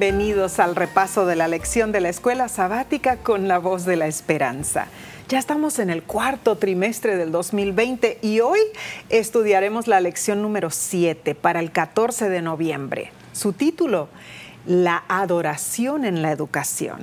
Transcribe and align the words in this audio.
Bienvenidos 0.00 0.60
al 0.60 0.76
repaso 0.76 1.26
de 1.26 1.36
la 1.36 1.46
lección 1.46 1.92
de 1.92 2.00
la 2.00 2.08
escuela 2.08 2.48
sabática 2.48 3.18
con 3.18 3.48
la 3.48 3.58
voz 3.58 3.84
de 3.84 3.96
la 3.96 4.06
esperanza. 4.06 4.86
Ya 5.28 5.38
estamos 5.38 5.78
en 5.78 5.90
el 5.90 6.04
cuarto 6.04 6.56
trimestre 6.56 7.18
del 7.18 7.30
2020 7.30 8.18
y 8.22 8.40
hoy 8.40 8.60
estudiaremos 9.10 9.88
la 9.88 10.00
lección 10.00 10.40
número 10.40 10.70
7 10.70 11.34
para 11.34 11.60
el 11.60 11.70
14 11.70 12.30
de 12.30 12.40
noviembre. 12.40 13.12
Su 13.34 13.52
título, 13.52 14.08
La 14.64 15.04
adoración 15.06 16.06
en 16.06 16.22
la 16.22 16.32
educación. 16.32 16.98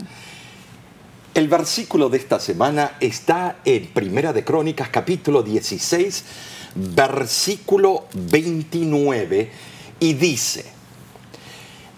El 1.36 1.50
versículo 1.50 2.10
de 2.10 2.18
esta 2.18 2.40
semana 2.40 2.94
está 3.00 3.58
en 3.64 3.86
Primera 3.94 4.34
de 4.34 4.44
Crónicas 4.44 4.90
capítulo 4.90 5.44
16, 5.44 6.26
versículo 6.74 8.08
29 8.16 9.52
y 10.00 10.14
dice, 10.16 10.77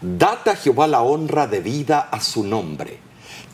Dad 0.02 0.48
a 0.48 0.56
Jehová 0.56 0.88
la 0.88 1.02
honra 1.02 1.48
debida 1.48 2.10
a 2.12 2.22
su 2.22 2.44
nombre. 2.44 3.00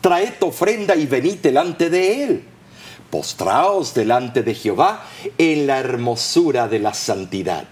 Traed 0.02 0.42
ofrenda 0.42 0.96
y 0.96 1.08
venid 1.08 1.40
delante 1.40 1.90
de 1.90 2.24
él. 2.24 2.44
Postraos 3.10 3.94
delante 3.94 4.44
de 4.44 4.54
Jehová 4.54 5.06
en 5.38 5.68
la 5.68 5.80
hermosura 5.80 6.68
de 6.68 6.80
la 6.80 6.94
santidad. 6.94 7.66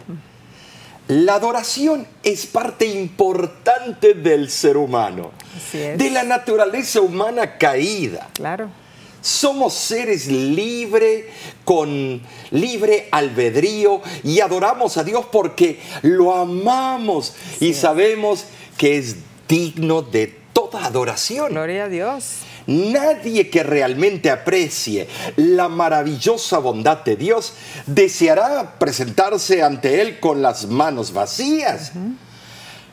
La 1.08 1.36
adoración 1.36 2.08
es 2.23 2.45
parte 2.45 2.86
importante 2.86 4.14
del 4.14 4.50
ser 4.50 4.78
humano, 4.78 5.31
de 5.73 6.09
la 6.09 6.23
naturaleza 6.23 7.02
humana 7.02 7.58
caída. 7.58 8.30
Claro. 8.33 8.70
Somos 9.22 9.73
seres 9.73 10.28
libres, 10.28 11.26
con 11.66 12.22
libre 12.52 13.08
albedrío 13.11 14.02
y 14.23 14.39
adoramos 14.39 14.98
a 14.98 15.03
Dios 15.03 15.26
porque 15.31 15.80
lo 16.02 16.33
amamos 16.33 17.33
y 17.59 17.73
sabemos 17.73 18.45
que 18.78 18.98
es 18.98 19.16
digno 19.48 20.02
de 20.02 20.28
toda 20.54 20.86
adoración. 20.86 21.52
Gloria 21.52 21.86
a 21.86 21.90
Dios. 21.90 22.38
Nadie 22.66 23.50
que 23.50 23.62
realmente 23.64 24.30
aprecie 24.30 25.08
la 25.36 25.68
maravillosa 25.68 26.60
bondad 26.60 27.04
de 27.04 27.18
Dios 27.18 27.54
deseará 27.88 28.80
presentarse 28.80 29.62
ante 29.62 30.02
Él 30.02 30.20
con 30.20 30.42
las 30.42 30.68
manos 30.68 31.12
vacías. 31.12 31.92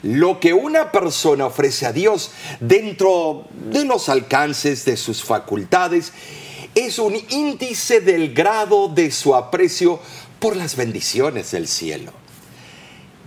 Lo 0.02 0.40
que 0.40 0.54
una 0.54 0.90
persona 0.90 1.46
ofrece 1.46 1.86
a 1.86 1.92
Dios 1.92 2.32
dentro 2.58 3.46
de 3.70 3.84
los 3.84 4.08
alcances 4.08 4.84
de 4.84 4.96
sus 4.96 5.22
facultades 5.22 6.12
es 6.74 6.98
un 6.98 7.16
índice 7.28 8.00
del 8.00 8.32
grado 8.32 8.88
de 8.88 9.10
su 9.10 9.36
aprecio 9.36 10.00
por 10.38 10.56
las 10.56 10.74
bendiciones 10.74 11.50
del 11.50 11.68
cielo. 11.68 12.19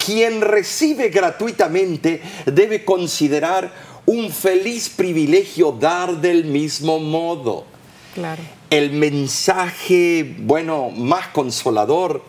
Quien 0.04 0.42
recibe 0.42 1.09
gratuitamente 1.09 2.22
debe 2.46 2.84
considerar 2.84 3.72
un 4.06 4.32
feliz 4.32 4.90
privilegio 4.90 5.72
dar 5.72 6.20
del 6.20 6.46
mismo 6.46 7.00
modo. 7.00 7.66
Claro. 8.13 8.42
El 8.69 8.92
mensaje, 8.92 10.36
bueno, 10.40 10.90
más 10.90 11.28
consolador 11.28 12.24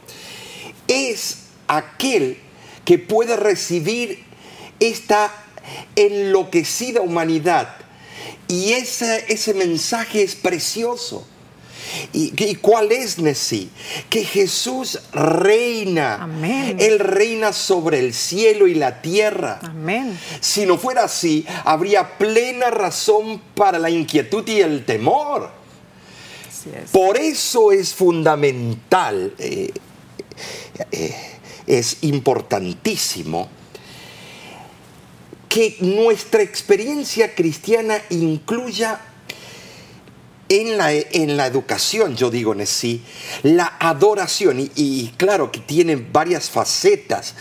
es 0.87 1.47
aquel 1.67 2.39
que 2.85 2.99
puede 2.99 3.37
recibir 3.37 4.23
esta 4.79 5.33
enloquecida 5.97 7.01
humanidad. 7.01 7.77
Y 8.47 8.73
ese, 8.73 9.25
ese 9.29 9.55
mensaje 9.55 10.23
es 10.23 10.35
precioso. 10.35 11.27
¿Y, 12.13 12.55
cuál 12.57 12.93
es, 12.93 13.19
Nesí? 13.19 13.71
Que 14.09 14.25
Jesús 14.25 15.01
reina. 15.13 16.23
Amén. 16.23 16.77
Él 16.79 16.99
reina 16.99 17.53
sobre 17.53 17.99
el 17.99 18.15
cielo 18.15 18.67
y 18.67 18.75
la 18.75 19.03
tierra. 19.03 19.61
Amén. 19.63 20.19
Si 20.41 20.67
no 20.67 20.79
fuera 20.79 21.05
así, 21.05 21.47
habría 21.65 22.17
plena 22.19 22.71
razón 22.71 23.41
para 23.55 23.79
la 23.79 23.91
inquietud 23.91 24.47
y 24.49 24.61
el 24.61 24.85
temor. 24.85 25.51
Así 26.49 26.71
es. 26.71 26.91
Por 26.91 27.17
eso 27.17 27.73
es 27.73 27.95
fundamental, 27.95 29.35
eh, 29.39 29.73
eh, 30.91 31.15
es 31.67 31.99
importantísimo 32.03 33.49
que 35.55 35.77
nuestra 35.79 36.43
experiencia 36.43 37.33
cristiana 37.33 38.03
incluya 38.11 39.01
en 40.49 40.77
la, 40.77 40.93
en 40.93 41.37
la 41.37 41.47
educación, 41.47 42.17
yo 42.17 42.31
digo 42.31 42.53
en 42.53 42.67
sí, 42.67 43.03
la 43.43 43.77
adoración, 43.79 44.71
y, 44.75 45.09
claro 45.17 45.51
que 45.51 45.61
tiene 45.61 45.97
varias 45.97 46.51
facetas, 46.51 47.35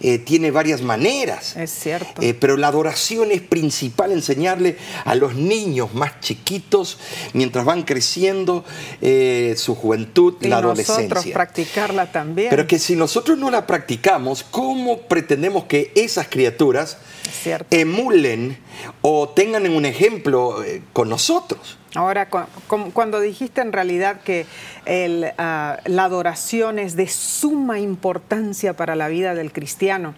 eh, 0.00 0.18
tiene 0.18 0.50
varias 0.50 0.82
maneras. 0.82 1.56
Es 1.56 1.70
cierto. 1.70 2.20
Eh, 2.22 2.34
pero 2.34 2.56
la 2.56 2.68
adoración 2.68 3.32
es 3.32 3.40
principal 3.40 4.12
enseñarle 4.12 4.76
a 5.04 5.14
los 5.14 5.34
niños 5.34 5.94
más 5.94 6.20
chiquitos, 6.20 6.98
mientras 7.32 7.64
van 7.64 7.82
creciendo, 7.82 8.64
eh, 9.00 9.54
su 9.56 9.74
juventud, 9.74 10.34
y 10.40 10.48
la 10.48 10.58
adolescencia. 10.58 11.08
nosotros 11.08 11.32
practicarla 11.32 12.12
también. 12.12 12.50
Pero 12.50 12.66
que 12.66 12.78
si 12.78 12.96
nosotros 12.96 13.38
no 13.38 13.50
la 13.50 13.66
practicamos, 13.66 14.44
¿cómo 14.50 15.02
pretendemos 15.02 15.64
que 15.64 15.92
esas 15.94 16.28
criaturas 16.28 16.98
cierto. 17.28 17.76
emulen 17.76 18.58
o 19.02 19.28
tengan 19.28 19.68
un 19.70 19.84
ejemplo 19.84 20.62
eh, 20.62 20.82
con 20.92 21.08
nosotros? 21.08 21.78
Ahora, 21.94 22.28
cu- 22.28 22.46
cu- 22.68 22.92
cuando 22.92 23.20
dijiste 23.20 23.60
en 23.60 23.72
realidad 23.72 24.20
que 24.22 24.46
el, 24.86 25.32
ah, 25.38 25.78
la 25.86 26.04
adoración 26.04 26.78
es 26.78 26.94
de 26.96 27.08
suma 27.08 27.80
importancia 27.80 28.74
para 28.76 28.94
la 28.94 29.08
vida 29.08 29.34
del 29.34 29.52
cristiano, 29.52 30.14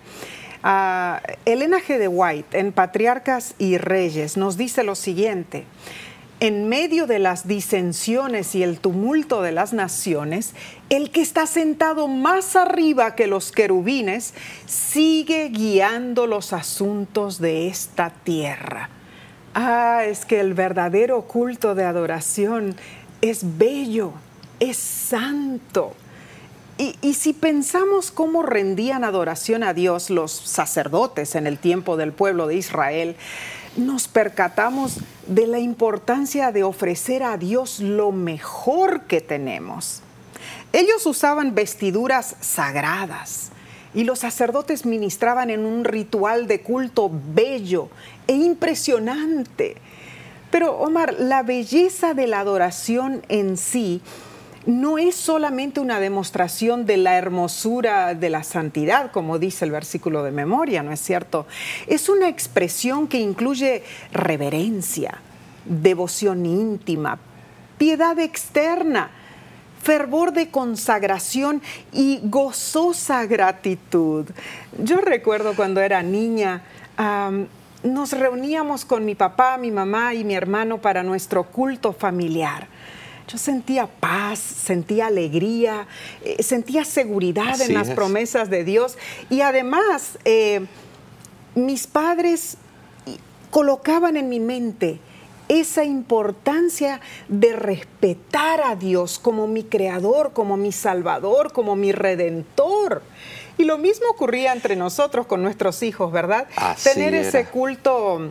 ah, 0.62 1.20
Elena 1.46 1.78
G. 1.78 1.98
de 1.98 2.08
White 2.08 2.58
en 2.58 2.72
Patriarcas 2.72 3.54
y 3.58 3.78
Reyes 3.78 4.36
nos 4.36 4.56
dice 4.56 4.82
lo 4.82 4.94
siguiente. 4.94 5.64
En 6.42 6.68
medio 6.68 7.06
de 7.06 7.20
las 7.20 7.46
disensiones 7.46 8.56
y 8.56 8.64
el 8.64 8.80
tumulto 8.80 9.42
de 9.42 9.52
las 9.52 9.72
naciones, 9.72 10.54
el 10.90 11.12
que 11.12 11.20
está 11.20 11.46
sentado 11.46 12.08
más 12.08 12.56
arriba 12.56 13.14
que 13.14 13.28
los 13.28 13.52
querubines 13.52 14.34
sigue 14.66 15.50
guiando 15.50 16.26
los 16.26 16.52
asuntos 16.52 17.38
de 17.38 17.68
esta 17.68 18.10
tierra. 18.10 18.88
Ah, 19.54 20.02
es 20.04 20.24
que 20.24 20.40
el 20.40 20.52
verdadero 20.54 21.22
culto 21.28 21.76
de 21.76 21.84
adoración 21.84 22.74
es 23.20 23.56
bello, 23.56 24.12
es 24.58 24.78
santo. 24.78 25.94
Y, 26.76 26.96
y 27.02 27.14
si 27.14 27.34
pensamos 27.34 28.10
cómo 28.10 28.42
rendían 28.42 29.04
adoración 29.04 29.62
a 29.62 29.74
Dios 29.74 30.10
los 30.10 30.32
sacerdotes 30.32 31.36
en 31.36 31.46
el 31.46 31.58
tiempo 31.58 31.96
del 31.96 32.10
pueblo 32.10 32.48
de 32.48 32.56
Israel, 32.56 33.14
nos 33.76 34.08
percatamos 34.08 34.98
de 35.26 35.46
la 35.46 35.58
importancia 35.58 36.52
de 36.52 36.62
ofrecer 36.62 37.22
a 37.22 37.36
Dios 37.36 37.80
lo 37.80 38.12
mejor 38.12 39.02
que 39.02 39.20
tenemos. 39.20 40.02
Ellos 40.72 41.06
usaban 41.06 41.54
vestiduras 41.54 42.36
sagradas 42.40 43.50
y 43.94 44.04
los 44.04 44.20
sacerdotes 44.20 44.86
ministraban 44.86 45.50
en 45.50 45.66
un 45.66 45.84
ritual 45.84 46.46
de 46.46 46.62
culto 46.62 47.10
bello 47.12 47.88
e 48.26 48.34
impresionante. 48.34 49.76
Pero 50.50 50.78
Omar, 50.78 51.14
la 51.18 51.42
belleza 51.42 52.14
de 52.14 52.26
la 52.26 52.40
adoración 52.40 53.22
en 53.28 53.56
sí 53.56 54.02
no 54.66 54.98
es 54.98 55.16
solamente 55.16 55.80
una 55.80 55.98
demostración 56.00 56.86
de 56.86 56.96
la 56.96 57.18
hermosura 57.18 58.14
de 58.14 58.30
la 58.30 58.44
santidad, 58.44 59.10
como 59.10 59.38
dice 59.38 59.64
el 59.64 59.70
versículo 59.70 60.22
de 60.22 60.30
memoria, 60.30 60.82
¿no 60.82 60.92
es 60.92 61.00
cierto? 61.00 61.46
Es 61.86 62.08
una 62.08 62.28
expresión 62.28 63.08
que 63.08 63.18
incluye 63.18 63.82
reverencia, 64.12 65.18
devoción 65.64 66.46
íntima, 66.46 67.18
piedad 67.78 68.18
externa, 68.18 69.10
fervor 69.82 70.32
de 70.32 70.48
consagración 70.48 71.60
y 71.92 72.20
gozosa 72.22 73.26
gratitud. 73.26 74.26
Yo 74.78 74.98
recuerdo 74.98 75.56
cuando 75.56 75.80
era 75.80 76.02
niña, 76.04 76.62
nos 77.82 78.12
reuníamos 78.12 78.84
con 78.84 79.04
mi 79.04 79.16
papá, 79.16 79.58
mi 79.58 79.72
mamá 79.72 80.14
y 80.14 80.22
mi 80.22 80.34
hermano 80.34 80.78
para 80.78 81.02
nuestro 81.02 81.42
culto 81.44 81.92
familiar. 81.92 82.68
Yo 83.28 83.38
sentía 83.38 83.86
paz, 83.86 84.38
sentía 84.38 85.06
alegría, 85.06 85.86
eh, 86.24 86.42
sentía 86.42 86.84
seguridad 86.84 87.50
Así 87.50 87.64
en 87.64 87.74
las 87.74 87.88
es. 87.88 87.94
promesas 87.94 88.50
de 88.50 88.64
Dios 88.64 88.96
y 89.30 89.40
además 89.40 90.18
eh, 90.24 90.66
mis 91.54 91.86
padres 91.86 92.56
colocaban 93.50 94.16
en 94.16 94.28
mi 94.28 94.40
mente 94.40 94.98
esa 95.48 95.84
importancia 95.84 97.00
de 97.28 97.52
respetar 97.52 98.62
a 98.62 98.74
Dios 98.76 99.18
como 99.18 99.46
mi 99.46 99.64
creador, 99.64 100.32
como 100.32 100.56
mi 100.56 100.72
salvador, 100.72 101.52
como 101.52 101.76
mi 101.76 101.92
redentor. 101.92 103.02
Y 103.58 103.64
lo 103.64 103.76
mismo 103.76 104.06
ocurría 104.08 104.52
entre 104.52 104.76
nosotros 104.76 105.26
con 105.26 105.42
nuestros 105.42 105.82
hijos, 105.82 106.10
¿verdad? 106.10 106.48
Así 106.56 106.88
Tener 106.90 107.14
ese 107.14 107.44
culto 107.46 108.30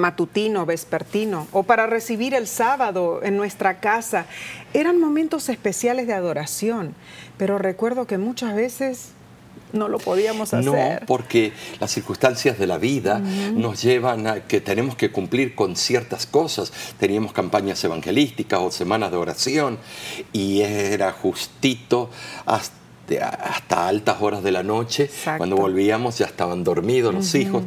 matutino, 0.00 0.66
vespertino, 0.66 1.46
o 1.52 1.62
para 1.62 1.86
recibir 1.86 2.34
el 2.34 2.46
sábado 2.46 3.20
en 3.22 3.36
nuestra 3.36 3.78
casa, 3.80 4.26
eran 4.74 4.98
momentos 4.98 5.48
especiales 5.48 6.06
de 6.06 6.14
adoración. 6.14 6.94
Pero 7.36 7.58
recuerdo 7.58 8.06
que 8.06 8.18
muchas 8.18 8.54
veces 8.54 9.12
no 9.72 9.88
lo 9.88 9.98
podíamos 9.98 10.52
hacer. 10.52 11.00
No, 11.00 11.06
porque 11.06 11.52
las 11.78 11.90
circunstancias 11.90 12.58
de 12.58 12.66
la 12.66 12.78
vida 12.78 13.18
nos 13.18 13.82
llevan 13.82 14.26
a 14.26 14.40
que 14.40 14.60
tenemos 14.60 14.96
que 14.96 15.10
cumplir 15.10 15.54
con 15.54 15.76
ciertas 15.76 16.26
cosas. 16.26 16.72
Teníamos 16.98 17.32
campañas 17.32 17.82
evangelísticas 17.84 18.60
o 18.60 18.70
semanas 18.70 19.10
de 19.10 19.16
oración 19.16 19.78
y 20.32 20.62
era 20.62 21.12
justito 21.12 22.10
hasta 22.46 22.79
hasta 23.18 23.88
altas 23.88 24.16
horas 24.20 24.42
de 24.42 24.52
la 24.52 24.62
noche. 24.62 25.10
Cuando 25.36 25.56
volvíamos 25.56 26.18
ya 26.18 26.26
estaban 26.26 26.64
dormidos 26.64 27.14
los 27.14 27.34
hijos. 27.34 27.64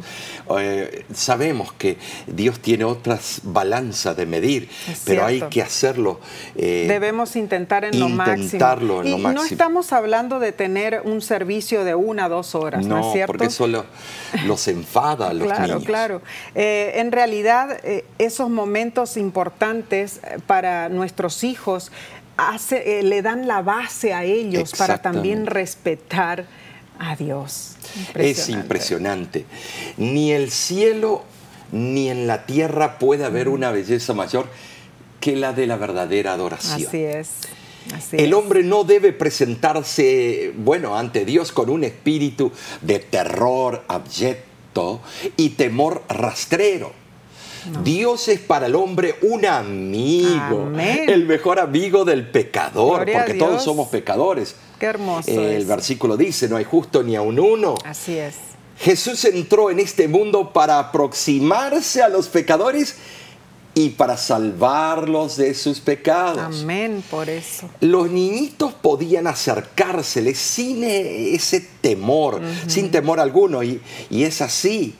Eh, 0.58 1.04
sabemos 1.14 1.72
que 1.72 1.96
Dios 2.26 2.60
tiene 2.60 2.84
otras 2.84 3.40
balanzas 3.44 4.16
de 4.16 4.26
medir, 4.26 4.68
pero 5.04 5.24
hay 5.24 5.40
que 5.42 5.62
hacerlo. 5.62 6.20
Eh, 6.54 6.86
Debemos 6.88 7.36
intentar 7.36 7.84
en 7.84 7.98
lo 7.98 8.08
máximo. 8.08 9.02
y 9.04 9.18
no 9.18 9.44
estamos 9.44 9.92
hablando 9.92 10.38
de 10.38 10.52
tener 10.52 11.02
un 11.04 11.22
servicio 11.22 11.84
de 11.84 11.94
una, 11.94 12.28
dos 12.28 12.54
horas, 12.54 12.86
¿no, 12.86 13.00
es 13.00 13.12
cierto? 13.12 13.32
porque 13.32 13.46
eso 13.46 13.66
los 13.66 14.68
enfada 14.68 15.30
a 15.30 15.32
los 15.32 15.46
claro, 15.46 15.66
niños. 15.66 15.84
Claro, 15.84 16.22
eh, 16.54 16.92
en 16.96 17.12
realidad, 17.12 17.78
esos 18.18 18.50
momentos 18.50 19.16
importantes 19.16 20.20
para 20.46 20.88
nuestros 20.88 21.44
hijos 21.44 21.90
hace, 22.36 22.98
eh, 22.98 23.02
le 23.02 23.22
dan 23.22 23.46
la 23.46 23.62
base 23.62 24.12
a 24.14 24.24
ellos 24.24 24.72
para 24.76 24.98
también 24.98 25.46
respetar 25.46 26.46
a 26.98 27.16
Dios. 27.16 27.76
Es 28.14 28.48
impresionante. 28.48 29.44
Ni 29.96 30.32
el 30.32 30.50
cielo 30.50 31.24
ni 31.72 32.08
en 32.08 32.26
la 32.26 32.46
tierra 32.46 32.98
puede 32.98 33.24
haber 33.24 33.48
una 33.48 33.70
belleza 33.70 34.14
mayor 34.14 34.48
que 35.20 35.36
la 35.36 35.52
de 35.52 35.66
la 35.66 35.76
verdadera 35.76 36.32
adoración. 36.32 36.88
Así 36.88 37.02
es. 37.02 37.30
el 38.12 38.34
hombre 38.34 38.62
no 38.62 38.84
debe 38.84 39.12
presentarse, 39.12 40.52
bueno, 40.56 40.96
ante 40.96 41.24
Dios 41.24 41.52
con 41.52 41.70
un 41.70 41.84
espíritu 41.84 42.52
de 42.80 42.98
terror 42.98 43.84
abyecto 43.88 45.00
y 45.36 45.50
temor 45.50 46.02
rastrero 46.08 47.03
Dios 47.82 48.28
es 48.28 48.40
para 48.40 48.66
el 48.66 48.74
hombre 48.74 49.16
un 49.22 49.46
amigo, 49.46 50.70
el 50.78 51.26
mejor 51.26 51.58
amigo 51.58 52.04
del 52.04 52.28
pecador, 52.28 53.06
porque 53.10 53.34
todos 53.34 53.62
somos 53.62 53.88
pecadores. 53.88 54.54
Qué 54.78 54.86
hermoso. 54.86 55.30
el 55.30 55.64
versículo 55.66 56.16
dice, 56.16 56.48
no 56.48 56.56
hay 56.56 56.64
justo 56.64 57.02
ni 57.02 57.16
a 57.16 57.22
un 57.22 57.38
uno. 57.38 57.74
Así 57.84 58.18
es. 58.18 58.34
Jesús 58.78 59.24
entró 59.24 59.70
en 59.70 59.78
este 59.78 60.08
mundo 60.08 60.52
para 60.52 60.78
aproximarse 60.78 62.02
a 62.02 62.08
los 62.08 62.28
pecadores 62.28 62.96
y 63.74 63.90
para 63.90 64.16
salvarlos 64.16 65.36
de 65.36 65.54
sus 65.54 65.80
pecados. 65.80 66.62
Amén, 66.62 67.02
por 67.10 67.28
eso. 67.28 67.68
Los 67.80 68.10
niñitos 68.10 68.72
podían 68.74 69.26
acercárseles 69.26 70.38
sin 70.38 70.84
ese 70.84 71.60
temor, 71.80 72.40
sin 72.66 72.90
temor 72.90 73.20
alguno, 73.20 73.62
y, 73.62 73.80
y 74.10 74.24
es 74.24 74.40
así. 74.40 74.94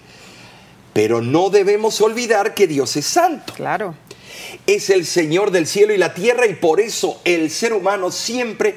Pero 0.94 1.20
no 1.20 1.50
debemos 1.50 2.00
olvidar 2.00 2.54
que 2.54 2.66
Dios 2.66 2.96
es 2.96 3.04
santo. 3.04 3.52
Claro. 3.52 3.94
Es 4.66 4.88
el 4.88 5.04
Señor 5.04 5.50
del 5.50 5.66
cielo 5.66 5.92
y 5.92 5.98
la 5.98 6.14
tierra 6.14 6.46
y 6.46 6.54
por 6.54 6.80
eso 6.80 7.20
el 7.24 7.50
ser 7.50 7.74
humano 7.74 8.10
siempre 8.10 8.76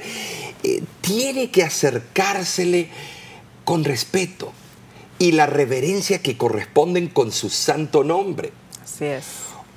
eh, 0.63 0.83
tiene 0.99 1.49
que 1.51 1.63
acercársele 1.63 2.89
con 3.63 3.85
respeto 3.85 4.51
y 5.19 5.31
la 5.31 5.45
reverencia 5.45 6.21
que 6.21 6.37
corresponden 6.37 7.07
con 7.07 7.31
su 7.31 7.49
santo 7.49 8.03
nombre. 8.03 8.51
Así 8.83 9.05
es. 9.05 9.25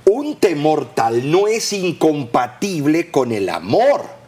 Un 0.06 0.36
temor 0.36 0.94
tal 0.94 1.30
no 1.30 1.46
es 1.46 1.72
incompatible 1.72 3.10
con 3.10 3.32
el 3.32 3.48
amor 3.48 4.19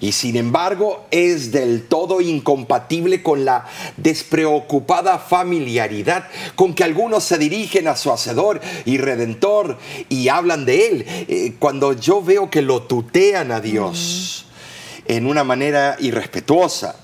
y 0.00 0.12
sin 0.12 0.36
embargo 0.36 1.06
es 1.10 1.52
del 1.52 1.86
todo 1.86 2.20
incompatible 2.20 3.22
con 3.22 3.44
la 3.44 3.66
despreocupada 3.96 5.18
familiaridad 5.18 6.28
con 6.54 6.74
que 6.74 6.84
algunos 6.84 7.24
se 7.24 7.38
dirigen 7.38 7.88
a 7.88 7.96
su 7.96 8.12
Hacedor 8.12 8.60
y 8.84 8.98
Redentor 8.98 9.78
y 10.08 10.28
hablan 10.28 10.64
de 10.64 10.88
Él. 10.88 11.04
Eh, 11.28 11.54
cuando 11.58 11.92
yo 11.92 12.22
veo 12.22 12.50
que 12.50 12.62
lo 12.62 12.82
tutean 12.82 13.52
a 13.52 13.60
Dios 13.60 14.46
en 15.06 15.26
una 15.26 15.44
manera 15.44 15.96
irrespetuosa, 16.00 16.96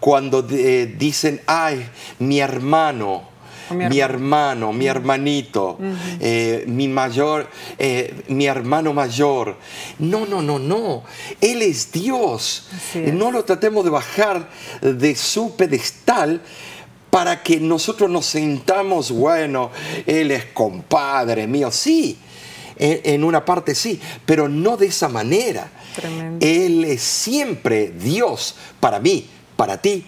cuando 0.00 0.46
eh, 0.50 0.94
dicen, 0.98 1.40
ay, 1.46 1.88
mi 2.18 2.40
hermano, 2.40 3.31
mi, 3.74 3.98
hermano, 4.00 4.72
mi 4.72 4.86
hermanito, 4.86 5.78
eh, 6.20 6.64
mi 6.66 6.88
mayor, 6.88 7.48
eh, 7.78 8.24
mi 8.28 8.46
hermano 8.46 8.92
mayor. 8.92 9.56
No, 9.98 10.26
no, 10.26 10.42
no, 10.42 10.58
no. 10.58 11.02
Él 11.40 11.62
es 11.62 11.90
Dios. 11.92 12.68
No 12.94 13.30
lo 13.30 13.44
tratemos 13.44 13.84
de 13.84 13.90
bajar 13.90 14.48
de 14.80 15.14
su 15.14 15.56
pedestal 15.56 16.40
para 17.10 17.42
que 17.42 17.60
nosotros 17.60 18.08
nos 18.08 18.26
sintamos, 18.26 19.10
bueno, 19.10 19.70
Él 20.06 20.30
es 20.30 20.46
compadre 20.46 21.46
mío. 21.46 21.70
Sí, 21.70 22.18
en 22.76 23.22
una 23.22 23.44
parte 23.44 23.74
sí, 23.74 24.00
pero 24.24 24.48
no 24.48 24.76
de 24.76 24.86
esa 24.86 25.08
manera. 25.08 25.70
Él 26.40 26.84
es 26.84 27.02
siempre 27.02 27.90
Dios 27.90 28.54
para 28.80 28.98
mí, 28.98 29.26
para 29.56 29.80
ti 29.80 30.04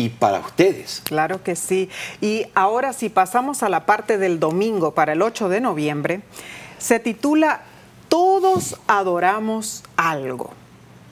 y 0.00 0.08
para 0.08 0.40
ustedes. 0.40 1.02
Claro 1.04 1.42
que 1.42 1.56
sí. 1.56 1.90
Y 2.22 2.46
ahora 2.54 2.94
si 2.94 3.10
pasamos 3.10 3.62
a 3.62 3.68
la 3.68 3.84
parte 3.84 4.16
del 4.16 4.40
domingo 4.40 4.94
para 4.94 5.12
el 5.12 5.20
8 5.20 5.50
de 5.50 5.60
noviembre, 5.60 6.22
se 6.78 7.00
titula 7.00 7.60
Todos 8.08 8.80
adoramos 8.86 9.82
algo. 9.96 10.52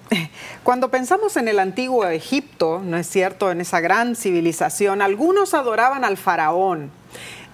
Cuando 0.63 0.91
pensamos 0.91 1.37
en 1.37 1.49
el 1.49 1.59
antiguo 1.59 2.07
Egipto, 2.07 2.81
¿no 2.83 2.97
es 2.97 3.07
cierto?, 3.07 3.51
en 3.51 3.61
esa 3.61 3.81
gran 3.81 4.17
civilización, 4.17 5.03
algunos 5.03 5.53
adoraban 5.53 6.03
al 6.03 6.17
faraón. 6.17 6.91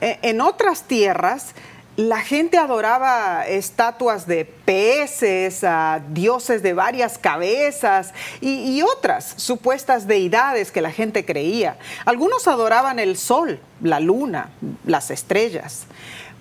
E, 0.00 0.20
en 0.22 0.40
otras 0.40 0.84
tierras 0.84 1.54
la 1.96 2.20
gente 2.20 2.58
adoraba 2.58 3.46
estatuas 3.46 4.26
de 4.26 4.44
peces, 4.44 5.62
a 5.62 6.02
dioses 6.08 6.62
de 6.62 6.72
varias 6.72 7.18
cabezas 7.18 8.12
y, 8.40 8.82
otras 8.82 9.34
supuestas 9.36 10.06
deidades 10.06 10.70
que 10.72 10.80
la 10.80 10.90
gente 10.90 11.24
creía. 11.24 11.78
Algunos 12.04 12.48
adoraban 12.48 12.98
el 12.98 13.16
sol, 13.16 13.60
la 13.80 14.00
luna, 14.00 14.50
las 14.84 15.10
estrellas. 15.10 15.84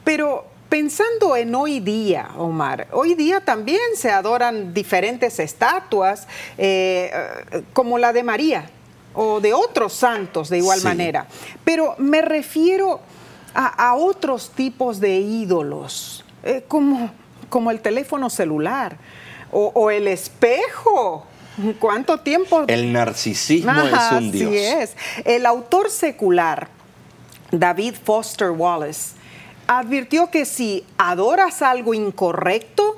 Pero 0.03 0.45
pensando 0.69 1.35
en 1.35 1.53
hoy 1.53 1.79
día, 1.79 2.29
Omar, 2.37 2.87
hoy 2.91 3.13
día 3.13 3.45
también 3.45 3.81
se 3.95 4.11
adoran 4.11 4.73
diferentes 4.73 5.39
estatuas, 5.39 6.27
eh, 6.57 7.11
como 7.73 7.97
la 7.97 8.11
de 8.11 8.23
María 8.23 8.69
o 9.13 9.39
de 9.39 9.53
otros 9.53 9.93
santos 9.93 10.49
de 10.49 10.57
igual 10.57 10.81
manera. 10.81 11.27
Pero 11.63 11.95
me 11.99 12.21
refiero 12.21 12.99
a, 13.53 13.95
otros 13.95 14.51
tipos 14.51 14.99
de 14.99 15.19
ídolos, 15.19 16.25
eh, 16.43 16.63
como, 16.67 17.11
como 17.49 17.71
el 17.71 17.81
teléfono 17.81 18.29
celular 18.29 18.97
o, 19.51 19.91
el 19.91 20.07
espejo. 20.07 21.27
¿Cuánto 21.79 22.19
tiempo? 22.19 22.63
El 22.67 22.91
narcisismo 22.91 23.71
es 23.71 24.11
un 24.11 24.31
dios. 24.31 24.49
Así 24.49 24.57
es. 24.57 24.95
El 25.23 25.45
autor 25.45 25.91
secular, 25.91 26.67
David 27.51 27.93
Foster 28.03 28.49
Wallace, 28.49 29.11
advirtió 29.67 30.31
que 30.31 30.45
si 30.45 30.83
adoras 30.97 31.61
algo 31.61 31.93
incorrecto, 31.93 32.97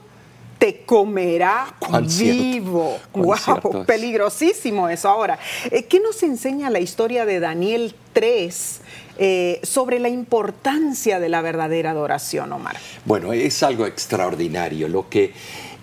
te 0.57 0.83
comerá 0.85 1.75
vivo. 2.17 2.97
wow, 3.13 3.85
peligrosísimo 3.85 4.87
eso. 4.87 5.09
Ahora, 5.09 5.37
eh, 5.69 5.83
¿qué 5.83 5.99
nos 5.99 6.23
enseña 6.23 6.69
la 6.69 6.79
historia 6.79 7.25
de 7.25 7.41
Daniel 7.41 7.93
3 8.13 8.81
eh, 9.17 9.59
sobre 9.63 9.99
la 9.99 10.09
importancia 10.09 11.19
de 11.19 11.29
la 11.29 11.41
verdadera 11.41 11.91
adoración, 11.91 12.51
Omar? 12.51 12.77
Bueno, 13.05 13.33
es 13.33 13.63
algo 13.63 13.85
extraordinario 13.85 14.87
lo 14.87 15.09
que 15.09 15.33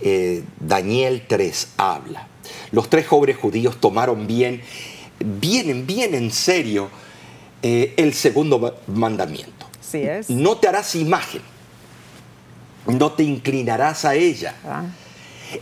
eh, 0.00 0.42
Daniel 0.60 1.24
3 1.26 1.68
habla. 1.76 2.28
Los 2.70 2.90
tres 2.90 3.06
jóvenes 3.06 3.36
judíos 3.36 3.80
tomaron 3.80 4.26
bien, 4.26 4.60
bien, 5.18 5.86
bien 5.86 6.14
en 6.14 6.30
serio 6.30 6.90
el 7.62 8.12
segundo 8.12 8.80
mandamiento. 8.88 9.66
Sí 9.80 9.98
es. 9.98 10.28
No 10.28 10.56
te 10.56 10.66
harás 10.66 10.96
imagen 10.96 11.42
no 12.86 13.12
te 13.12 13.22
inclinarás 13.22 14.04
a 14.04 14.14
ella. 14.14 14.54
Ah. 14.64 14.84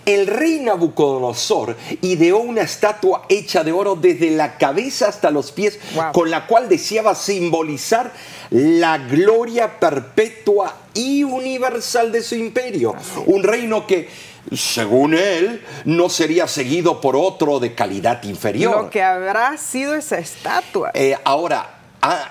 El 0.04 0.26
rey 0.26 0.60
Nabucodonosor 0.60 1.76
ideó 2.02 2.38
una 2.38 2.62
estatua 2.62 3.24
hecha 3.28 3.64
de 3.64 3.72
oro 3.72 3.96
desde 3.96 4.30
la 4.30 4.56
cabeza 4.56 5.08
hasta 5.08 5.30
los 5.30 5.52
pies, 5.52 5.78
con 6.12 6.30
la 6.30 6.46
cual 6.46 6.68
deseaba 6.68 7.14
simbolizar 7.14 8.12
la 8.50 8.98
gloria 8.98 9.78
perpetua 9.78 10.76
y 10.94 11.24
universal 11.24 12.12
de 12.12 12.22
su 12.22 12.34
imperio. 12.34 12.94
Un 13.26 13.42
reino 13.42 13.86
que, 13.86 14.08
según 14.54 15.14
él, 15.14 15.62
no 15.84 16.08
sería 16.08 16.46
seguido 16.48 17.00
por 17.00 17.16
otro 17.16 17.60
de 17.60 17.74
calidad 17.74 18.22
inferior. 18.24 18.84
Lo 18.84 18.90
que 18.90 19.02
habrá 19.02 19.56
sido 19.56 19.94
esa 19.94 20.18
estatua. 20.18 20.90
Eh, 20.94 21.16
ahora, 21.24 21.78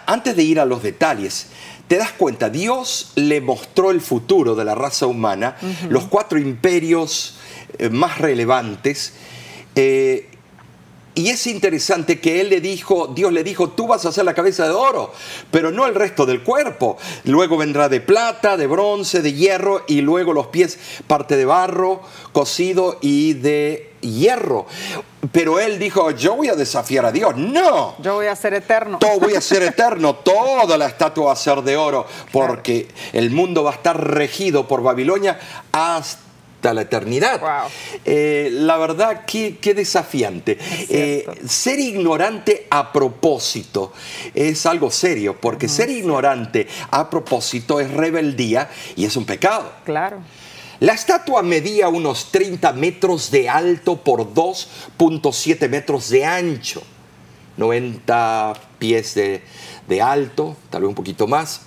antes 0.05 0.35
de 0.35 0.43
ir 0.43 0.59
a 0.59 0.65
los 0.65 0.83
detalles, 0.83 1.47
te 1.87 1.97
das 1.97 2.11
cuenta, 2.11 2.49
Dios 2.49 3.13
le 3.15 3.41
mostró 3.41 3.89
el 3.89 3.99
futuro 3.99 4.53
de 4.53 4.63
la 4.63 4.75
raza 4.75 5.07
humana, 5.07 5.55
los 5.89 6.05
cuatro 6.05 6.37
imperios 6.37 7.38
más 7.91 8.17
relevantes, 8.17 9.13
eh, 9.75 10.25
Y 11.15 11.29
es 11.29 11.47
interesante 11.47 12.21
que 12.21 12.39
él 12.39 12.49
le 12.49 12.61
dijo, 12.61 13.07
Dios 13.07 13.33
le 13.33 13.43
dijo, 13.43 13.71
tú 13.71 13.87
vas 13.87 14.05
a 14.05 14.09
hacer 14.09 14.23
la 14.23 14.33
cabeza 14.33 14.65
de 14.65 14.71
oro, 14.71 15.11
pero 15.51 15.69
no 15.69 15.85
el 15.85 15.93
resto 15.93 16.25
del 16.25 16.43
cuerpo. 16.43 16.97
Luego 17.25 17.57
vendrá 17.57 17.89
de 17.89 17.99
plata, 17.99 18.55
de 18.55 18.67
bronce, 18.67 19.21
de 19.21 19.33
hierro 19.33 19.83
y 19.87 19.99
luego 19.99 20.31
los 20.31 20.47
pies 20.47 20.79
parte 21.07 21.35
de 21.35 21.43
barro, 21.43 22.01
cocido 22.31 22.99
y 23.01 23.33
de 23.33 23.91
hierro. 23.99 24.65
Pero 25.33 25.59
él 25.59 25.77
dijo, 25.77 26.11
yo 26.11 26.37
voy 26.37 26.47
a 26.47 26.55
desafiar 26.55 27.05
a 27.05 27.11
Dios. 27.11 27.35
No. 27.35 27.95
Yo 27.99 28.13
voy 28.13 28.27
a 28.27 28.35
ser 28.35 28.53
eterno. 28.53 28.99
Todo 28.99 29.19
voy 29.19 29.35
a 29.35 29.41
ser 29.41 29.63
eterno. 29.73 30.15
Toda 30.15 30.77
la 30.77 30.85
estatua 30.85 31.25
va 31.25 31.33
a 31.33 31.35
ser 31.35 31.63
de 31.63 31.75
oro, 31.75 32.05
porque 32.31 32.87
el 33.11 33.31
mundo 33.31 33.63
va 33.63 33.71
a 33.71 33.75
estar 33.75 34.09
regido 34.13 34.69
por 34.69 34.83
Babilonia 34.83 35.37
hasta 35.73 36.28
la 36.61 36.81
eternidad. 36.81 37.41
Eh, 38.05 38.49
la 38.51 38.77
verdad, 38.77 39.25
qué, 39.25 39.73
desafiante. 39.73 40.57
Eh, 40.89 41.25
ser 41.47 41.79
ignorante 41.79 42.67
a 42.69 42.91
propósito 42.91 43.93
es 44.33 44.65
algo 44.65 44.91
serio, 44.91 45.37
porque 45.39 45.67
ser 45.67 45.89
ignorante 45.89 46.67
a 46.91 47.09
propósito 47.09 47.79
es 47.79 47.91
rebeldía 47.91 48.69
y 48.95 49.05
es 49.05 49.15
un 49.15 49.25
pecado. 49.25 49.71
Claro. 49.85 50.19
La 50.79 50.93
estatua 50.93 51.41
medía 51.41 51.89
unos 51.89 52.31
30 52.31 52.71
metros 52.73 53.31
de 53.31 53.49
alto 53.49 53.97
por 53.97 54.33
2.7 54.33 55.67
metros 55.67 56.09
de 56.09 56.23
ancho, 56.23 56.81
90 57.57 58.53
pies 58.77 59.13
de, 59.15 59.43
de, 59.89 60.01
alto, 60.01 60.55
tal 60.69 60.83
vez 60.83 60.89
un 60.89 60.95
poquito 60.95 61.27
más. 61.27 61.63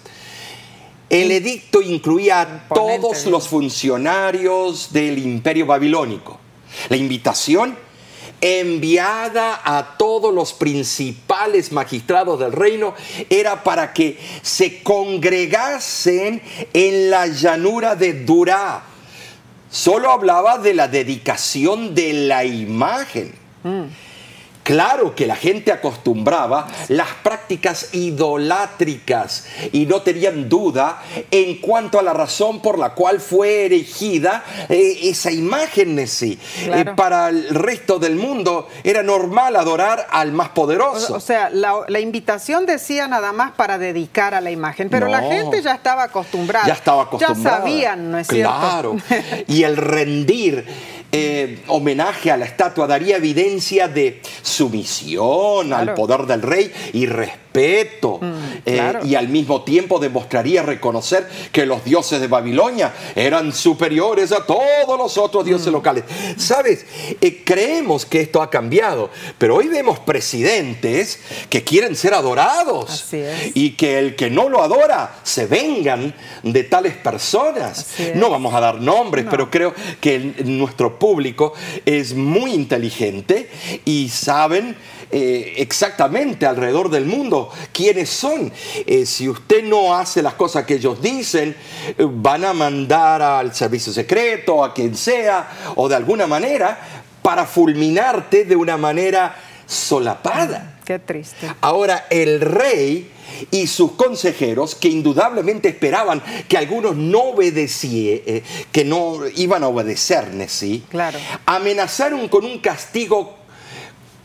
El 1.13 1.31
edicto 1.31 1.83
incluía 1.83 2.41
a 2.41 2.69
todos 2.69 3.27
los 3.27 3.47
funcionarios 3.47 4.95
del 4.95 5.19
imperio 5.19 5.67
babilónico. 5.67 6.41
La 6.89 6.97
invitación 6.97 7.77
enviada 8.41 9.61
a 9.63 9.99
todos 9.99 10.33
los 10.33 10.55
principales 10.55 11.71
magistrados 11.71 12.41
del 12.41 12.53
reino 12.53 12.95
era 13.29 13.63
para 13.63 13.93
que 13.93 14.19
se 14.41 14.83
congregasen 14.83 16.41
en 16.73 17.11
la 17.11 17.27
llanura 17.27 17.95
de 17.95 18.25
Durá 18.25 18.83
solo 19.71 20.11
hablaba 20.13 20.57
de 20.57 20.73
la 20.73 20.89
dedicación 20.89 21.95
de 21.95 22.15
la 22.15 22.47
imagen. 22.47 23.35
Mm. 23.65 23.83
Claro 24.63 25.15
que 25.15 25.27
la 25.27 25.35
gente 25.37 25.73
acostumbraba 25.73 26.69
las 26.89 27.09
prácticas 27.23 27.95
idolátricas 27.95 29.47
y 29.73 29.87
no 29.87 30.03
tenían 30.03 30.49
duda 30.49 31.03
en 31.31 31.61
cuanto 31.61 31.99
a 31.99 32.03
la 32.03 32.13
razón 32.13 32.61
por 32.61 32.79
la 32.79 32.95
cual 32.95 33.21
fue 33.21 33.67
erigida 33.67 34.45
eh, 34.69 35.01
esa 35.03 35.33
imagen 35.33 35.99
en 35.99 36.07
sí. 36.07 36.39
Eh, 36.61 36.85
para 36.97 37.29
el 37.29 37.49
resto 37.49 37.99
del 37.99 38.17
mundo 38.17 38.69
era 38.85 39.03
normal 39.03 39.57
adorar 39.57 40.07
al 40.11 40.33
más 40.33 40.51
poderoso. 40.51 41.15
O, 41.15 41.21
sea, 41.21 41.51
la, 41.51 42.01
invitación 42.01 42.67
decía 42.67 43.09
nada 43.09 43.33
más 43.33 43.53
para 43.53 43.79
dedicar 43.79 44.35
a 44.35 44.41
la 44.41 44.51
imagen, 44.51 44.89
pero 44.91 45.09
la 45.09 45.23
gente 45.23 45.61
ya 45.63 45.75
estaba 45.75 46.05
acostumbrada. 46.05 46.67
Ya 46.67 46.75
estaba 46.75 47.03
acostumbrada. 47.03 47.43
Ya 47.43 47.51
sabían, 47.59 48.11
¿no 48.11 48.19
es 48.19 48.27
cierto? 48.29 48.59
Claro. 48.59 48.97
y 49.49 49.63
el 49.65 49.77
rendir 49.77 50.67
eh, 51.13 51.59
homenaje 51.67 52.31
a 52.31 52.37
la 52.39 52.47
estatua 52.47 52.87
daría 52.87 53.19
evidencia 53.19 53.87
de 53.87 54.23
sumisión 54.43 55.73
al 55.73 55.93
poder 55.95 56.23
del 56.23 56.43
rey 56.43 56.73
y 56.95 57.07
respeto. 57.07 57.42
Mm, 57.53 58.33
eh, 58.65 58.93
y 59.05 59.15
al 59.15 59.29
mismo 59.29 59.63
tiempo 59.63 59.99
demostraría 59.99 60.63
reconocer 60.63 61.29
que 61.53 61.67
los 61.67 61.85
dioses 61.85 62.21
de 62.21 62.27
Babilonia 62.27 62.93
eran 63.15 63.53
superiores 63.53 64.33
a 64.33 64.47
todos 64.47 64.99
los 64.99 65.19
otros 65.19 65.45
dioses 65.45 65.69
mm. 65.69 65.73
locales. 65.73 66.05
¿Sabes? 66.37 66.87
Eh, 67.21 67.43
creemos 67.45 68.07
que 68.07 68.21
esto 68.21 68.41
ha 68.41 68.51
cambiado, 68.51 69.11
pero 69.39 69.57
hoy 69.57 69.69
vemos 69.69 69.99
presidentes 69.99 71.21
que 71.51 71.63
quieren 71.63 71.95
ser 71.95 72.15
adorados 72.15 73.13
y 73.55 73.71
que 73.71 73.99
el 73.99 74.17
que 74.17 74.31
no 74.31 74.49
lo 74.49 74.63
adora 74.63 75.17
se 75.23 75.47
vengan 75.47 76.15
de 76.43 76.65
tales 76.65 76.95
personas. 76.95 77.87
No 78.15 78.31
vamos 78.31 78.55
a 78.55 78.61
dar 78.61 78.81
nombres, 78.81 79.27
pero 79.31 79.51
creo 79.51 79.75
que 80.01 80.19
nuestro 80.45 80.99
público 80.99 81.53
es 81.85 82.15
muy 82.15 82.53
inteligente 82.53 83.51
y 83.85 84.09
saben 84.09 84.77
eh, 85.13 85.55
exactamente 85.59 86.47
alrededor 86.47 86.89
del 86.89 87.05
mundo 87.05 87.51
quiénes 87.73 88.09
son. 88.09 88.51
Eh, 88.87 89.05
si 89.05 89.29
usted 89.29 89.63
no 89.63 89.95
hace 89.95 90.23
las 90.23 90.35
cosas 90.35 90.65
que 90.65 90.75
ellos 90.75 91.03
dicen, 91.03 91.55
eh, 91.87 91.95
van 91.99 92.45
a 92.47 92.55
mandar 92.55 93.21
al 93.21 93.55
servicio 93.55 93.93
secreto, 93.93 94.65
a 94.65 94.73
quien 94.73 94.97
sea, 94.97 95.75
o 95.77 95.89
de 95.89 95.97
alguna 95.97 96.27
manera, 96.27 97.03
para 97.21 97.45
fulminarte 97.45 98.45
de 98.47 98.57
una 98.57 98.77
manera 98.79 99.37
solapada. 99.67 100.79
Qué 100.85 100.99
triste. 100.99 101.47
Ahora, 101.61 102.07
el 102.11 102.41
rey 102.41 103.11
y 103.51 103.67
sus 103.67 103.93
consejeros, 103.93 104.75
que 104.75 104.89
indudablemente 104.89 105.69
esperaban 105.69 106.23
que 106.49 106.59
algunos 106.59 106.97
no 106.97 107.21
obedecían, 107.31 108.21
eh, 108.27 108.43
que 108.73 108.85
no 108.85 109.21
iban 109.37 109.63
a 109.63 109.69
obedecer, 109.69 110.29
¿sí? 110.49 110.85
Claro. 110.89 111.19
amenazaron 111.47 112.29
con 112.29 112.45
un 112.45 112.59
castigo 112.59 113.42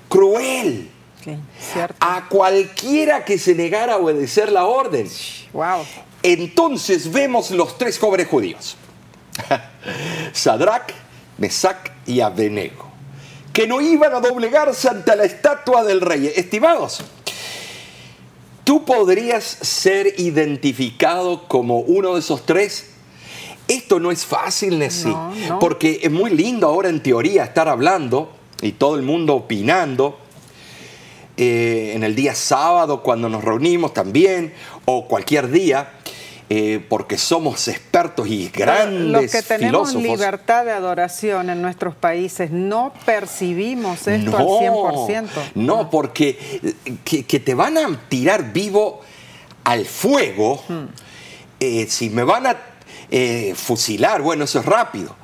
cruel. 0.07 0.91
A 1.99 2.29
cualquiera 2.29 3.25
que 3.25 3.37
se 3.37 3.53
negara 3.53 3.95
a 3.95 3.97
obedecer 3.97 4.51
la 4.51 4.65
orden. 4.65 5.09
Wow. 5.51 5.83
Entonces 6.23 7.11
vemos 7.11 7.51
los 7.51 7.77
tres 7.77 7.99
jóvenes 7.99 8.27
judíos: 8.27 8.77
Sadrach, 10.31 10.93
Mesac 11.37 11.91
y 12.05 12.21
Abednego, 12.21 12.85
que 13.51 13.67
no 13.67 13.81
iban 13.81 14.13
a 14.13 14.21
doblegarse 14.21 14.87
ante 14.87 15.15
la 15.17 15.25
estatua 15.25 15.83
del 15.83 15.99
rey. 15.99 16.31
Estimados, 16.33 17.03
¿Tú 18.67 18.83
podrías 18.83 19.45
ser 19.45 20.19
identificado 20.19 21.47
como 21.47 21.79
uno 21.79 22.15
de 22.15 22.19
esos 22.19 22.45
tres? 22.45 22.89
Esto 23.65 23.97
no 23.97 24.11
es 24.11 24.25
fácil, 24.25 24.77
Nessie, 24.77 25.15
porque 25.61 26.01
es 26.03 26.11
muy 26.11 26.31
lindo 26.31 26.67
ahora 26.67 26.89
en 26.89 27.01
teoría 27.01 27.45
estar 27.45 27.69
hablando 27.69 28.36
y 28.61 28.73
todo 28.73 28.95
el 28.95 29.03
mundo 29.03 29.35
opinando. 29.35 30.19
Eh, 31.39 31.91
en 31.93 32.03
el 32.03 32.15
día 32.15 32.33
sábado 32.33 33.03
cuando 33.03 33.29
nos 33.29 33.43
reunimos 33.43 33.93
también, 33.93 34.53
o 34.85 35.07
cualquier 35.07 35.51
día, 35.51 35.91
eh, 36.49 36.81
porque 36.87 37.17
somos 37.17 37.67
expertos 37.67 38.25
y 38.29 38.47
grandes 38.47 39.01
Los 39.01 39.31
que 39.31 39.41
tenemos 39.41 39.93
libertad 39.93 40.63
de 40.63 40.71
adoración 40.71 41.49
en 41.49 41.61
nuestros 41.61 41.93
países 41.93 42.51
no 42.51 42.93
percibimos 43.05 44.07
esto 44.07 44.37
al 44.37 44.45
100%. 44.45 45.27
No, 45.55 45.89
porque 45.89 46.39
eh, 46.85 46.95
que, 47.03 47.39
te 47.41 47.53
van 47.53 47.77
a 47.77 47.99
tirar 48.07 48.53
vivo 48.53 49.01
al 49.65 49.85
fuego, 49.85 50.63
hmm. 50.69 50.85
eh, 51.59 51.87
si 51.89 52.09
me 52.09 52.23
van 52.23 52.47
a 52.47 52.57
fusilar, 53.53 54.21
bueno, 54.21 54.45
eso 54.45 54.59
es 54.59 54.65
rápido 54.65 55.15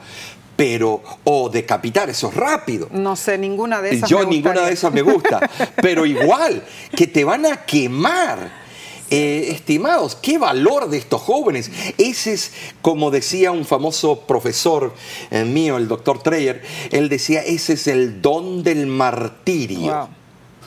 pero 0.56 1.02
o 1.24 1.50
decapitar, 1.50 2.10
eso 2.10 2.30
es 2.30 2.36
rápido. 2.36 2.88
No 2.92 3.16
sé, 3.16 3.38
ninguna 3.38 3.82
de 3.82 3.96
esas. 3.96 4.10
Yo 4.10 4.26
ninguna 4.26 4.62
de 4.62 4.74
esas 4.74 4.94
me 4.94 5.02
gusta, 5.02 5.50
pero 5.82 6.06
igual 6.06 6.64
que 6.96 7.08
te 7.08 7.24
van 7.24 7.46
a 7.46 7.66
quemar 7.66 8.64
eh, 9.10 9.52
estimados, 9.52 10.16
qué 10.16 10.38
valor 10.38 10.90
de 10.90 10.98
estos 10.98 11.22
jóvenes. 11.22 11.70
Ese 11.98 12.34
es, 12.34 12.52
como 12.82 13.12
decía 13.12 13.52
un 13.52 13.66
famoso 13.66 14.22
profesor 14.22 14.94
eh, 15.30 15.44
mío, 15.44 15.78
el 15.78 15.88
doctor 15.88 16.24
Treyer, 16.24 16.64
él 16.92 17.10
decía, 17.10 17.42
ese 17.42 17.74
es 17.74 17.88
el 17.88 18.22
don 18.22 18.64
del 18.64 18.88
martirio. 18.88 20.10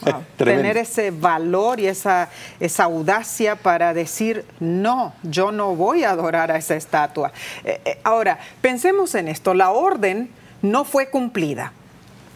Tener 0.37 0.76
ese 0.76 1.11
valor 1.11 1.81
y 1.81 1.87
esa, 1.87 2.29
esa 2.61 2.85
audacia 2.85 3.57
para 3.57 3.95
decir, 3.95 4.45
no, 4.61 5.15
yo 5.23 5.53
no 5.53 5.75
voy 5.75 6.05
a 6.05 6.11
adorar 6.11 6.50
a 6.50 6.57
esa 6.57 6.76
estatua. 6.76 7.33
Eh, 7.65 7.99
ahora, 8.05 8.38
pensemos 8.61 9.15
en 9.15 9.29
esto, 9.29 9.55
la 9.55 9.71
orden 9.71 10.31
no 10.62 10.85
fue 10.85 11.11
cumplida 11.11 11.73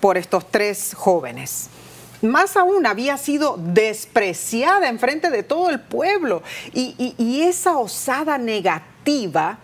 por 0.01 0.17
estos 0.17 0.51
tres 0.51 0.95
jóvenes 0.95 1.71
más 2.23 2.57
aún 2.57 2.87
había 2.87 3.17
sido 3.17 3.57
despreciada 3.59 4.89
en 4.89 4.99
frente 4.99 5.31
de 5.31 5.43
todo 5.43 5.71
el 5.71 5.81
pueblo. 5.81 6.43
Y, 6.73 7.41
esa 7.43 7.79
osada 7.79 8.39
negativa 8.39 9.59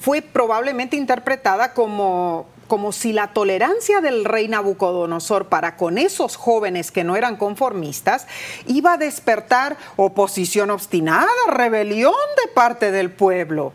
fue 0.00 0.22
probablemente 0.22 0.96
interpretada 0.96 1.72
como, 1.72 2.46
como 2.66 2.92
si 2.92 3.12
la 3.12 3.28
tolerancia 3.28 4.00
del 4.00 4.24
rey 4.24 4.48
Nabucodonosor 4.48 5.46
para 5.46 5.76
con 5.76 5.98
esos 5.98 6.36
jóvenes 6.36 6.90
que 6.90 7.04
no 7.04 7.16
eran 7.16 7.36
conformistas 7.36 8.26
iba 8.66 8.94
a 8.94 8.98
despertar 8.98 9.76
oposición 9.96 10.70
obstinada, 10.70 11.28
rebelión 11.48 12.14
de 12.44 12.52
parte 12.52 12.90
del 12.90 13.10
pueblo. 13.10 13.72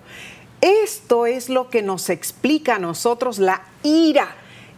Esto 0.62 1.25
es 1.25 1.50
lo 1.50 1.69
que 1.69 1.81
nos 1.81 2.10
explica 2.10 2.75
a 2.75 2.79
nosotros 2.79 3.39
la 3.39 3.63
ira 3.83 4.36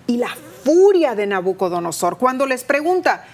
y 0.08 0.18
la 0.18 0.30
furia 0.64 1.16
de 1.16 1.28
Nabucodonosor 1.28 2.18
cuando 2.18 2.46
les 2.46 2.64
pregunta, 2.64 3.26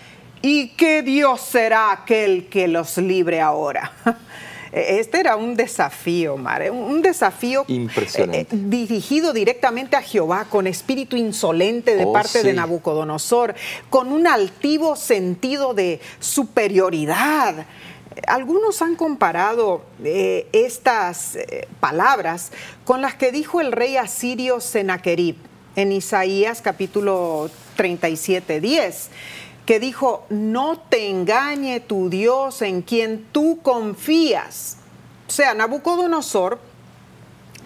¿y 0.41 0.69
qué 0.69 1.03
Dios 1.03 1.41
será 1.41 1.91
aquel 1.91 2.47
que 2.47 2.67
los 2.67 2.97
libre 2.97 3.41
ahora? 3.41 3.91
E, 4.71 4.99
este 4.99 5.19
era 5.19 5.35
un 5.35 5.55
desafío, 5.55 6.37
Mar, 6.37 6.69
un 6.71 7.01
desafío 7.01 7.65
Impresionante. 7.67 8.47
dirigido 8.51 9.33
directamente 9.33 9.95
a 9.95 10.01
Jehová 10.01 10.45
con 10.49 10.67
espíritu 10.67 11.15
insolente 11.15 11.95
de 11.95 12.05
Oh, 12.05 12.13
parte 12.13 12.43
de. 12.43 12.53
Nabucodonosor, 12.53 13.55
con 13.89 14.11
un 14.11 14.27
altivo 14.27 14.95
sentido 14.95 15.73
de 15.73 15.99
superioridad. 16.19 17.65
Algunos 18.27 18.81
han 18.81 18.95
comparado 18.95 19.81
eh, 20.03 20.47
estas 20.51 21.35
eh, 21.35 21.67
palabras 21.79 22.51
con 22.83 23.01
las 23.01 23.15
que 23.15 23.31
dijo 23.31 23.61
el 23.61 23.71
rey 23.71 23.97
asirio 23.97 24.59
Sennacherib 24.59 25.35
en 25.75 25.91
Isaías 25.91 26.61
capítulo 26.61 27.49
37, 27.77 28.59
10, 28.59 29.09
que 29.69 29.79
dijo, 29.79 30.25
no 30.31 30.79
te 30.79 31.11
engañe 31.11 31.79
tu 31.79 32.09
Dios 32.09 32.63
en 32.63 32.81
quien 32.81 33.27
tú 33.31 33.59
confías. 33.61 34.77
O 35.27 35.31
sea, 35.31 35.53
Nabucodonosor 35.53 36.59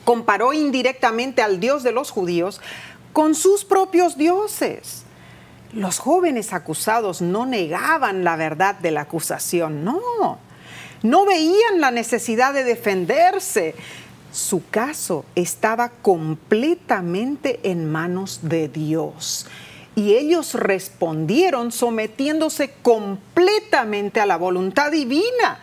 comparó 0.03 0.51
indirectamente 0.51 1.41
al 1.41 1.62
Dios 1.62 1.81
de 1.81 1.93
los 1.93 2.12
judíos 2.12 2.60
con 3.13 3.36
sus 3.36 3.63
propios 3.63 4.17
dioses. 4.17 5.03
Los 5.72 6.00
jóvenes 6.00 6.51
acusados 6.51 7.22
no 7.22 7.45
negaban 7.45 8.25
la 8.25 8.36
verdad 8.36 8.75
de 8.75 8.91
la 8.91 9.00
acusación, 9.03 9.86
no. 9.86 10.39
No 11.03 11.25
veían 11.25 11.79
la 11.79 11.91
necesidad 11.91 12.53
de 12.53 12.65
defenderse. 12.65 13.75
Su 14.33 14.67
caso 14.69 15.24
estaba 15.36 15.88
completamente 15.88 17.62
en 17.63 17.89
manos 17.89 18.41
de 18.41 18.67
Dios. 18.67 19.48
Y 19.95 20.15
ellos 20.15 20.53
respondieron 20.55 21.71
sometiéndose 21.71 22.73
completamente 22.81 24.19
a 24.19 24.25
la 24.25 24.38
voluntad 24.38 24.91
divina. 24.91 25.59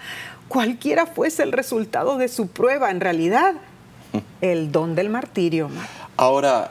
Cualquiera 0.49 1.07
fuese 1.07 1.43
el 1.43 1.53
resultado 1.53 2.17
de 2.17 2.29
su 2.29 2.49
prueba, 2.49 2.91
en 2.91 3.01
realidad, 3.01 3.55
el 4.41 4.73
don 4.73 4.95
del 4.95 5.09
martirio. 5.09 5.69
Mar. 5.69 5.89
Ahora, 6.17 6.71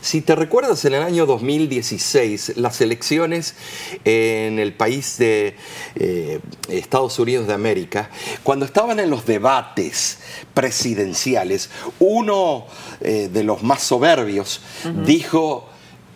si 0.00 0.20
te 0.22 0.34
recuerdas, 0.34 0.84
en 0.84 0.94
el 0.94 1.02
año 1.02 1.24
2016, 1.26 2.56
las 2.56 2.80
elecciones 2.80 3.54
en 4.04 4.58
el 4.58 4.72
país 4.72 5.18
de 5.18 5.56
eh, 5.94 6.40
Estados 6.68 7.18
Unidos 7.18 7.46
de 7.46 7.54
América, 7.54 8.10
cuando 8.42 8.64
estaban 8.64 8.98
en 8.98 9.10
los 9.10 9.24
debates 9.24 10.18
presidenciales, 10.54 11.70
uno 12.00 12.66
eh, 13.00 13.28
de 13.32 13.44
los 13.44 13.62
más 13.62 13.82
soberbios 13.82 14.60
dijo... 15.04 15.68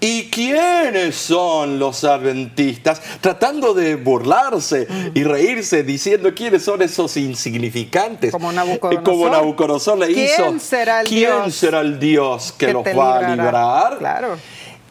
¿Y 0.04 0.24
quiénes 0.30 1.14
son 1.14 1.78
los 1.78 2.02
adventistas? 2.02 3.00
Tratando 3.20 3.72
de 3.72 3.94
burlarse 3.94 4.88
y 5.14 5.22
reírse, 5.22 5.84
diciendo 5.84 6.34
quiénes 6.34 6.64
son 6.64 6.82
esos 6.82 7.16
insignificantes. 7.16 8.32
Como 8.32 8.50
Nabucodonosor. 8.50 9.00
Eh, 9.00 9.04
Como 9.04 9.28
Nabucodonosor 9.30 9.98
le 9.98 10.06
¿Quién 10.08 10.24
hizo. 10.26 10.58
será 10.58 11.02
el 11.02 11.06
¿Quién 11.06 11.20
Dios 11.30 11.54
será 11.54 11.80
el 11.82 12.00
Dios 12.00 12.52
que, 12.58 12.66
que 12.66 12.72
los 12.72 12.84
va 12.84 13.18
a 13.18 13.30
librar? 13.36 13.98
Claro. 13.98 14.36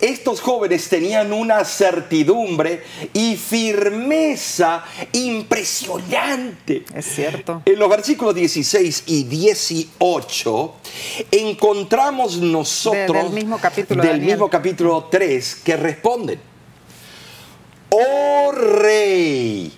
Estos 0.02 0.42
jóvenes 0.42 0.90
tenían 0.90 1.32
una 1.32 1.64
certidumbre 1.64 2.82
y 3.14 3.36
firmeza 3.36 4.84
impresionante. 5.14 6.84
Es 6.96 7.06
cierto. 7.06 7.62
En 7.66 7.78
los 7.78 7.88
versículos 7.90 8.34
16 8.34 9.04
y 9.06 9.24
18 9.26 10.74
encontramos 11.32 12.38
nosotros 12.38 13.08
De- 13.16 13.24
del 13.24 13.32
mismo 13.32 13.60
capítulo 13.60 14.02
de 14.02 14.10
del 14.10 14.22
mismo 14.22 14.50
capítulo 14.50 15.08
3 15.12 15.56
que 15.64 15.78
responden. 15.78 16.40
Oh 17.90 18.52
rey, 18.54 19.72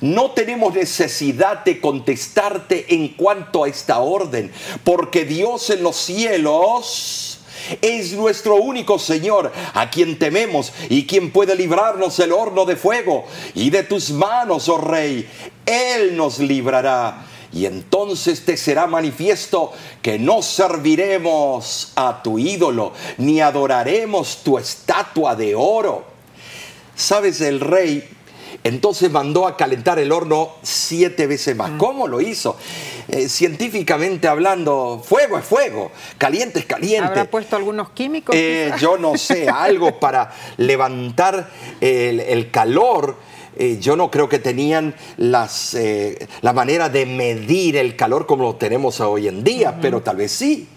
no 0.00 0.30
tenemos 0.30 0.74
necesidad 0.74 1.62
de 1.64 1.80
contestarte 1.80 2.86
en 2.94 3.08
cuanto 3.08 3.64
a 3.64 3.68
esta 3.68 3.98
orden, 3.98 4.50
porque 4.82 5.24
Dios 5.26 5.68
en 5.70 5.82
los 5.82 5.96
cielos 5.96 7.33
es 7.80 8.12
nuestro 8.12 8.56
único 8.56 8.98
Señor, 8.98 9.52
a 9.74 9.90
quien 9.90 10.18
tememos 10.18 10.72
y 10.88 11.06
quien 11.06 11.30
puede 11.30 11.54
librarnos 11.54 12.16
del 12.16 12.32
horno 12.32 12.64
de 12.64 12.76
fuego 12.76 13.24
y 13.54 13.70
de 13.70 13.82
tus 13.82 14.10
manos, 14.10 14.68
oh 14.68 14.78
rey. 14.78 15.28
Él 15.66 16.16
nos 16.16 16.38
librará. 16.38 17.26
Y 17.52 17.66
entonces 17.66 18.44
te 18.44 18.56
será 18.56 18.88
manifiesto 18.88 19.72
que 20.02 20.18
no 20.18 20.42
serviremos 20.42 21.92
a 21.94 22.20
tu 22.20 22.36
ídolo, 22.38 22.92
ni 23.18 23.40
adoraremos 23.40 24.38
tu 24.42 24.58
estatua 24.58 25.36
de 25.36 25.54
oro. 25.54 26.04
Sabes, 26.96 27.40
el 27.40 27.60
rey 27.60 28.08
entonces 28.62 29.10
mandó 29.10 29.46
a 29.46 29.56
calentar 29.56 29.98
el 29.98 30.12
horno 30.12 30.52
siete 30.62 31.26
veces 31.26 31.56
más. 31.56 31.72
¿Cómo 31.78 32.06
lo 32.06 32.20
hizo? 32.20 32.56
Eh, 33.08 33.28
científicamente 33.28 34.28
hablando, 34.28 35.02
fuego 35.04 35.38
es 35.38 35.44
fuego, 35.44 35.90
caliente 36.18 36.60
es 36.60 36.66
caliente. 36.66 37.08
¿Habrá 37.08 37.30
puesto 37.30 37.56
algunos 37.56 37.90
químicos? 37.90 38.34
Eh, 38.36 38.72
yo 38.78 38.96
no 38.96 39.16
sé, 39.16 39.48
algo 39.54 39.98
para 39.98 40.32
levantar 40.56 41.50
el, 41.80 42.20
el 42.20 42.50
calor. 42.50 43.16
Eh, 43.56 43.78
yo 43.80 43.94
no 43.94 44.10
creo 44.10 44.28
que 44.28 44.40
tenían 44.40 44.96
las, 45.16 45.76
la 46.40 46.52
manera 46.52 46.88
de 46.88 47.06
medir 47.06 47.76
el 47.76 47.94
calor 47.94 48.26
como 48.26 48.42
lo 48.42 48.56
tenemos 48.56 49.00
hoy 49.00 49.28
en 49.28 49.44
día, 49.44 49.78
pero 49.80 50.02
tal 50.02 50.16
vez 50.16 50.32
sí. 50.32 50.68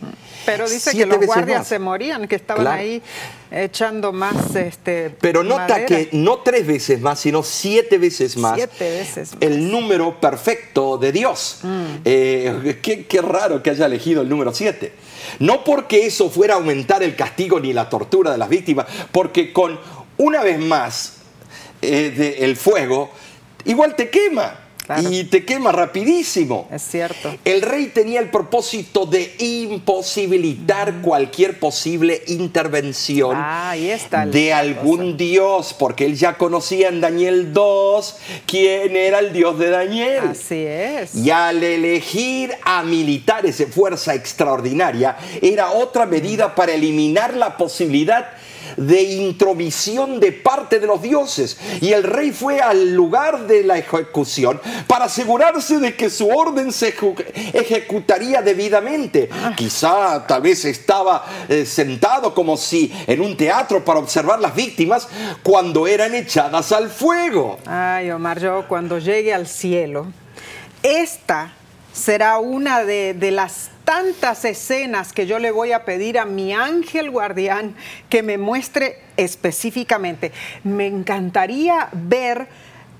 Pero 0.47 0.67
dice 0.69 0.91
que 0.97 1.05
los 1.05 1.23
guardias 1.25 1.59
más. 1.59 1.67
se 1.67 1.77
morían, 1.79 2.27
que 2.27 2.35
estaban 2.35 2.63
Claro. 2.63 2.79
ahí 2.81 3.01
echando 3.51 4.11
más 4.11 4.55
este 4.55 5.11
Pero 5.21 5.43
nota 5.43 5.67
madera. 5.67 5.85
que 5.85 6.09
no 6.13 6.39
tres 6.39 6.65
veces 6.65 6.99
más, 7.01 7.19
sino 7.19 7.43
siete 7.43 7.97
veces 7.97 8.35
más. 8.37 8.55
Siete 8.55 8.89
veces 8.89 9.33
más. 9.33 9.41
El 9.41 9.69
número 9.71 10.19
perfecto 10.19 10.97
de 10.97 11.11
Dios. 11.11 11.59
Eh, 12.05 12.79
qué, 12.81 13.05
qué 13.05 13.21
raro 13.21 13.61
que 13.61 13.69
haya 13.69 13.85
elegido 13.85 14.21
el 14.21 14.29
número 14.29 14.53
siete. 14.53 14.93
No 15.39 15.63
porque 15.63 16.05
eso 16.07 16.29
fuera 16.29 16.55
a 16.55 16.57
aumentar 16.57 17.03
el 17.03 17.15
castigo 17.15 17.59
ni 17.59 17.73
la 17.73 17.89
tortura 17.89 18.31
de 18.31 18.37
las 18.37 18.49
víctimas, 18.49 18.85
porque 19.11 19.51
con 19.53 19.79
una 20.17 20.41
vez 20.43 20.59
más 20.59 21.13
eh, 21.81 22.11
de- 22.15 22.45
el 22.45 22.55
fuego, 22.55 23.11
igual 23.65 23.95
te 23.95 24.09
quema. 24.09 24.61
Claro. 24.87 25.11
Y 25.11 25.25
te 25.25 25.43
quema 25.45 25.71
rapidísimo. 25.71 26.67
Es 26.71 26.81
cierto. 26.81 27.35
El 27.45 27.61
rey 27.61 27.87
tenía 27.87 28.19
el 28.21 28.29
propósito 28.31 29.05
de 29.05 29.35
imposibilitar 29.37 31.01
cualquier 31.01 31.59
posible 31.59 32.23
intervención 32.27 33.33
Ah, 33.35 33.75
de 34.31 34.53
algún 34.53 35.11
cosa. 35.11 35.17
dios, 35.17 35.75
porque 35.77 36.05
él 36.05 36.15
ya 36.15 36.37
conocía 36.37 36.87
en 36.87 37.01
Daniel 37.01 37.51
2 37.53 38.15
quién 38.45 38.95
era 38.95 39.19
el 39.19 39.33
dios 39.33 39.59
de 39.59 39.69
Daniel. 39.69 40.23
Así 40.31 40.63
es. 40.65 41.15
Y 41.15 41.29
al 41.31 41.61
elegir 41.61 42.51
a 42.63 42.81
militares 42.83 43.57
de 43.57 43.67
fuerza 43.67 44.15
extraordinaria, 44.15 45.17
era 45.41 45.71
otra 45.71 46.05
medida 46.05 46.55
para 46.55 46.73
eliminar 46.73 47.35
la 47.35 47.57
posibilidad 47.57 48.29
de 48.31 48.46
intromisión 48.77 50.19
de 50.19 50.31
parte 50.31 50.79
de 50.79 50.87
los 50.87 51.01
dioses. 51.01 51.57
Y 51.81 51.91
el 51.91 52.03
rey 52.03 52.31
fue 52.31 52.59
al 52.59 52.93
lugar 52.93 53.47
de 53.47 53.63
la 53.63 53.77
ejecución 53.77 54.59
para 54.87 55.05
asegurarse 55.05 55.79
de 55.79 55.95
que 55.95 56.09
su 56.09 56.29
orden 56.29 56.71
se 56.71 56.93
ejecutaría 57.53 58.41
debidamente. 58.41 59.29
Quizá 59.55 60.25
tal 60.27 60.41
vez 60.41 60.65
estaba 60.65 61.25
eh, 61.47 61.65
sentado 61.65 62.33
como 62.33 62.57
si 62.57 62.91
en 63.07 63.21
un 63.21 63.35
teatro 63.37 63.83
para 63.83 63.99
observar 63.99 64.39
las 64.39 64.55
víctimas 64.55 65.07
cuando 65.43 65.87
eran 65.87 66.13
echadas 66.15 66.71
al 66.71 66.89
fuego. 66.89 67.59
Ay, 67.65 68.11
Omar, 68.11 68.39
yo 68.39 68.67
cuando 68.67 68.99
llegue 68.99 69.33
al 69.33 69.47
cielo, 69.47 70.07
esta 70.83 71.53
será 71.97 72.37
una 72.37 72.83
de, 72.83 73.13
de 73.13 73.31
las 73.31 73.71
tantas 73.83 74.45
escenas 74.45 75.13
que 75.13 75.25
yo 75.25 75.39
le 75.39 75.49
voy 75.49 75.71
a 75.71 75.83
pedir 75.83 76.19
a 76.19 76.25
mi 76.25 76.53
ángel 76.53 77.09
guardián 77.09 77.75
que 78.09 78.21
me 78.21 78.37
muestre 78.37 79.01
específicamente. 79.17 80.31
Me 80.63 80.85
encantaría 80.85 81.89
ver 81.93 82.47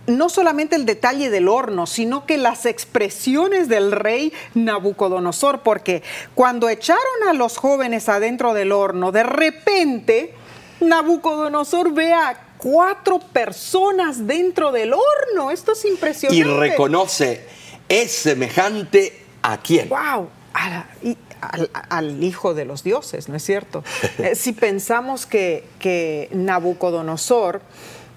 no 0.07 0.29
solamente 0.29 0.75
el 0.75 0.85
detalle 0.85 1.29
del 1.29 1.47
horno, 1.47 1.85
sino 1.85 2.25
que 2.25 2.37
las 2.37 2.65
expresiones 2.65 3.67
del 3.67 3.91
rey 3.91 4.33
Nabucodonosor, 4.55 5.61
porque 5.61 6.01
cuando 6.33 6.69
echaron 6.69 7.27
a 7.29 7.33
los 7.33 7.57
jóvenes 7.57 8.09
adentro 8.09 8.53
del 8.53 8.71
horno, 8.71 9.11
de 9.11 9.23
repente 9.23 10.33
Nabucodonosor 10.79 11.93
ve 11.93 12.13
a 12.13 12.39
cuatro 12.57 13.19
personas 13.19 14.25
dentro 14.25 14.71
del 14.71 14.93
horno. 14.93 15.51
Esto 15.51 15.73
es 15.73 15.85
impresionante. 15.85 16.39
y 16.39 16.43
reconoce 16.43 17.56
es 17.89 18.11
semejante 18.11 19.21
a 19.41 19.57
quién. 19.57 19.89
¡Wow! 19.89 20.29
A 20.53 20.69
la- 20.69 20.87
y 21.03 21.17
al, 21.41 21.69
al 21.89 22.23
hijo 22.23 22.53
de 22.53 22.65
los 22.65 22.83
dioses, 22.83 23.29
¿no 23.29 23.35
es 23.35 23.43
cierto? 23.43 23.83
Eh, 24.17 24.35
si 24.35 24.53
pensamos 24.53 25.25
que, 25.25 25.63
que 25.79 26.29
Nabucodonosor 26.31 27.61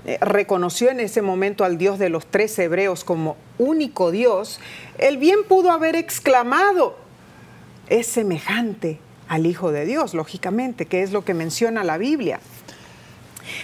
eh, 0.07 0.17
reconoció 0.23 0.89
en 0.91 1.01
ese 1.01 1.21
momento 1.21 1.65
al 1.65 1.77
Dios 1.77 1.99
de 1.99 2.09
los 2.09 2.25
tres 2.27 2.59
hebreos 2.59 3.05
como 3.05 3.37
único 3.59 4.11
Dios, 4.11 4.59
él 4.99 5.19
bien 5.19 5.41
pudo 5.47 5.71
haber 5.71 5.97
exclamado, 5.97 6.97
es 7.91 8.07
semejante 8.07 8.99
al 9.29 9.47
Hijo 9.47 9.71
de 9.71 9.85
Dios, 9.85 10.15
lógicamente, 10.15 10.87
que 10.87 11.03
es 11.03 11.13
lo 11.13 11.25
que 11.25 11.35
menciona 11.35 11.85
la 11.85 11.99
Biblia. 11.99 12.41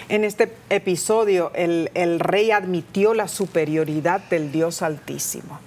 En 0.08 0.24
este 0.24 0.52
episodio, 0.68 1.50
el, 1.54 1.90
el 1.94 2.20
rey 2.20 2.50
admitió 2.50 3.14
la 3.14 3.28
superioridad 3.28 4.20
del 4.28 4.52
Dios 4.52 4.82
Altísimo. 4.82 5.58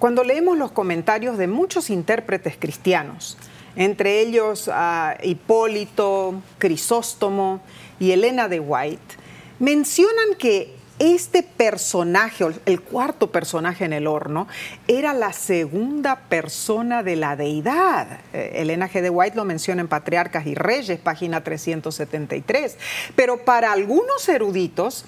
Cuando 0.00 0.24
leemos 0.24 0.56
los 0.56 0.72
comentarios 0.72 1.36
de 1.36 1.46
muchos 1.46 1.90
intérpretes 1.90 2.56
cristianos, 2.58 3.36
entre 3.76 4.20
ellos 4.20 4.70
a 4.72 5.18
Hipólito, 5.22 6.40
Crisóstomo 6.56 7.60
y 7.98 8.12
Elena 8.12 8.48
de 8.48 8.60
White, 8.60 9.16
mencionan 9.58 10.36
que 10.38 10.74
este 10.98 11.42
personaje, 11.42 12.46
el 12.64 12.80
cuarto 12.80 13.30
personaje 13.30 13.84
en 13.84 13.92
el 13.92 14.06
horno, 14.06 14.48
era 14.88 15.12
la 15.12 15.34
segunda 15.34 16.16
persona 16.30 17.02
de 17.02 17.16
la 17.16 17.36
deidad. 17.36 18.20
Eh, 18.32 18.52
Elena 18.54 18.88
G. 18.88 19.02
de 19.02 19.10
White 19.10 19.36
lo 19.36 19.44
menciona 19.44 19.82
en 19.82 19.88
Patriarcas 19.88 20.46
y 20.46 20.54
Reyes, 20.54 20.98
página 20.98 21.44
373. 21.44 22.78
Pero 23.14 23.44
para 23.44 23.70
algunos 23.70 24.26
eruditos, 24.30 25.04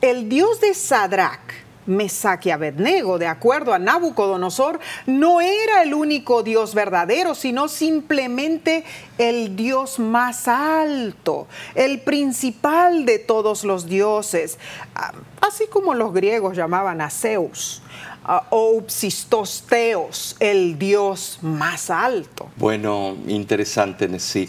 el 0.00 0.28
dios 0.28 0.60
de 0.60 0.74
Sadrach, 0.74 1.62
Mesaque 1.86 2.52
Abednego, 2.52 3.18
de 3.18 3.26
acuerdo 3.26 3.74
a 3.74 3.78
Nabucodonosor, 3.78 4.80
no 5.06 5.40
era 5.40 5.82
el 5.82 5.94
único 5.94 6.42
Dios 6.42 6.74
verdadero, 6.74 7.34
sino 7.34 7.68
simplemente 7.68 8.84
el 9.18 9.56
Dios 9.56 9.98
más 9.98 10.48
alto, 10.48 11.46
el 11.74 12.00
principal 12.00 13.04
de 13.04 13.18
todos 13.18 13.64
los 13.64 13.86
dioses, 13.86 14.58
ah, 14.94 15.12
así 15.40 15.66
como 15.66 15.94
los 15.94 16.12
griegos 16.12 16.56
llamaban 16.56 17.00
a 17.00 17.10
Zeus. 17.10 17.82
Ah, 18.24 18.46
o 18.50 18.70
Upsistosteos, 18.74 20.36
el 20.38 20.78
Dios 20.78 21.40
más 21.42 21.90
alto. 21.90 22.50
Bueno, 22.56 23.16
interesante, 23.26 24.06
Nessie 24.06 24.48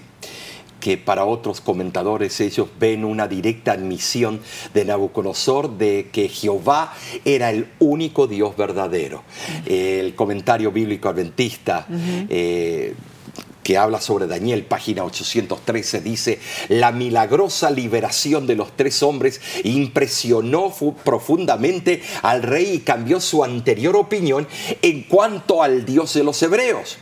que 0.84 0.98
para 0.98 1.24
otros 1.24 1.62
comentadores 1.62 2.42
ellos 2.42 2.68
ven 2.78 3.06
una 3.06 3.30
directa 3.30 3.72
admisión 3.72 4.42
de 4.74 4.84
Nabucodonosor 4.84 5.78
de 5.78 6.10
que 6.12 6.28
Jehová 6.28 6.94
era 7.24 7.52
el 7.52 7.70
único 7.80 8.28
Dios 8.28 8.58
verdadero. 8.58 9.24
El 9.66 10.14
comentario 10.14 10.74
bíblico 10.74 11.08
adventista 11.08 11.88
eh, 12.28 12.96
que 13.64 13.78
habla 13.78 14.02
sobre 14.02 14.28
Daniel, 14.28 14.66
página 14.66 15.06
813, 15.06 16.02
dice, 16.02 16.40
la 16.68 16.92
milagrosa 16.92 17.72
liberación 17.72 18.46
de 18.46 18.58
los 18.58 18.76
tres 18.76 19.02
hombres 19.04 19.40
impresionó 19.64 20.70
profundamente 21.06 22.02
al 22.24 22.44
rey 22.44 22.74
y 22.74 22.80
cambió 22.80 23.22
su 23.22 23.46
anterior 23.46 23.96
opinión 23.96 24.50
en 24.82 25.04
cuanto 25.04 25.64
al 25.64 25.86
Dios 25.86 26.14
de 26.14 26.26
los 26.26 26.44
hebreos. 26.44 26.98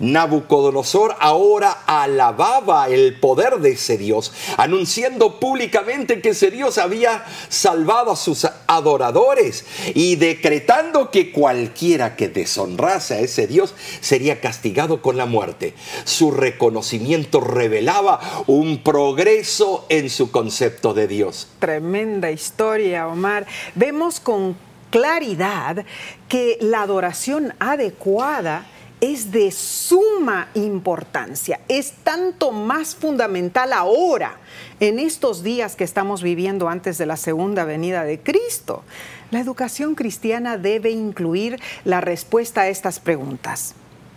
Nabucodonosor 0.00 1.16
ahora 1.20 1.82
alababa 1.86 2.88
el 2.88 3.18
poder 3.18 3.58
de 3.58 3.70
ese 3.70 3.98
Dios, 3.98 4.32
anunciando 4.56 5.40
públicamente 5.40 6.20
que 6.20 6.30
ese 6.30 6.50
Dios 6.50 6.78
había 6.78 7.24
salvado 7.48 8.12
a 8.12 8.16
sus 8.16 8.46
adoradores 8.66 9.64
y 9.94 10.16
decretando 10.16 11.10
que 11.10 11.32
cualquiera 11.32 12.16
que 12.16 12.28
deshonrase 12.28 13.14
a 13.14 13.20
ese 13.20 13.46
Dios 13.46 13.74
sería 14.00 14.40
castigado 14.40 15.02
con 15.02 15.16
la 15.16 15.26
muerte. 15.26 15.74
Su 16.04 16.30
reconocimiento 16.30 17.40
revelaba 17.40 18.20
un 18.46 18.82
progreso 18.82 19.86
en 19.88 20.10
su 20.10 20.30
concepto 20.30 20.94
de 20.94 21.08
Dios. 21.08 21.48
Tremenda 21.58 22.30
historia, 22.30 23.08
Omar. 23.08 23.46
Vemos 23.74 24.20
con 24.20 24.56
claridad 24.90 25.84
que 26.28 26.58
la 26.60 26.82
adoración 26.82 27.54
adecuada 27.58 28.66
es 29.00 29.30
de 29.30 29.50
suma 29.52 30.48
importancia, 30.54 31.60
es 31.68 31.92
tanto 32.02 32.50
más 32.50 32.94
fundamental 32.94 33.72
ahora, 33.72 34.38
en 34.80 34.98
estos 34.98 35.42
días 35.42 35.76
que 35.76 35.84
estamos 35.84 36.22
viviendo 36.22 36.68
antes 36.68 36.98
de 36.98 37.06
la 37.06 37.16
segunda 37.16 37.64
venida 37.64 38.04
de 38.04 38.20
Cristo. 38.20 38.82
La 39.30 39.40
educación 39.40 39.94
cristiana 39.94 40.56
debe 40.56 40.90
incluir 40.90 41.60
la 41.84 42.00
respuesta 42.00 42.62
a 42.62 42.68
estas 42.68 42.98
preguntas. 42.98 43.74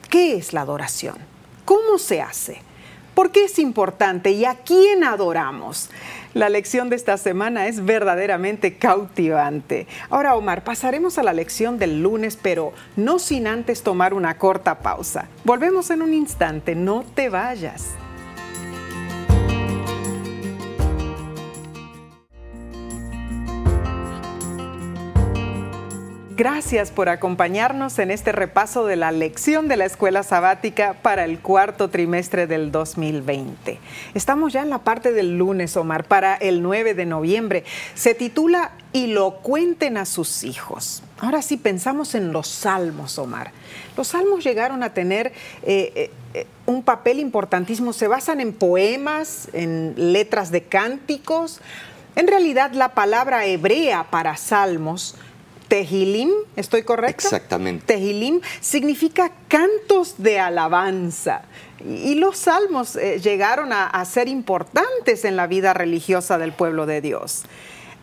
¿Qué 0.10 0.36
es 0.36 0.54
la 0.54 0.62
adoración? 0.62 1.16
¿Cómo 1.66 1.98
se 1.98 2.22
hace? 2.22 2.62
¿Por 3.14 3.32
qué 3.32 3.46
es 3.46 3.60
importante 3.60 4.32
y 4.32 4.46
a 4.46 4.56
quién 4.56 5.04
adoramos? 5.04 5.90
La 6.34 6.48
lección 6.48 6.90
de 6.90 6.96
esta 6.96 7.18
semana 7.18 7.68
es 7.68 7.84
verdaderamente 7.84 8.78
cautivante. 8.78 9.86
Ahora, 10.10 10.36
Omar, 10.36 10.64
pasaremos 10.64 11.18
a 11.18 11.24
la 11.24 11.34
lección 11.34 11.78
del 11.78 12.02
lunes, 12.02 12.38
pero 12.42 12.72
no 12.96 13.20
sin 13.20 13.48
antes 13.48 13.84
tomar 13.84 14.14
una 14.14 14.38
corta 14.38 14.80
pausa. 14.80 15.28
Volvemos 15.44 15.90
en 15.90 16.02
un 16.02 16.14
instante, 16.14 16.74
no 16.74 17.04
te 17.16 17.28
vayas. 17.28 17.90
Gracias 26.42 26.90
por 26.90 27.08
acompañarnos 27.08 28.00
en 28.00 28.10
este 28.10 28.32
repaso 28.32 28.88
de 28.88 28.96
la 28.96 29.12
lección 29.12 29.68
de 29.68 29.78
la 29.78 29.86
escuela 29.86 30.24
sabática 30.24 30.96
para 31.04 31.24
el 31.24 31.38
cuarto 31.38 31.92
trimestre 31.92 32.48
del 32.48 32.72
2020. 32.72 33.78
Estamos 34.16 34.52
ya 34.52 34.64
en 34.64 34.72
la 34.72 34.80
parte 34.80 35.12
del 35.12 35.38
lunes, 35.38 35.78
Omar, 35.78 36.06
para 36.06 36.34
el 36.34 36.64
9 36.64 36.96
de 36.96 37.06
noviembre. 37.06 37.64
Se 37.94 38.16
titula 38.16 38.72
Y 38.92 39.06
lo 39.06 39.36
cuenten 39.44 39.98
a 39.98 40.08
sus 40.08 40.44
hijos. 40.44 41.04
Ahora 41.20 41.44
sí 41.44 41.58
pensamos 41.58 42.16
en 42.16 42.34
los 42.34 42.48
salmos, 42.48 43.20
Omar. 43.20 43.52
Los 43.96 44.08
salmos 44.08 44.44
llegaron 44.44 44.82
a 44.82 44.96
tener 44.96 45.34
eh, 45.62 46.10
eh, 46.34 46.48
un 46.66 46.82
papel 46.82 47.20
importantísimo. 47.20 47.94
Se 47.94 48.08
basan 48.08 48.42
en 48.42 48.54
poemas, 48.54 49.48
en 49.54 49.94
letras 49.96 50.50
de 50.50 50.64
cánticos. 50.64 51.62
En 52.16 52.28
realidad, 52.28 52.72
la 52.72 52.96
palabra 52.96 53.46
hebrea 53.46 54.08
para 54.10 54.36
salmos 54.38 55.16
Tehilim, 55.72 56.32
¿estoy 56.58 56.84
correcto? 56.84 57.28
Exactamente. 57.28 57.86
Tehilim 57.86 58.42
significa 58.60 59.32
cantos 59.48 60.16
de 60.18 60.38
alabanza. 60.38 61.44
Y 61.80 62.16
los 62.16 62.40
salmos 62.40 62.98
eh, 62.98 63.22
llegaron 63.22 63.72
a, 63.72 64.04
ser 64.04 64.28
importantes 64.28 65.24
en 65.24 65.38
la 65.38 65.48
vida 65.48 65.74
religiosa 65.74 66.38
del 66.38 66.52
pueblo 66.52 66.88
de 66.88 67.00
Dios. 67.00 67.44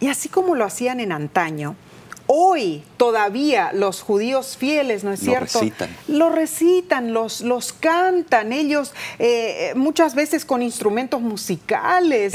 Y 0.01 0.09
así 0.09 0.31
como 0.31 0.55
lo 0.55 0.65
hacían 0.65 0.99
en 0.99 1.13
antaño, 1.13 1.77
hoy 2.27 2.85
todavía 2.97 3.71
los 3.75 4.01
judíos 4.01 4.57
fieles, 4.57 5.05
¿no 5.05 5.13
es 5.13 5.21
cierto? 5.21 5.59
Lo 5.59 5.61
recitan. 5.61 5.97
Lo 6.09 6.31
recitan, 6.31 7.13
los, 7.13 7.43
los 7.43 7.75
cantan, 7.75 8.55
ellos 8.55 8.95
eh, 9.19 9.75
muchas 9.77 10.15
veces 10.15 10.47
con 10.47 10.63
instrumentos 10.63 11.21
musicales. 11.21 12.33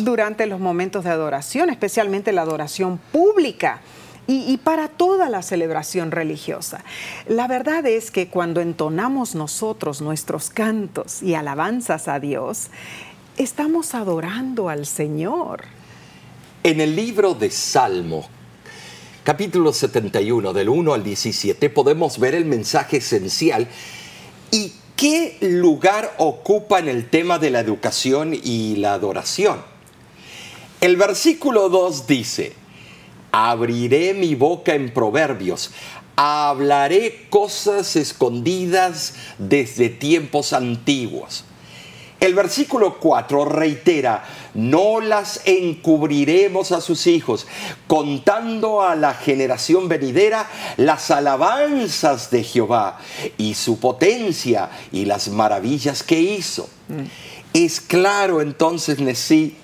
Durante 0.00 0.46
los 0.46 0.58
momentos 0.58 1.04
de 1.04 1.10
adoración, 1.10 1.70
especialmente 1.70 2.32
la 2.32 2.42
adoración 2.42 2.98
pública 3.12 3.80
y, 4.26 4.56
para 4.58 4.88
toda 4.88 5.28
la 5.28 5.42
celebración 5.42 6.10
religiosa. 6.10 6.84
La 7.26 7.46
verdad 7.46 7.86
es 7.86 8.10
que 8.10 8.28
cuando 8.28 8.60
entonamos 8.60 9.34
nosotros 9.34 10.00
nuestros 10.00 10.50
cantos 10.50 11.22
y 11.22 11.34
alabanzas 11.34 12.08
a 12.08 12.20
Dios, 12.20 12.68
estamos 13.36 13.94
adorando 13.94 14.68
al 14.68 14.86
Señor. 14.86 15.64
En 16.62 16.80
el 16.80 16.96
libro 16.96 17.34
de 17.34 17.50
Salmo, 17.50 18.26
capítulo 19.24 19.72
71, 19.72 20.52
del 20.52 20.68
1 20.68 20.94
al 20.94 21.04
17, 21.04 21.68
podemos 21.70 22.18
ver 22.18 22.34
el 22.34 22.46
mensaje 22.46 22.98
esencial 22.98 23.68
y 24.50 24.72
qué 24.96 25.36
lugar 25.40 26.14
ocupa 26.18 26.78
en 26.78 26.88
el 26.88 27.10
tema 27.10 27.38
de 27.38 27.50
la 27.50 27.60
educación 27.60 28.32
y 28.32 28.76
la 28.76 28.94
adoración. 28.94 29.60
El 30.80 30.96
versículo 30.96 31.68
2 31.68 32.06
dice, 32.06 32.63
abriré 33.36 34.14
mi 34.14 34.36
boca 34.36 34.76
en 34.76 34.94
proverbios, 34.94 35.72
hablaré 36.14 37.26
cosas 37.30 37.96
escondidas 37.96 39.14
desde 39.38 39.88
tiempos 39.88 40.52
antiguos. 40.52 41.44
El 42.20 42.36
versículo 42.36 43.00
4 43.00 43.44
reitera, 43.44 44.24
no 44.54 45.00
las 45.00 45.40
encubriremos 45.46 46.70
a 46.70 46.80
sus 46.80 47.08
hijos, 47.08 47.48
contando 47.88 48.82
a 48.82 48.94
la 48.94 49.14
generación 49.14 49.88
venidera 49.88 50.48
las 50.76 51.10
alabanzas 51.10 52.30
de 52.30 52.44
Jehová 52.44 53.00
y 53.36 53.54
su 53.54 53.80
potencia 53.80 54.70
y 54.92 55.06
las 55.06 55.28
maravillas 55.28 56.04
que 56.04 56.20
hizo. 56.20 56.68
Mm. 56.86 57.02
Es 57.52 57.80
claro 57.80 58.40
entonces, 58.40 59.00
Nesí, 59.00 59.56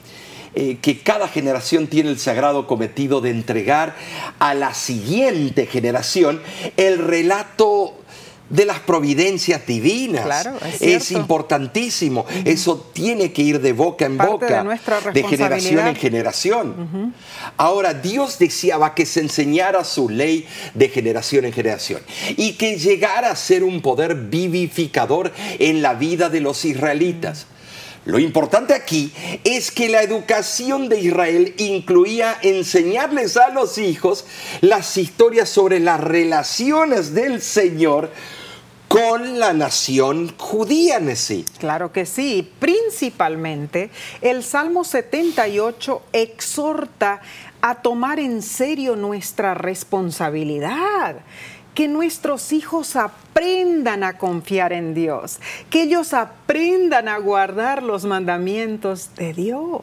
eh, 0.55 0.79
que 0.83 0.99
cada 0.99 1.29
generación 1.29 1.87
tiene 1.87 2.11
el 2.11 2.19
sagrado 2.19 2.67
cometido 2.67 3.21
de 3.21 3.31
entregar 3.31 3.95
a 4.39 4.55
la 4.55 4.75
siguiente 4.75 5.67
generación 5.67 6.41
el 6.77 6.99
relato 6.99 7.95
de 8.51 8.65
las 8.65 8.81
providencias 8.81 9.65
divinas. 9.65 10.25
Claro, 10.25 10.59
es, 10.81 11.13
importantísimo. 11.13 12.27
Eso 12.45 12.91
tiene 12.93 13.33
que 13.33 13.43
ir 13.43 13.61
de 13.61 13.73
boca 13.73 14.05
en 14.05 14.19
boca, 14.19 14.65
de, 15.15 15.23
generación 15.23 15.87
en 15.87 15.95
generación. 15.95 17.15
Ahora, 17.57 17.95
Dios 17.95 18.39
deseaba 18.39 18.95
que 18.95 19.07
se 19.07 19.21
enseñara 19.21 19.85
su 19.85 20.09
ley 20.09 20.47
de 20.75 20.89
generación 20.89 21.45
en 21.45 21.53
generación 21.53 22.03
y 22.37 22.55
que 22.55 22.77
llegara 22.77 23.31
a 23.31 23.37
ser 23.37 23.63
un 23.63 23.81
poder 23.81 24.17
vivificador 24.17 25.33
en 25.59 25.81
la 25.81 25.95
vida 25.95 26.29
de 26.29 26.41
los 26.41 26.65
israelitas. 26.65 27.47
Lo 28.07 28.19
importante 28.19 28.75
aquí 28.75 29.13
es 29.45 29.71
que 29.71 29.91
la 29.91 30.03
educación 30.03 30.89
de 30.89 31.01
Israel 31.01 31.55
incluía 31.59 32.39
enseñarles 32.41 33.37
a 33.37 33.51
los 33.51 33.77
hijos 33.77 34.25
las 34.63 34.97
historias 34.97 35.51
sobre 35.51 35.81
las 35.81 36.01
relaciones 36.01 37.13
del 37.13 37.43
Señor 37.43 38.11
con 38.89 39.39
la 39.39 39.53
nación 39.53 40.35
judía 40.37 40.97
en 40.97 41.15
sí. 41.15 41.45
Claro 41.59 41.93
que 41.93 42.07
sí. 42.07 42.51
Principalmente, 42.59 43.91
el 44.21 44.43
Salmo 44.43 44.83
78 44.83 46.03
exhorta 46.13 47.21
a 47.61 47.83
tomar 47.83 48.19
en 48.19 48.43
serio 48.43 48.97
nuestra 48.97 49.55
responsabilidad 49.55 51.17
que 51.81 51.89
nuestros 51.89 52.53
hijos 52.53 52.95
aprendan 52.95 54.05
a 54.05 54.19
confiar 54.19 54.75
en 54.75 54.93
Dios, 54.93 55.39
que 55.71 55.85
ellos 55.85 56.13
aprendan 56.13 57.09
a 57.09 57.17
guardar 57.17 57.83
los 57.83 58.05
mandamientos 58.05 59.09
de 59.17 59.33
Dios. 59.33 59.81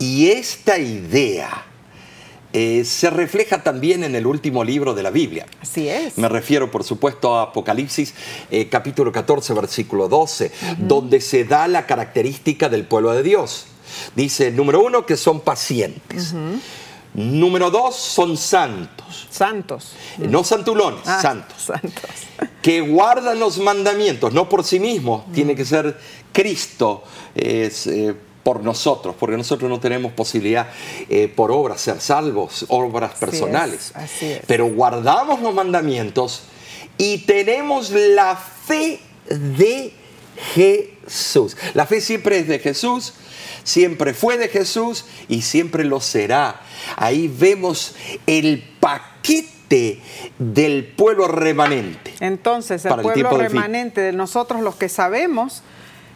Y 0.00 0.30
esta 0.30 0.80
idea 0.80 1.64
eh, 2.52 2.84
se 2.84 3.08
refleja 3.10 3.62
también 3.62 4.02
en 4.02 4.16
el 4.16 4.26
último 4.26 4.64
libro 4.64 4.94
de 4.94 5.04
la 5.04 5.10
Biblia. 5.10 5.46
Así 5.60 5.88
es. 5.88 6.18
Me 6.18 6.28
refiero, 6.28 6.72
por 6.72 6.82
supuesto, 6.82 7.36
a 7.36 7.42
Apocalipsis, 7.42 8.14
eh, 8.50 8.68
capítulo 8.68 9.12
14, 9.12 9.54
versículo 9.54 10.08
12, 10.08 10.50
donde 10.76 11.20
se 11.20 11.44
da 11.44 11.68
la 11.68 11.86
característica 11.86 12.68
del 12.68 12.84
pueblo 12.84 13.12
de 13.12 13.22
Dios. 13.22 13.68
Dice, 14.16 14.50
número 14.50 14.82
uno, 14.82 15.06
que 15.06 15.16
son 15.16 15.40
pacientes. 15.42 16.34
Número 17.14 17.70
dos, 17.70 17.96
son 17.96 18.36
santos. 18.36 19.26
Santos. 19.30 19.92
Eh, 20.20 20.26
no 20.28 20.44
santulones, 20.44 21.00
Ah, 21.06 21.20
santos. 21.20 21.62
Santos. 21.62 21.92
Que 22.62 22.80
guardan 22.80 23.38
los 23.40 23.58
mandamientos, 23.58 24.32
no 24.34 24.48
por 24.48 24.62
sí 24.62 24.78
mismos, 24.78 25.24
tiene 25.32 25.54
que 25.56 25.64
ser 25.64 25.98
Cristo 26.32 27.02
es, 27.34 27.86
eh, 27.86 28.14
por 28.42 28.62
nosotros, 28.62 29.14
porque 29.18 29.36
nosotros 29.36 29.70
no 29.70 29.80
tenemos 29.80 30.12
posibilidad 30.12 30.68
eh, 31.08 31.28
por 31.34 31.50
obras 31.50 31.80
ser 31.80 32.00
salvos, 32.00 32.66
obras 32.68 33.12
Así 33.12 33.20
personales. 33.20 33.86
es, 33.90 33.96
así 33.96 34.26
es. 34.26 34.40
Pero 34.46 34.66
guardamos 34.68 35.40
los 35.40 35.54
mandamientos 35.54 36.42
y 36.98 37.18
tenemos 37.18 37.90
la 37.90 38.36
fe 38.36 39.00
de 39.28 39.92
Jesús. 40.54 41.56
La 41.74 41.86
fe 41.86 42.00
siempre 42.00 42.38
es 42.38 42.48
de 42.48 42.58
Jesús, 42.58 43.14
siempre 43.68 44.14
fue 44.14 44.38
de 44.38 44.48
Jesús 44.48 45.04
y 45.28 45.42
siempre 45.42 45.84
lo 45.84 46.00
será. 46.00 46.60
Ahí 46.96 47.28
vemos 47.28 47.94
el 48.26 48.64
paquete 48.80 50.00
del 50.38 50.86
pueblo 50.96 51.28
remanente. 51.28 52.14
Entonces, 52.20 52.84
el 52.86 52.96
pueblo 52.96 53.36
remanente 53.36 54.00
de 54.00 54.12
nosotros, 54.12 54.62
los 54.62 54.76
que 54.76 54.88
sabemos, 54.88 55.62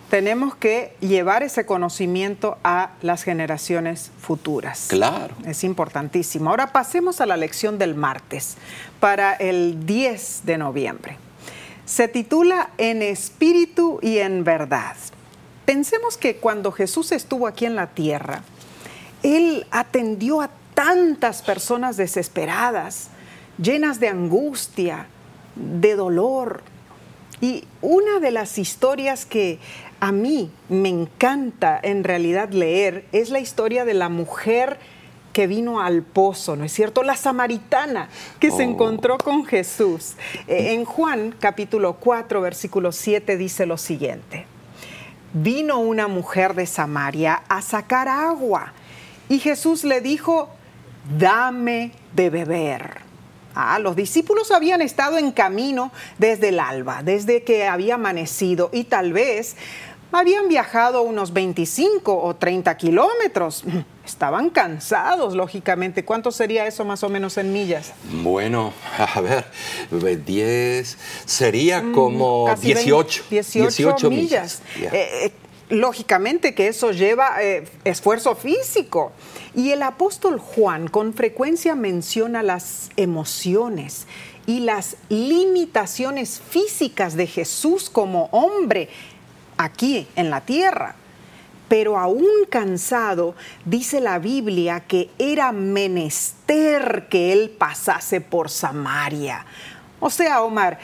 tenemos 0.09 0.55
que 0.55 0.95
llevar 1.01 1.43
ese 1.43 1.67
conocimiento 1.67 2.59
a 2.65 2.93
las 3.03 3.23
generaciones 3.23 4.11
futuras. 4.19 4.87
Claro. 4.89 5.35
Es 5.47 5.65
importantísimo. 5.65 6.51
Ahora 6.51 6.73
pasemos 6.73 7.21
a 7.21 7.27
la 7.27 7.37
lección 7.37 7.79
del 7.79 7.95
martes, 7.95 8.57
para 9.01 9.35
el 9.35 9.85
10 9.85 10.43
de 10.45 10.59
noviembre. 10.59 11.19
Se 11.85 12.09
titula 12.09 12.71
En 12.79 13.03
espíritu 13.03 13.99
y 14.01 14.19
en 14.19 14.45
verdad. 14.45 14.97
Pensemos 15.65 16.17
que 16.17 16.37
cuando 16.37 16.73
Jesús 16.73 17.13
estuvo 17.13 17.47
aquí 17.47 17.67
en 17.67 17.77
la 17.77 17.89
tierra, 17.89 18.43
Él 19.23 19.67
atendió 19.71 20.41
a 20.41 20.51
tantas 20.75 21.43
personas 21.43 21.97
desesperadas, 21.97 23.09
llenas 23.59 24.01
de 24.01 24.09
angustia, 24.09 25.07
de 25.55 25.95
dolor. 25.95 26.63
Y 27.41 27.65
una 27.81 28.19
de 28.21 28.31
las 28.31 28.59
historias 28.59 29.25
que 29.27 29.59
a 30.01 30.11
mí 30.13 30.51
me 30.69 30.89
encanta 30.89 31.79
en 31.83 32.05
realidad 32.05 32.51
leer 32.51 33.05
es 33.13 33.31
la 33.31 33.39
historia 33.41 33.85
de 33.85 33.95
la 33.95 34.09
mujer 34.09 34.79
que 35.33 35.47
vino 35.47 35.81
al 35.81 36.03
pozo, 36.03 36.57
¿no 36.57 36.65
es 36.65 36.73
cierto? 36.73 37.03
La 37.03 37.17
samaritana 37.17 38.09
que 38.39 38.51
se 38.51 38.59
Oh. 38.59 38.71
encontró 38.71 39.17
con 39.19 39.45
Jesús. 39.47 40.15
Eh, 40.47 40.73
En 40.75 40.85
Juan 40.85 41.35
capítulo 41.39 41.95
4, 41.95 42.41
versículo 42.41 42.93
7 42.93 43.37
dice 43.37 43.65
lo 43.67 43.79
siguiente. 43.79 44.47
Vino 45.35 45.79
una 45.79 46.09
mujer 46.09 46.55
de 46.55 46.67
Samaria 46.67 47.43
a 47.49 47.63
sacar 47.63 48.09
agua 48.09 48.73
y 49.29 49.39
Jesús 49.39 49.85
le 49.85 50.01
dijo, 50.01 50.51
dame 51.19 51.93
de 52.15 52.29
beber. 52.31 53.01
Ah, 53.55 53.79
los 53.79 53.97
discípulos 53.97 54.51
habían 54.51 54.81
estado 54.81 55.19
en 55.19 55.31
camino 55.31 55.93
desde 56.19 56.49
el 56.49 56.61
alba, 56.61 57.03
desde 57.03 57.43
que 57.43 57.67
había 57.67 57.95
amanecido 57.95 58.71
y 58.73 58.85
tal 58.85 59.13
vez 59.13 59.57
habían 60.13 60.49
viajado 60.49 61.03
unos 61.03 61.33
25 61.33 62.23
o 62.23 62.37
30 62.37 62.77
kilómetros. 62.77 63.65
Estaban 64.07 64.51
cansados, 64.51 65.35
lógicamente. 65.35 66.05
¿Cuánto 66.05 66.33
sería 66.33 66.67
eso 66.67 66.85
más 66.85 67.03
o 67.03 67.09
menos 67.09 67.39
en 67.39 67.53
millas? 67.53 67.93
Bueno, 68.23 68.73
a 68.99 69.21
ver, 69.21 69.45
10 70.25 70.99
sería 71.25 71.83
como 71.93 72.43
Mm, 72.47 72.47
Casi 72.47 72.67
18. 72.67 73.25
20, 73.31 73.59
18, 73.61 74.11
millas. 74.11 74.63
Eh, 74.77 74.91
eh, 74.93 75.33
lógicamente 75.71 76.55
que 76.55 76.69
eso 76.69 76.91
lleva 76.93 77.43
eh, 77.43 77.65
esfuerzo 77.85 78.35
físico. 78.35 79.13
Y 79.55 79.71
el 79.71 79.83
apóstol 79.83 80.39
Juan 80.39 80.89
con 80.89 81.15
frecuencia 81.15 81.75
menciona 81.75 82.43
las 82.43 82.91
emociones 82.97 84.07
y 84.47 84.61
las 84.61 84.97
limitaciones 85.09 86.41
físicas 86.41 87.17
de 87.17 87.27
Jesús 87.27 87.91
como 87.91 88.29
hombre 88.33 88.89
aquí 89.65 90.07
en 90.17 90.31
la 90.31 90.41
tierra. 90.41 90.95
Pero 91.69 91.99
aún 91.99 92.27
cansado, 92.51 93.35
dice 93.65 94.01
la 94.01 94.19
Biblia 94.19 94.81
que 94.81 95.09
era 95.19 95.53
menester 95.53 97.07
que 97.09 97.33
él 97.33 97.51
pasase 97.51 98.21
por 98.21 98.51
Samaria. 98.51 99.47
O 99.99 100.11
sea, 100.11 100.43
Omar, 100.43 100.79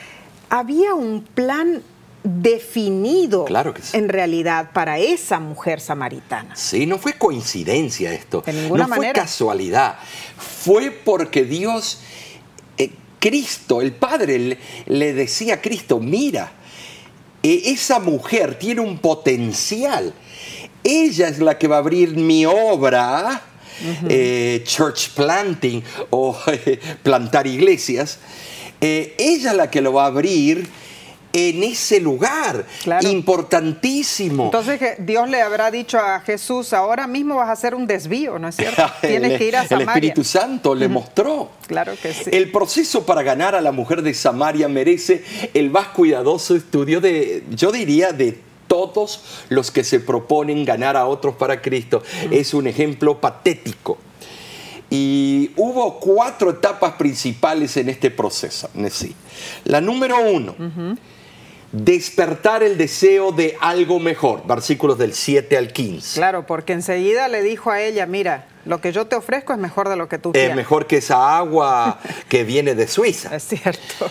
había 0.49 0.95
un 0.95 1.23
plan 1.23 1.83
definido 2.23 3.45
Claro 3.45 3.73
que 3.75 3.83
sí. 3.83 3.97
en 3.97 4.09
realidad 4.09 4.71
para 4.73 4.99
esa 4.99 5.39
mujer 5.41 5.81
samaritana. 5.81 6.57
Sí, 6.57 6.87
no 6.87 6.99
fue 6.99 7.15
coincidencia 7.15 8.13
esto. 8.13 8.43
De 8.45 8.53
ninguna 8.53 8.87
no 8.87 8.95
fue 8.95 9.13
casualidad. 9.13 9.99
Fue 10.37 10.91
porque 10.91 11.45
Dios, 11.45 12.01
eh, 12.77 12.93
Cristo, 13.19 13.81
el 13.81 13.93
Padre, 13.93 14.39
le, 14.39 14.59
le 14.87 15.13
decía 15.13 15.55
a 15.55 15.61
Cristo, 15.61 16.01
mira, 16.01 16.53
esa 17.43 17.99
mujer 17.99 18.59
tiene 18.59 18.81
un 18.81 18.99
potencial. 18.99 20.13
Ella 20.85 21.29
es 21.29 21.39
la 21.39 21.59
que 21.59 21.69
va 21.69 21.77
a 21.77 21.79
abrir 21.81 22.17
mi 22.17 22.47
obra, 22.47 23.43
eh, 24.09 24.63
church 24.65 25.11
planting 25.11 25.83
o 26.11 26.37
eh, 26.47 26.79
plantar 27.03 27.47
iglesias. 27.47 28.19
Eh, 28.81 29.15
ella 29.19 29.51
es 29.51 29.57
la 29.57 29.71
que 29.71 29.81
lo 29.81 29.93
va 29.93 30.05
a 30.05 30.07
abrir 30.07 30.69
en 31.33 31.63
ese 31.63 32.01
lugar 32.01 32.65
Claro. 32.83 33.09
importantísimo. 33.09 34.45
Entonces 34.47 34.81
Dios 34.99 35.29
le 35.29 35.43
habrá 35.43 35.71
dicho 35.71 35.99
a 35.99 36.21
Jesús, 36.21 36.73
ahora 36.73 37.07
mismo 37.07 37.37
vas 37.37 37.49
a 37.49 37.53
hacer 37.53 37.75
un 37.75 37.87
desvío, 37.87 38.39
¿no 38.39 38.49
es 38.49 38.57
cierto? 38.57 38.83
Tienes 39.01 39.33
el, 39.33 39.39
que 39.39 39.45
ir 39.47 39.57
a 39.57 39.63
el 39.63 39.69
Samaria. 39.69 39.93
Espíritu 39.93 40.25
Santo 40.25 40.75
le 40.75 40.89
mostró. 40.89 41.51
Claro 41.67 41.93
que 42.01 42.13
sí. 42.15 42.31
El 42.33 42.51
proceso 42.51 43.05
para 43.05 43.23
ganar 43.23 43.55
a 43.55 43.61
la 43.61 43.73
mujer 43.73 44.03
de 44.03 44.15
Samaria 44.15 44.69
merece 44.69 45.23
el 45.55 45.71
más 45.71 45.89
cuidadoso 45.89 46.57
estudio 46.57 47.01
de, 47.01 47.45
yo 47.51 47.73
diría, 47.73 48.13
de 48.13 48.41
todos 48.67 49.23
los 49.49 49.71
que 49.71 49.83
se 49.83 49.99
proponen 50.01 50.65
ganar 50.65 50.97
a 50.97 51.07
otros 51.07 51.35
para 51.37 51.61
Cristo. 51.61 52.03
Es 52.31 52.55
un 52.55 52.67
ejemplo 52.67 53.21
patético. 53.21 53.99
Y 54.91 55.51
hubo 55.57 55.99
cuatro 56.01 56.51
etapas 56.51 56.93
principales 56.95 57.77
en 57.77 57.89
este 57.91 58.11
proceso. 58.11 58.71
La 59.65 59.81
número 59.81 60.19
uno, 60.31 60.55
despertar 61.73 62.63
el 62.63 62.79
deseo 62.79 63.33
de 63.33 63.57
algo 63.61 63.99
mejor. 64.01 64.47
Versículos 64.47 64.99
del 64.99 65.13
7 65.15 65.57
al 65.57 65.73
15. 65.73 66.19
Claro, 66.19 66.47
porque 66.47 66.73
enseguida 66.73 67.29
le 67.29 67.43
dijo 67.43 67.71
a 67.71 67.81
ella, 67.83 68.07
mira, 68.07 68.47
lo 68.65 68.81
que 68.81 68.93
yo 68.93 69.07
te 69.07 69.17
ofrezco 69.17 69.53
es 69.53 69.59
mejor 69.59 69.89
de 69.89 69.97
lo 69.97 70.09
que 70.09 70.19
tú 70.19 70.31
Es 70.31 70.35
tienes. 70.35 70.57
mejor 70.57 70.87
que 70.87 70.99
esa 70.99 71.37
agua 71.37 71.99
que 72.29 72.45
viene 72.45 72.75
de 72.75 72.87
Suiza. 72.89 73.35
Es 73.37 73.45
cierto. 73.45 74.11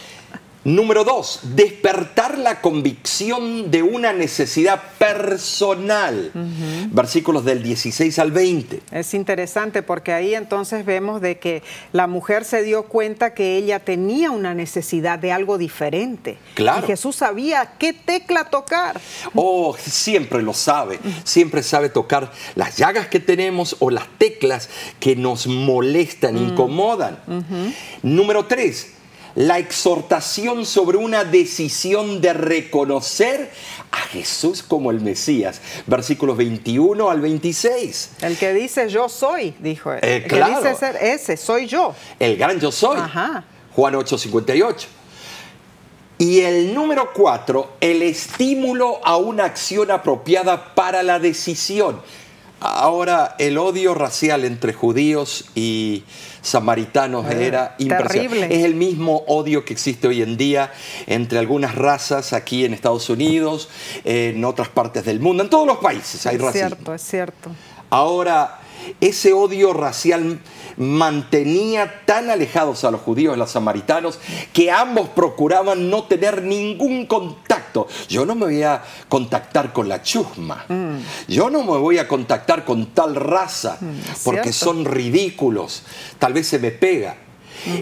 Número 0.67 1.06
dos, 1.06 1.39
despertar 1.56 2.38
la 2.38 2.60
convicción 2.60 3.71
de 3.71 3.84
una 3.84 4.12
necesidad 4.12 4.84
personal. 4.99 6.30
Versículos 6.91 7.45
del 7.45 7.63
16 7.63 8.19
al 8.19 8.34
20. 8.34 8.82
Es 8.91 9.13
interesante 9.13 9.82
porque 9.82 10.12
ahí 10.12 10.36
entonces 10.36 10.86
vemos 10.86 11.21
de 11.21 11.39
que 11.39 11.63
la 11.93 12.08
mujer 12.08 12.43
se 12.43 12.63
dio 12.63 12.84
cuenta 12.84 13.34
que 13.34 13.56
ella 13.56 13.80
tenía 13.80 14.30
una 14.32 14.53
necesidad 14.53 15.17
de 15.19 15.32
algo 15.32 15.58
diferente. 15.58 16.38
Claro. 16.56 16.84
Y 16.84 16.88
Jesús 16.88 17.15
sabía 17.15 17.75
qué 17.80 17.93
tecla 17.93 18.49
tocar. 18.49 18.99
Oh, 19.36 19.73
siempre 19.80 20.41
lo 20.41 20.53
sabe. 20.53 20.99
Siempre 21.23 21.63
sabe 21.63 21.88
tocar 21.88 22.34
las 22.56 22.75
llagas 22.75 23.08
que 23.08 23.21
tenemos 23.21 23.77
o 23.80 23.89
las 23.89 24.10
teclas 24.17 24.67
que 24.99 25.15
nos 25.15 25.47
molestan, 25.47 26.38
incomodan. 26.38 27.19
Número 28.03 28.47
tres, 28.47 28.96
la 29.38 29.60
exhortación 29.60 30.65
sobre 30.65 30.97
una 30.97 31.23
decisión 31.23 32.21
de 32.21 32.34
reconocer 32.34 33.52
a 33.91 33.97
Jesús 33.97 34.63
como 34.63 34.89
el 34.89 35.00
Mesías. 35.00 35.62
Versículos 35.86 36.36
21 36.38 37.08
al 37.08 37.21
26. 37.21 38.13
El 38.21 38.36
que 38.36 38.52
dice 38.52 38.89
yo 38.89 39.08
soy, 39.08 39.54
dijo 39.60 39.93
él. 39.93 40.00
Eh, 40.02 40.15
el 40.15 40.23
claro. 40.23 40.63
que 40.63 40.69
dice 40.69 40.80
ser 40.80 40.95
ese, 40.95 41.38
soy 41.38 41.67
yo. 41.67 41.93
El 42.17 42.36
gran 42.36 42.60
yo 42.60 42.71
soy. 42.71 42.97
Ajá. 42.97 43.43
Juan 43.76 43.93
8, 43.93 44.17
58. 44.17 44.88
Y 46.17 46.39
el 46.39 46.73
número 46.73 47.12
4, 47.13 47.73
el 47.80 48.02
estímulo 48.02 49.00
a 49.06 49.17
una 49.17 49.45
acción 49.45 49.91
apropiada 49.91 50.73
para 50.73 51.04
la 51.04 51.19
decisión. 51.19 52.02
Ahora, 52.60 53.36
el 53.38 53.58
odio 53.58 53.93
racial 53.93 54.43
entre 54.43 54.74
judíos 54.74 55.46
y 55.54 56.04
samaritanos 56.41 57.26
Ah, 57.28 57.34
era 57.34 57.76
impresionante. 57.78 58.56
Es 58.56 58.65
el 58.65 58.74
mismo 58.74 59.24
odio 59.28 59.63
que 59.63 59.74
existe 59.74 60.08
hoy 60.08 60.22
en 60.22 60.38
día 60.38 60.72
entre 61.06 61.38
algunas 61.39 61.76
razas 61.76 62.34
aquí 62.34 62.65
en 62.65 62.74
Estados 62.74 63.10
Unidos, 63.10 63.70
en 64.04 64.43
otras 64.43 64.70
partes 64.70 65.06
del 65.06 65.20
mundo, 65.20 65.43
en 65.43 65.50
todos 65.50 65.67
los 65.67 65.78
países 65.78 66.26
hay 66.26 66.38
es 66.38 66.41
racismo. 66.41 66.67
cierto, 66.70 66.93
es 66.93 67.02
cierto. 67.02 67.52
Ahora, 67.89 68.60
ese 69.02 69.34
odio 69.34 69.73
racial 69.73 70.39
mantenía 70.78 72.02
tan 72.06 72.30
alejados 72.30 72.84
a 72.84 72.91
los 72.91 73.02
judíos 73.02 73.36
y 73.36 73.39
los 73.39 73.52
samaritanos 73.52 74.19
que 74.54 74.71
ambos 74.71 75.10
procuraban 75.10 75.89
no 75.89 76.04
tener 76.04 76.43
ningún 76.43 77.06
contacto. 77.06 77.88
Yo 78.08 78.26
no 78.26 78.36
me 78.36 78.45
voy 78.45 78.63
a 78.63 78.84
contactar 79.10 79.73
con 79.73 79.89
la 79.89 80.02
chusma. 80.02 80.65
Mm. 80.67 80.97
Yo 81.28 81.50
no 81.50 81.63
me 81.63 81.78
voy 81.78 81.97
a 81.97 82.08
contactar 82.08 82.63
con 82.65 82.88
tal 82.88 83.15
raza 83.15 83.78
es 84.12 84.23
porque 84.23 84.52
cierto. 84.54 84.65
son 84.65 84.86
ridículos. 84.86 85.84
Tal 86.19 86.34
vez 86.34 86.47
se 86.47 86.60
me 86.60 86.71
pega. 86.71 87.17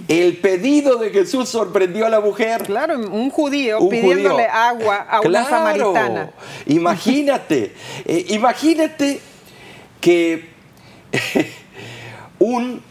El 0.07 0.37
pedido 0.37 0.95
de 0.95 1.09
Jesús 1.09 1.49
sorprendió 1.49 2.05
a 2.05 2.09
la 2.09 2.21
mujer. 2.21 2.63
Claro, 2.63 2.97
un 2.97 3.29
judío 3.29 3.79
Un 3.81 3.89
pidiéndole 3.89 4.29
judío. 4.45 4.47
agua 4.53 4.95
a 5.09 5.19
una 5.19 5.29
Claro. 5.29 5.49
samaritana. 5.49 6.31
Imagínate, 6.65 7.75
eh, 8.05 8.25
imagínate 8.29 9.19
que 9.99 10.54
un 12.39 12.81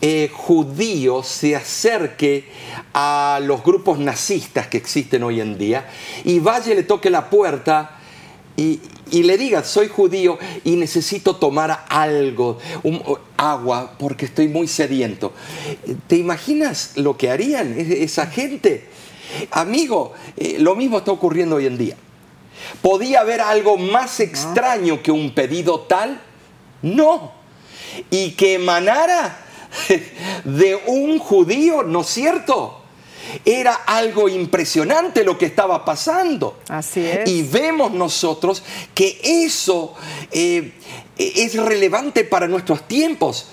eh, 0.00 0.30
judío 0.32 1.22
se 1.22 1.54
acerque 1.54 2.44
a 2.92 3.40
los 3.42 3.62
grupos 3.62 3.98
nazistas 3.98 4.66
que 4.66 4.76
existen 4.78 5.22
hoy 5.22 5.40
en 5.40 5.56
día 5.58 5.88
y 6.24 6.38
vaya 6.40 6.72
y 6.72 6.76
le 6.76 6.82
toque 6.82 7.08
la 7.10 7.30
puerta 7.30 7.98
y, 8.56 8.80
y 9.10 9.22
le 9.22 9.38
diga, 9.38 9.62
soy 9.64 9.88
judío 9.88 10.38
y 10.64 10.76
necesito 10.76 11.36
tomar 11.36 11.86
algo, 11.88 12.58
un- 12.82 13.02
agua, 13.36 13.94
porque 13.98 14.26
estoy 14.26 14.46
muy 14.48 14.68
sediento. 14.68 15.32
¿Te 16.06 16.16
imaginas 16.16 16.92
lo 16.96 17.16
que 17.16 17.30
harían 17.30 17.74
esa 17.78 18.26
gente? 18.26 18.88
Amigo, 19.52 20.12
eh, 20.36 20.56
lo 20.58 20.74
mismo 20.76 20.98
está 20.98 21.12
ocurriendo 21.12 21.56
hoy 21.56 21.66
en 21.66 21.78
día. 21.78 21.96
¿Podía 22.82 23.20
haber 23.20 23.40
algo 23.40 23.76
más 23.78 24.20
extraño 24.20 25.02
que 25.02 25.10
un 25.10 25.32
pedido 25.34 25.80
tal? 25.80 26.20
No. 26.82 27.32
Y 28.10 28.32
que 28.32 28.54
emanara 28.54 29.38
de 30.44 30.76
un 30.86 31.18
judío, 31.18 31.82
¿no 31.82 32.02
es 32.02 32.08
cierto? 32.08 32.80
Era 33.44 33.74
algo 33.86 34.28
impresionante 34.28 35.24
lo 35.24 35.38
que 35.38 35.46
estaba 35.46 35.84
pasando. 35.84 36.58
Así 36.68 37.04
es. 37.06 37.28
Y 37.28 37.42
vemos 37.42 37.92
nosotros 37.92 38.62
que 38.94 39.20
eso 39.22 39.94
eh, 40.30 40.72
es 41.16 41.54
relevante 41.54 42.24
para 42.24 42.48
nuestros 42.48 42.86
tiempos. 42.86 43.46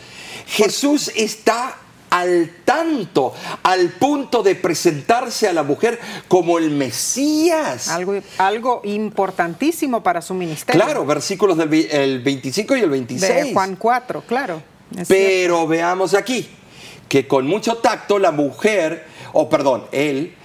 Jesús 0.47 1.11
está 1.15 1.77
al 2.19 2.49
tanto, 2.65 3.33
al 3.63 3.89
punto 3.91 4.43
de 4.43 4.55
presentarse 4.55 5.47
a 5.47 5.53
la 5.53 5.63
mujer 5.63 5.99
como 6.27 6.57
el 6.57 6.71
Mesías. 6.71 7.87
Algo, 7.89 8.15
algo 8.37 8.81
importantísimo 8.83 10.01
para 10.03 10.21
su 10.21 10.33
ministerio. 10.33 10.81
Claro, 10.83 11.05
versículos 11.05 11.57
del 11.57 11.69
vi- 11.69 11.87
el 11.89 12.21
25 12.21 12.75
y 12.75 12.81
el 12.81 12.89
26. 12.89 13.33
De 13.47 13.53
Juan 13.53 13.75
4, 13.75 14.23
claro. 14.27 14.61
Pero 15.07 15.67
veamos 15.67 16.13
aquí 16.13 16.49
que 17.07 17.27
con 17.27 17.45
mucho 17.47 17.77
tacto 17.77 18.19
la 18.19 18.31
mujer, 18.31 19.05
o 19.33 19.49
perdón, 19.49 19.85
él, 19.91 20.35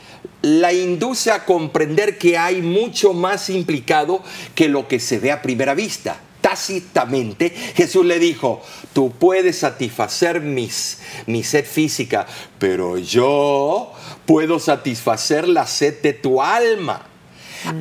la 0.42 0.72
induce 0.72 1.30
a 1.30 1.44
comprender 1.44 2.18
que 2.18 2.36
hay 2.38 2.60
mucho 2.62 3.12
más 3.14 3.48
implicado 3.50 4.22
que 4.54 4.68
lo 4.68 4.86
que 4.88 5.00
se 5.00 5.18
ve 5.18 5.32
a 5.32 5.40
primera 5.42 5.74
vista. 5.74 6.16
Tácitamente, 6.44 7.48
Jesús 7.48 8.04
le 8.04 8.18
dijo, 8.18 8.60
tú 8.92 9.10
puedes 9.12 9.60
satisfacer 9.60 10.42
mis, 10.42 10.98
mi 11.24 11.42
sed 11.42 11.64
física, 11.64 12.26
pero 12.58 12.98
yo 12.98 13.90
puedo 14.26 14.58
satisfacer 14.58 15.48
la 15.48 15.66
sed 15.66 16.02
de 16.02 16.12
tu 16.12 16.42
alma. 16.42 17.06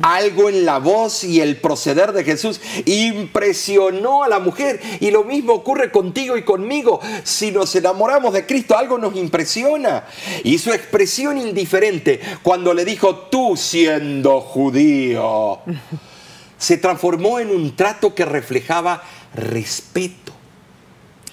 Algo 0.00 0.48
en 0.48 0.64
la 0.64 0.78
voz 0.78 1.24
y 1.24 1.42
el 1.42 1.58
proceder 1.58 2.12
de 2.12 2.24
Jesús 2.24 2.58
impresionó 2.86 4.24
a 4.24 4.30
la 4.30 4.38
mujer. 4.38 4.80
Y 4.98 5.10
lo 5.10 5.24
mismo 5.24 5.52
ocurre 5.52 5.90
contigo 5.90 6.38
y 6.38 6.42
conmigo. 6.42 7.00
Si 7.22 7.50
nos 7.50 7.76
enamoramos 7.76 8.32
de 8.32 8.46
Cristo, 8.46 8.78
algo 8.78 8.96
nos 8.96 9.14
impresiona. 9.14 10.06
Y 10.42 10.56
su 10.56 10.72
expresión 10.72 11.36
indiferente 11.36 12.18
cuando 12.42 12.72
le 12.72 12.86
dijo, 12.86 13.14
tú 13.30 13.58
siendo 13.58 14.40
judío, 14.40 15.58
se 16.58 16.76
transformó 16.76 17.38
en 17.38 17.50
un 17.50 17.74
trato 17.76 18.14
que 18.14 18.24
reflejaba 18.24 19.02
respeto. 19.34 20.32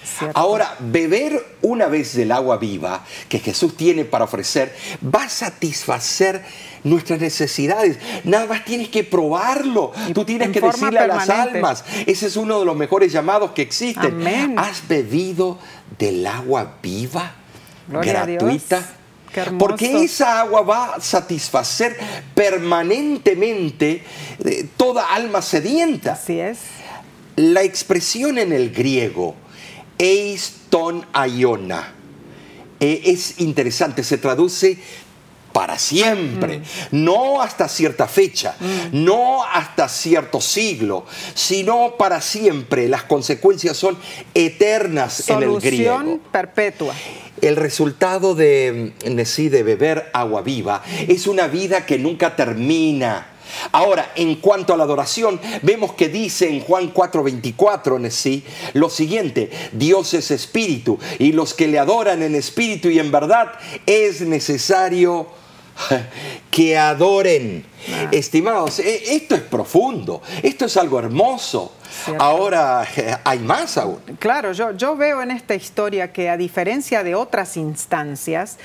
cierto. 0.04 0.38
Ahora, 0.38 0.76
beber 0.80 1.56
una 1.62 1.86
vez 1.86 2.14
del 2.14 2.32
agua 2.32 2.56
viva 2.56 3.04
que 3.28 3.38
Jesús 3.38 3.76
tiene 3.76 4.04
para 4.04 4.24
ofrecer 4.24 4.74
va 5.02 5.24
a 5.24 5.28
satisfacer 5.28 6.44
nuestras 6.84 7.20
necesidades. 7.20 7.98
Nada 8.24 8.46
más 8.46 8.64
tienes 8.64 8.88
que 8.88 9.04
probarlo. 9.04 9.92
Tú 10.12 10.24
tienes 10.24 10.48
en 10.48 10.52
que 10.52 10.60
decirle 10.60 10.98
a 10.98 11.06
las 11.06 11.28
almas. 11.28 11.84
Ese 12.06 12.26
es 12.26 12.36
uno 12.36 12.58
de 12.58 12.66
los 12.66 12.76
mejores 12.76 13.12
llamados 13.12 13.52
que 13.52 13.62
existen. 13.62 14.14
Amén. 14.14 14.58
¿Has 14.58 14.86
bebido 14.88 15.58
del 15.98 16.26
agua 16.26 16.78
viva? 16.82 17.32
Gloria 17.88 18.24
gratuita. 18.24 18.82
Porque 19.58 20.04
esa 20.04 20.40
agua 20.40 20.62
va 20.62 20.94
a 20.94 21.00
satisfacer 21.00 21.96
permanentemente 22.34 24.02
eh, 24.44 24.66
toda 24.76 25.12
alma 25.14 25.42
sedienta. 25.42 26.12
Así 26.12 26.40
es. 26.40 26.58
La 27.36 27.62
expresión 27.62 28.38
en 28.38 28.52
el 28.52 28.70
griego, 28.70 29.34
eiston 29.98 31.06
aiona, 31.12 31.94
eh, 32.80 33.02
es 33.06 33.40
interesante, 33.40 34.02
se 34.04 34.18
traduce 34.18 34.78
para 35.52 35.78
siempre, 35.78 36.58
Mm. 36.60 37.04
no 37.04 37.42
hasta 37.42 37.68
cierta 37.68 38.08
fecha, 38.08 38.56
no 38.90 39.44
hasta 39.44 39.86
cierto 39.88 40.40
siglo, 40.40 41.04
sino 41.34 41.94
para 41.98 42.22
siempre. 42.22 42.88
Las 42.88 43.02
consecuencias 43.02 43.76
son 43.76 43.98
eternas 44.34 45.28
en 45.28 45.42
el 45.42 45.60
griego. 45.60 45.94
Solución 45.98 46.20
perpetua. 46.32 46.94
El 47.42 47.56
resultado 47.56 48.36
de, 48.36 48.92
sí, 49.24 49.48
de 49.48 49.64
beber 49.64 50.10
agua 50.12 50.42
viva 50.42 50.84
es 51.08 51.26
una 51.26 51.48
vida 51.48 51.84
que 51.84 51.98
nunca 51.98 52.36
termina. 52.36 53.32
Ahora, 53.72 54.12
en 54.14 54.36
cuanto 54.36 54.72
a 54.72 54.76
la 54.76 54.84
adoración, 54.84 55.40
vemos 55.62 55.92
que 55.94 56.08
dice 56.08 56.48
en 56.48 56.60
Juan 56.60 56.94
4:24 56.94 57.96
en 57.96 58.10
sí 58.12 58.44
lo 58.74 58.88
siguiente, 58.88 59.50
Dios 59.72 60.14
es 60.14 60.30
espíritu 60.30 61.00
y 61.18 61.32
los 61.32 61.52
que 61.52 61.66
le 61.66 61.80
adoran 61.80 62.22
en 62.22 62.36
espíritu 62.36 62.88
y 62.88 63.00
en 63.00 63.10
verdad 63.10 63.52
es 63.86 64.20
necesario 64.20 65.26
que 66.50 66.76
adoren. 66.78 67.64
Estimados, 68.12 68.78
eh, 68.78 69.14
esto 69.16 69.34
es 69.34 69.40
profundo, 69.42 70.22
esto 70.42 70.66
es 70.66 70.76
algo 70.76 70.98
hermoso. 71.00 71.72
Cierto. 72.04 72.22
Ahora, 72.22 72.86
eh, 72.96 73.16
hay 73.24 73.38
más 73.40 73.76
aún. 73.76 73.98
Claro, 74.18 74.52
yo, 74.52 74.70
yo 74.72 74.96
veo 74.96 75.20
en 75.20 75.30
esta 75.32 75.54
historia 75.54 76.12
que 76.12 76.30
a 76.30 76.36
diferencia 76.36 77.02
de 77.02 77.14
otras 77.16 77.56
instancias, 77.56 78.58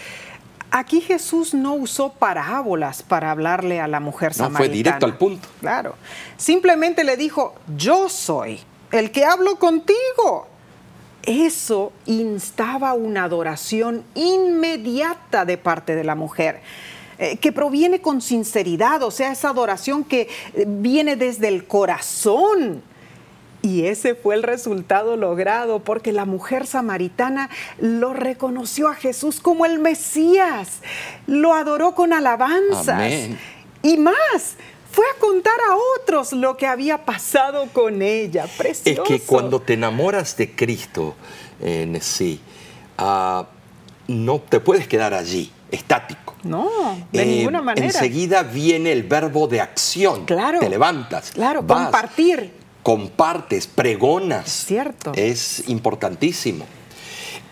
aquí 0.70 1.02
Jesús 1.02 1.54
no 1.54 1.74
usó 1.74 2.14
parábolas 2.14 3.02
para 3.02 3.32
hablarle 3.32 3.80
a 3.82 3.88
la 3.88 4.00
mujer 4.00 4.32
No, 4.32 4.46
samaritana. 4.46 4.58
fue 4.58 4.70
directo 4.70 5.06
al 5.06 5.18
punto. 5.18 5.48
Claro. 5.62 5.96
Simplemente 6.38 7.04
le 7.04 7.18
dijo, 7.18 7.56
yo 7.76 8.08
soy 8.10 8.60
el 8.92 9.12
que 9.12 9.26
hablo 9.26 9.58
contigo. 9.58 10.48
Eso 11.24 11.92
instaba 12.06 12.94
una 12.94 13.26
adoración 13.26 14.04
inmediata 14.16 15.44
de 15.44 15.58
parte 15.58 15.96
de 15.96 16.06
la 16.06 16.16
mujer. 16.16 16.62
Eh, 17.20 17.38
que 17.38 17.52
proviene 17.52 18.00
con 18.00 18.22
sinceridad, 18.22 19.02
o 19.02 19.12
sea, 19.12 19.32
esa 19.32 19.50
adoración 19.50 20.04
que 20.04 20.30
eh, 20.54 20.66
viene 20.68 21.16
desde 21.16 21.48
el 21.48 21.66
corazón. 21.66 22.84
Y 23.64 23.86
ese 23.88 24.14
fue 24.14 24.36
el 24.36 24.44
resultado 24.44 25.18
logrado 25.18 25.80
porque 25.80 26.12
la 26.12 26.26
mujer 26.26 26.68
samaritana 26.68 27.50
lo 27.80 28.14
reconoció 28.14 28.88
a 28.88 28.94
Jesús 28.94 29.40
como 29.40 29.66
el 29.66 29.80
Mesías, 29.80 30.80
lo 31.26 31.54
adoró 31.54 31.96
con 31.96 32.14
alabanzas 32.14 32.90
Amén. 32.90 33.40
y 33.82 33.98
más. 33.98 34.56
Fue 34.92 35.06
a 35.16 35.20
contar 35.20 35.60
a 35.70 35.76
otros 36.00 36.34
lo 36.34 36.56
que 36.56 36.66
había 36.66 37.04
pasado 37.04 37.68
con 37.74 38.02
ella. 38.02 38.46
Es 38.46 38.52
Precioso. 38.52 39.04
que 39.04 39.20
cuando 39.20 39.60
te 39.60 39.74
enamoras 39.74 40.38
de 40.38 40.56
Cristo 40.56 41.16
en 41.60 42.00
sí, 42.02 42.40
ah, 42.98 43.46
no 44.08 44.40
te 44.40 44.60
puedes 44.60 44.88
quedar 44.88 45.14
allí, 45.14 45.52
estático. 45.72 46.27
No, 46.44 47.08
de 47.12 47.26
ninguna 47.26 47.62
manera. 47.62 47.88
Enseguida 47.88 48.44
viene 48.44 48.92
el 48.92 49.04
verbo 49.04 49.48
de 49.48 49.62
acción. 49.62 50.26
Claro. 50.26 50.60
Te 50.60 50.70
levantas. 50.70 51.32
Claro, 51.32 51.66
compartir. 51.66 52.54
Compartes, 52.84 53.68
pregonas. 53.68 54.48
Es 54.48 54.66
cierto. 54.66 55.12
Es 55.16 55.68
importantísimo. 55.68 56.66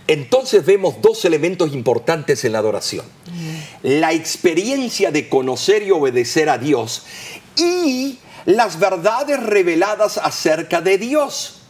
Entonces 0.07 0.65
vemos 0.65 1.01
dos 1.01 1.25
elementos 1.25 1.73
importantes 1.73 2.45
en 2.45 2.51
la 2.51 2.59
adoración. 2.59 3.05
La 3.81 4.13
experiencia 4.13 5.11
de 5.11 5.27
conocer 5.29 5.83
y 5.83 5.91
obedecer 5.91 6.49
a 6.49 6.57
Dios 6.57 7.03
y 7.57 8.19
las 8.45 8.79
verdades 8.79 9.41
reveladas 9.41 10.19
acerca 10.19 10.81
de 10.81 10.99
Dios. 10.99 11.61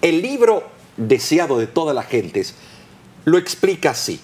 El 0.00 0.22
libro 0.22 0.68
deseado 0.96 1.58
de 1.58 1.66
todas 1.66 1.94
las 1.94 2.06
gentes 2.06 2.54
lo 3.24 3.36
explica 3.36 3.90
así. 3.90 4.20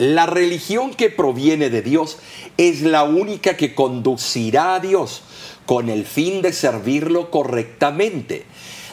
La 0.00 0.24
religión 0.24 0.94
que 0.94 1.10
proviene 1.10 1.68
de 1.68 1.82
Dios 1.82 2.16
es 2.56 2.80
la 2.80 3.02
única 3.02 3.58
que 3.58 3.74
conducirá 3.74 4.76
a 4.76 4.80
Dios 4.80 5.20
con 5.66 5.90
el 5.90 6.06
fin 6.06 6.40
de 6.40 6.54
servirlo 6.54 7.30
correctamente. 7.30 8.46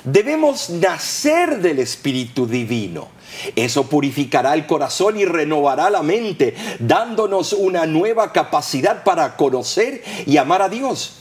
Debemos 0.03 0.69
nacer 0.69 1.61
del 1.61 1.79
Espíritu 1.79 2.45
Divino. 2.45 3.07
Eso 3.55 3.87
purificará 3.87 4.53
el 4.53 4.65
corazón 4.67 5.17
y 5.17 5.23
renovará 5.23 5.89
la 5.89 6.03
mente, 6.03 6.55
dándonos 6.79 7.53
una 7.53 7.85
nueva 7.85 8.33
capacidad 8.33 9.05
para 9.05 9.37
conocer 9.37 10.03
y 10.25 10.35
amar 10.35 10.61
a 10.61 10.67
Dios 10.67 11.16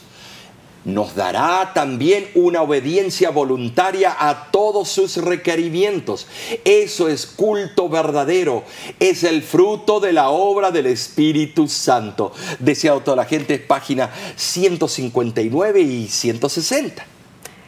nos 0.86 1.16
dará 1.16 1.72
también 1.74 2.28
una 2.34 2.62
obediencia 2.62 3.30
voluntaria 3.30 4.16
a 4.16 4.52
todos 4.52 4.88
sus 4.88 5.16
requerimientos. 5.16 6.28
Eso 6.64 7.08
es 7.08 7.26
culto 7.26 7.88
verdadero, 7.88 8.62
es 9.00 9.24
el 9.24 9.42
fruto 9.42 9.98
de 9.98 10.12
la 10.12 10.30
obra 10.30 10.70
del 10.70 10.86
Espíritu 10.86 11.66
Santo. 11.66 12.32
Deseado 12.60 13.00
toda 13.00 13.16
la 13.16 13.24
gente, 13.24 13.58
página 13.58 14.10
159 14.36 15.80
y 15.80 16.06
160. 16.06 17.04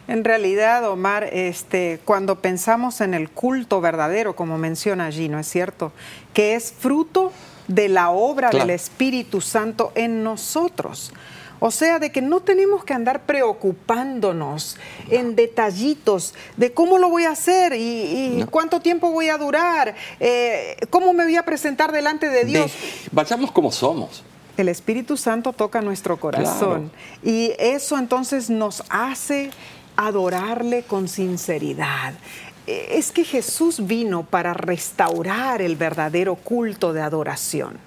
En 0.07 0.25
realidad, 0.25 0.89
Omar, 0.89 1.25
este, 1.25 1.99
cuando 2.05 2.41
pensamos 2.41 3.01
en 3.01 3.14
el 3.14 3.29
culto 3.31 3.81
verdadero, 3.81 4.37
como 4.37 4.59
menciona 4.59 5.07
allí, 5.07 5.29
¿no 5.29 5.41
es 5.41 5.49
cierto? 5.49 5.91
Que 6.33 6.55
es 6.55 6.73
fruto 6.73 7.33
de 7.66 7.89
la 7.89 8.11
obra 8.11 8.51
del 8.51 8.71
Espíritu 8.71 9.41
Santo 9.41 9.91
en 9.97 10.23
nosotros. 10.23 11.12
O 11.61 11.70
sea, 11.70 11.98
de 11.98 12.12
que 12.12 12.22
no 12.22 12.40
tenemos 12.40 12.84
que 12.84 12.94
andar 12.94 13.22
preocupándonos 13.22 14.76
en 15.11 15.34
detallitos 15.34 16.34
de 16.56 16.72
cómo 16.72 16.98
lo 16.98 17.09
voy 17.09 17.24
a 17.24 17.30
hacer 17.30 17.72
y, 17.74 18.44
cuánto 18.50 18.80
tiempo 18.80 19.11
voy 19.11 19.28
a 19.28 19.38
durar, 19.38 19.94
eh, 20.20 20.76
cómo 20.90 21.12
me 21.12 21.24
voy 21.24 21.36
a 21.36 21.44
presentar 21.44 21.92
delante 21.92 22.28
de 22.28 22.44
Dios. 22.44 22.72
vayamos 23.11 23.50
como 23.50 23.72
somos. 23.72 24.22
El 24.56 24.68
Espíritu 24.68 25.16
Santo 25.16 25.52
toca 25.52 25.80
nuestro 25.80 26.16
corazón 26.16 26.90
y 27.22 27.52
eso 27.59 27.96
entonces 27.96 28.50
nos 28.50 28.82
hace 28.88 29.50
adorarle 29.96 30.82
con 30.82 31.09
sinceridad. 31.09 32.14
E, 32.66 32.98
es 32.98 33.12
que 33.12 33.24
Jesús 33.24 33.86
vino 33.86 34.24
para 34.24 34.54
restaurar 34.54 35.62
el 35.62 35.76
verdadero 35.76 36.34
culto 36.34 36.92
de 36.92 37.00
adoración. 37.00 37.78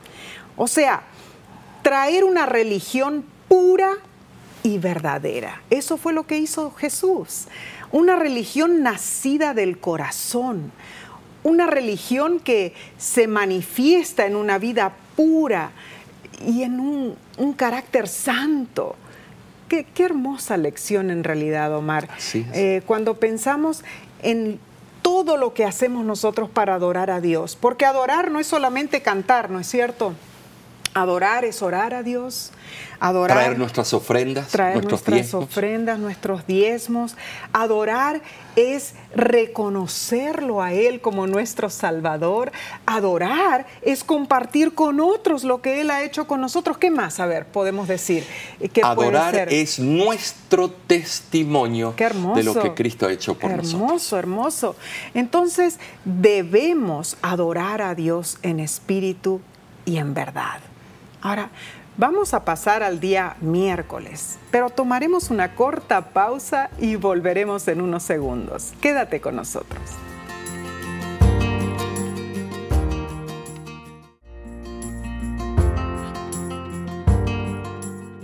O 0.55 0.67
sea, 0.67 1.03
traer 1.81 2.23
una 2.23 2.45
religión 2.45 3.25
pura 3.51 3.97
y 4.63 4.77
verdadera. 4.77 5.61
Eso 5.69 5.97
fue 5.97 6.13
lo 6.13 6.25
que 6.25 6.37
hizo 6.37 6.71
Jesús. 6.71 7.47
Una 7.91 8.15
religión 8.15 8.81
nacida 8.81 9.53
del 9.53 9.77
corazón, 9.77 10.71
una 11.43 11.67
religión 11.67 12.39
que 12.39 12.73
se 12.97 13.27
manifiesta 13.27 14.25
en 14.25 14.37
una 14.37 14.57
vida 14.57 14.93
pura 15.17 15.71
y 16.47 16.63
en 16.63 16.79
un, 16.79 17.53
carácter 17.57 18.07
santo. 18.07 18.95
Qué, 19.67 19.85
hermosa 19.97 20.55
lección 20.55 21.11
en 21.11 21.25
realidad, 21.25 21.75
Omar. 21.75 22.07
Eh, 22.33 22.83
cuando 22.85 23.15
pensamos 23.19 23.83
en 24.21 24.61
todo 25.01 25.35
lo 25.35 25.53
que 25.53 25.65
hacemos 25.65 26.05
nosotros 26.05 26.49
para 26.49 26.75
adorar 26.75 27.11
a 27.11 27.19
Dios, 27.19 27.57
porque 27.59 27.83
adorar 27.83 28.31
no 28.31 28.39
es 28.39 28.47
solamente 28.47 29.01
cantar, 29.01 29.49
¿no 29.49 29.59
es 29.59 29.67
cierto? 29.67 30.13
Adorar 30.93 31.45
es 31.45 31.61
orar 31.61 31.93
a 31.93 32.03
Dios, 32.03 32.51
adorar. 32.99 33.37
Traer 33.37 33.57
nuestras 33.57 33.93
ofrendas, 33.93 34.49
traer 34.49 34.83
nuestras 34.83 35.33
ofrendas, 35.33 35.97
nuestros 35.97 36.45
diezmos. 36.45 37.15
Adorar 37.53 38.21
es 38.57 38.93
reconocerlo 39.15 40.61
a 40.61 40.73
Él 40.73 40.99
como 40.99 41.27
nuestro 41.27 41.69
Salvador. 41.69 42.51
Adorar 42.85 43.67
es 43.81 44.03
compartir 44.03 44.73
con 44.73 44.99
otros 44.99 45.45
lo 45.45 45.61
que 45.61 45.79
Él 45.79 45.91
ha 45.91 46.03
hecho 46.03 46.27
con 46.27 46.41
nosotros. 46.41 46.77
¿Qué 46.77 46.91
más? 46.91 47.21
A 47.21 47.25
ver, 47.25 47.45
podemos 47.45 47.87
decir. 47.87 48.25
¿Qué 48.73 48.81
adorar 48.83 49.47
es 49.49 49.79
nuestro 49.79 50.71
testimonio 50.71 51.95
de 52.35 52.43
lo 52.43 52.53
que 52.61 52.73
Cristo 52.73 53.07
ha 53.07 53.13
hecho 53.13 53.35
por 53.35 53.49
nosotros. 53.51 53.73
Hermoso, 53.73 54.17
hermoso. 54.17 54.75
Entonces, 55.13 55.79
debemos 56.03 57.15
adorar 57.21 57.81
a 57.81 57.95
Dios 57.95 58.39
en 58.41 58.59
espíritu 58.59 59.39
y 59.85 59.95
en 59.95 60.13
verdad. 60.13 60.59
Ahora, 61.21 61.49
vamos 61.97 62.33
a 62.33 62.43
pasar 62.43 62.81
al 62.81 62.99
día 62.99 63.35
miércoles, 63.41 64.39
pero 64.49 64.71
tomaremos 64.71 65.29
una 65.29 65.53
corta 65.55 66.09
pausa 66.09 66.69
y 66.79 66.95
volveremos 66.95 67.67
en 67.67 67.81
unos 67.81 68.03
segundos. 68.03 68.73
Quédate 68.81 69.21
con 69.21 69.35
nosotros. 69.35 69.81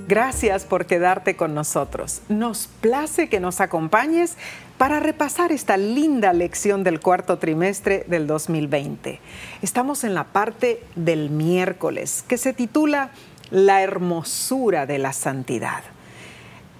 Gracias 0.07 0.63
por 0.63 0.85
quedarte 0.85 1.35
con 1.35 1.53
nosotros. 1.53 2.21
Nos 2.29 2.67
place 2.79 3.27
que 3.27 3.41
nos 3.41 3.59
acompañes 3.59 4.37
para 4.78 4.99
repasar 4.99 5.51
esta 5.51 5.75
linda 5.75 6.34
lección 6.34 6.84
del 6.84 6.99
cuarto 6.99 7.39
trimestre 7.39 8.05
del 8.07 8.28
2020. 8.28 9.19
Estamos 9.61 10.03
en 10.03 10.13
la 10.13 10.25
parte 10.25 10.84
del 10.95 11.30
miércoles 11.30 12.23
que 12.28 12.38
se 12.38 12.53
titula 12.53 13.11
La 13.49 13.82
hermosura 13.82 14.86
de 14.86 14.99
la 14.99 15.13
santidad. 15.13 15.84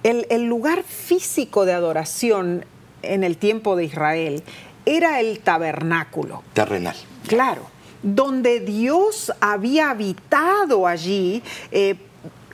El, 0.04 0.44
lugar 0.44 0.84
físico 0.84 1.64
de 1.64 1.72
adoración 1.72 2.64
en 3.02 3.24
el 3.24 3.36
tiempo 3.36 3.74
de 3.74 3.84
Israel 3.84 4.44
era 4.86 5.20
el 5.20 5.40
tabernáculo. 5.40 6.44
Terrenal. 6.54 6.94
Claro, 7.26 7.62
donde 8.02 8.60
Dios 8.60 9.32
había 9.40 9.90
habitado 9.90 10.86
allí 10.86 11.42
eh, 11.72 11.96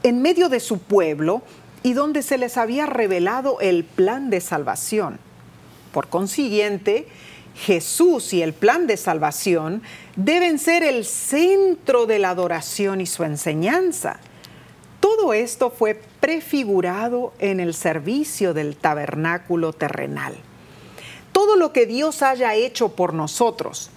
en 0.03 0.23
medio 0.23 0.49
de 0.49 0.59
su 0.59 0.79
pueblo 0.79 1.43
y 1.83 1.93
donde 1.93 2.23
se 2.23 2.39
les 2.39 2.57
había 2.57 2.87
revelado 2.87 3.61
el 3.61 3.85
plan 3.85 4.31
de 4.31 4.41
salvación. 4.41 5.21
Por 5.95 6.09
consiguiente, 6.09 7.07
Jesús 7.55 8.33
y 8.35 8.43
el 8.43 8.53
plan 8.53 8.89
de 8.89 8.97
salvación 8.97 9.83
deben 10.17 10.59
ser 10.59 10.83
el 10.83 11.05
centro 11.05 12.07
de 12.07 12.19
la 12.19 12.31
adoración 12.31 13.01
y 13.01 13.07
su 13.07 13.23
enseñanza. 13.23 14.19
Todo 14.99 15.33
esto 15.33 15.71
fue 15.71 16.03
prefigurado 16.19 17.33
en 17.39 17.61
el 17.61 17.75
servicio 17.75 18.55
del 18.55 18.77
tabernáculo 18.77 19.73
terrenal. 19.73 20.35
Todo 21.31 21.57
lo 21.57 21.73
que 21.73 21.87
Dios 21.87 22.23
haya 22.23 22.57
hecho 22.57 22.97
por 22.97 23.15
nosotros, 23.15 23.91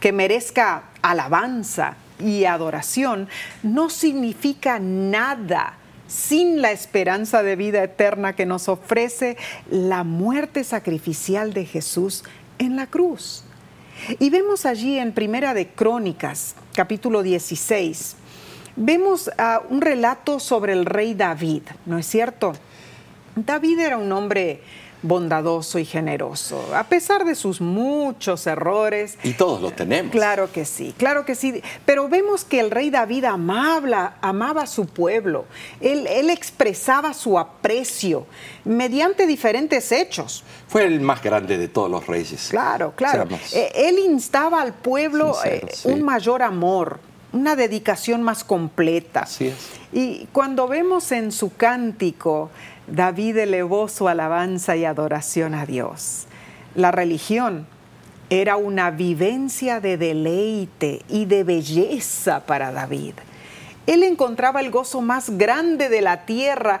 que 0.00 0.12
merezca 0.12 0.84
alabanza, 1.02 1.96
y 2.18 2.44
adoración 2.44 3.28
no 3.62 3.90
significa 3.90 4.78
nada 4.78 5.78
sin 6.12 6.60
la 6.60 6.72
esperanza 6.72 7.42
de 7.42 7.56
vida 7.56 7.82
eterna 7.82 8.34
que 8.34 8.44
nos 8.44 8.68
ofrece 8.68 9.38
la 9.70 10.04
muerte 10.04 10.62
sacrificial 10.62 11.54
de 11.54 11.64
Jesús 11.64 12.22
en 12.58 12.76
la 12.76 12.86
cruz. 12.86 13.44
Y 14.18 14.28
vemos 14.28 14.66
allí 14.66 14.98
en 14.98 15.12
Primera 15.12 15.54
de 15.54 15.68
Crónicas, 15.68 16.54
capítulo 16.74 17.22
16, 17.22 18.16
vemos 18.76 19.28
uh, 19.28 19.72
un 19.72 19.80
relato 19.80 20.38
sobre 20.38 20.74
el 20.74 20.84
rey 20.84 21.14
David, 21.14 21.62
¿no 21.86 21.96
es 21.96 22.06
cierto? 22.06 22.52
David 23.34 23.78
era 23.78 23.96
un 23.96 24.12
hombre 24.12 24.60
bondadoso 25.02 25.78
y 25.78 25.84
generoso, 25.84 26.74
a 26.74 26.84
pesar 26.84 27.24
de 27.24 27.34
sus 27.34 27.60
muchos 27.60 28.46
errores. 28.46 29.18
Y 29.22 29.32
todos 29.32 29.60
lo 29.60 29.72
tenemos. 29.72 30.12
Claro 30.12 30.50
que 30.50 30.64
sí, 30.64 30.94
claro 30.96 31.24
que 31.24 31.34
sí. 31.34 31.62
Pero 31.84 32.08
vemos 32.08 32.44
que 32.44 32.60
el 32.60 32.70
rey 32.70 32.90
David 32.90 33.24
amaba, 33.24 34.16
amaba 34.20 34.62
a 34.62 34.66
su 34.66 34.86
pueblo. 34.86 35.44
Él, 35.80 36.06
él 36.06 36.30
expresaba 36.30 37.14
su 37.14 37.38
aprecio 37.38 38.26
mediante 38.64 39.26
diferentes 39.26 39.90
hechos. 39.92 40.44
Fue 40.68 40.84
el 40.84 41.00
más 41.00 41.22
grande 41.22 41.58
de 41.58 41.68
todos 41.68 41.90
los 41.90 42.06
reyes. 42.06 42.48
Claro, 42.50 42.92
claro. 42.96 43.28
Eh, 43.52 43.72
él 43.74 43.98
instaba 43.98 44.62
al 44.62 44.72
pueblo 44.72 45.36
eh, 45.44 45.66
un 45.84 46.02
mayor 46.02 46.42
amor, 46.42 47.00
una 47.32 47.56
dedicación 47.56 48.22
más 48.22 48.44
completa. 48.44 49.20
Así 49.20 49.48
es. 49.48 49.82
Y 49.92 50.26
cuando 50.32 50.68
vemos 50.68 51.12
en 51.12 51.32
su 51.32 51.54
cántico, 51.54 52.50
David 52.86 53.38
elevó 53.38 53.88
su 53.88 54.08
alabanza 54.08 54.76
y 54.76 54.84
adoración 54.84 55.54
a 55.54 55.66
Dios. 55.66 56.26
La 56.74 56.90
religión 56.90 57.66
era 58.30 58.56
una 58.56 58.90
vivencia 58.90 59.80
de 59.80 59.96
deleite 59.98 61.02
y 61.08 61.26
de 61.26 61.44
belleza 61.44 62.46
para 62.46 62.72
David. 62.72 63.14
Él 63.86 64.02
encontraba 64.02 64.60
el 64.60 64.70
gozo 64.70 65.00
más 65.00 65.36
grande 65.36 65.88
de 65.88 66.00
la 66.00 66.24
tierra 66.24 66.80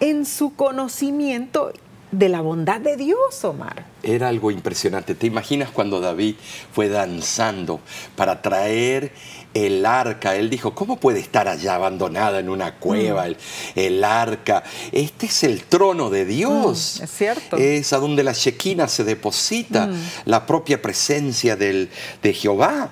en 0.00 0.26
su 0.26 0.54
conocimiento 0.54 1.72
de 2.10 2.28
la 2.28 2.42
bondad 2.42 2.80
de 2.80 2.96
Dios, 2.96 3.42
Omar. 3.44 3.86
Era 4.02 4.28
algo 4.28 4.50
impresionante. 4.50 5.14
¿Te 5.14 5.26
imaginas 5.26 5.70
cuando 5.70 6.00
David 6.00 6.34
fue 6.72 6.88
danzando 6.88 7.80
para 8.16 8.42
traer 8.42 9.12
el 9.54 9.84
arca? 9.86 10.36
Él 10.36 10.50
dijo, 10.50 10.74
¿cómo 10.74 10.98
puede 10.98 11.20
estar 11.20 11.48
allá 11.48 11.74
abandonada 11.74 12.40
en 12.40 12.48
una 12.48 12.76
cueva 12.76 13.26
mm. 13.26 13.34
el, 13.76 14.04
arca? 14.04 14.62
Este 14.92 15.26
es 15.26 15.44
el 15.44 15.64
trono 15.64 16.10
de 16.10 16.24
Dios. 16.24 16.98
Mm, 17.00 17.04
es 17.04 17.10
cierto. 17.10 17.56
Es 17.56 17.92
a 17.92 17.98
donde 17.98 18.22
la 18.22 18.32
Shekinah 18.32 18.88
se 18.88 19.04
deposita, 19.04 19.86
mm. 19.86 19.96
la 20.26 20.46
propia 20.46 20.80
presencia 20.80 21.56
del, 21.56 21.90
de 22.22 22.32
Jehová. 22.32 22.90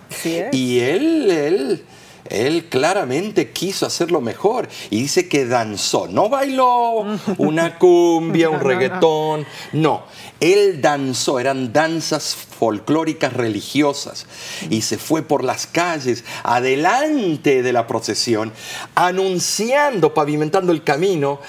Y 0.53 0.81
él, 0.81 1.31
él 1.31 1.85
él 2.31 2.67
claramente 2.69 3.51
quiso 3.51 3.87
hacerlo 3.87 4.21
mejor 4.21 4.69
y 4.89 5.03
dice 5.03 5.29
que 5.29 5.45
danzó, 5.45 6.09
no 6.09 6.29
bailó 6.29 7.05
una 7.39 7.79
cumbia, 7.79 8.49
un 8.49 8.61
reggaetón, 8.61 9.47
no, 9.73 10.05
él 10.39 10.81
danzó, 10.81 11.39
eran 11.39 11.73
danzas 11.73 12.35
folclóricas 12.35 13.33
religiosas 13.33 14.27
y 14.71 14.83
se 14.83 14.97
fue 14.97 15.23
por 15.23 15.45
las 15.45 15.67
calles 15.67 16.25
adelante 16.45 17.63
de 17.63 17.73
la 17.73 17.87
procesión 17.87 18.53
anunciando, 18.95 20.15
pavimentando 20.15 20.73
el 20.73 20.85
camino 20.85 21.41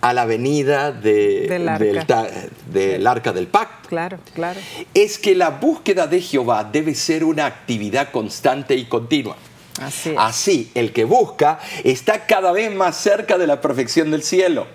a 0.00 0.12
la 0.12 0.22
avenida 0.22 0.92
del, 0.92 1.66
arca. 1.66 2.26
del, 2.70 3.06
arca 3.06 3.32
del 3.32 3.46
pacto. 3.46 3.88
Claro, 3.88 4.18
claro. 4.34 4.60
Es 4.92 5.18
que 5.18 5.34
la 5.34 5.48
búsqueda 5.48 6.06
de 6.06 6.20
Jehová 6.20 6.62
debe 6.64 6.94
ser 6.94 7.24
una 7.24 7.46
actividad 7.46 8.10
constante 8.10 8.74
y 8.74 8.84
continua. 8.84 9.36
Así, 9.80 10.70
el 10.74 10.92
que 10.92 11.04
busca 11.04 11.58
está 11.82 12.26
cada 12.26 12.52
vez 12.52 12.72
más 12.72 12.96
cerca 12.96 13.38
de 13.38 13.46
la 13.46 13.60
perfección 13.60 14.10
del 14.10 14.22
cielo. 14.22 14.66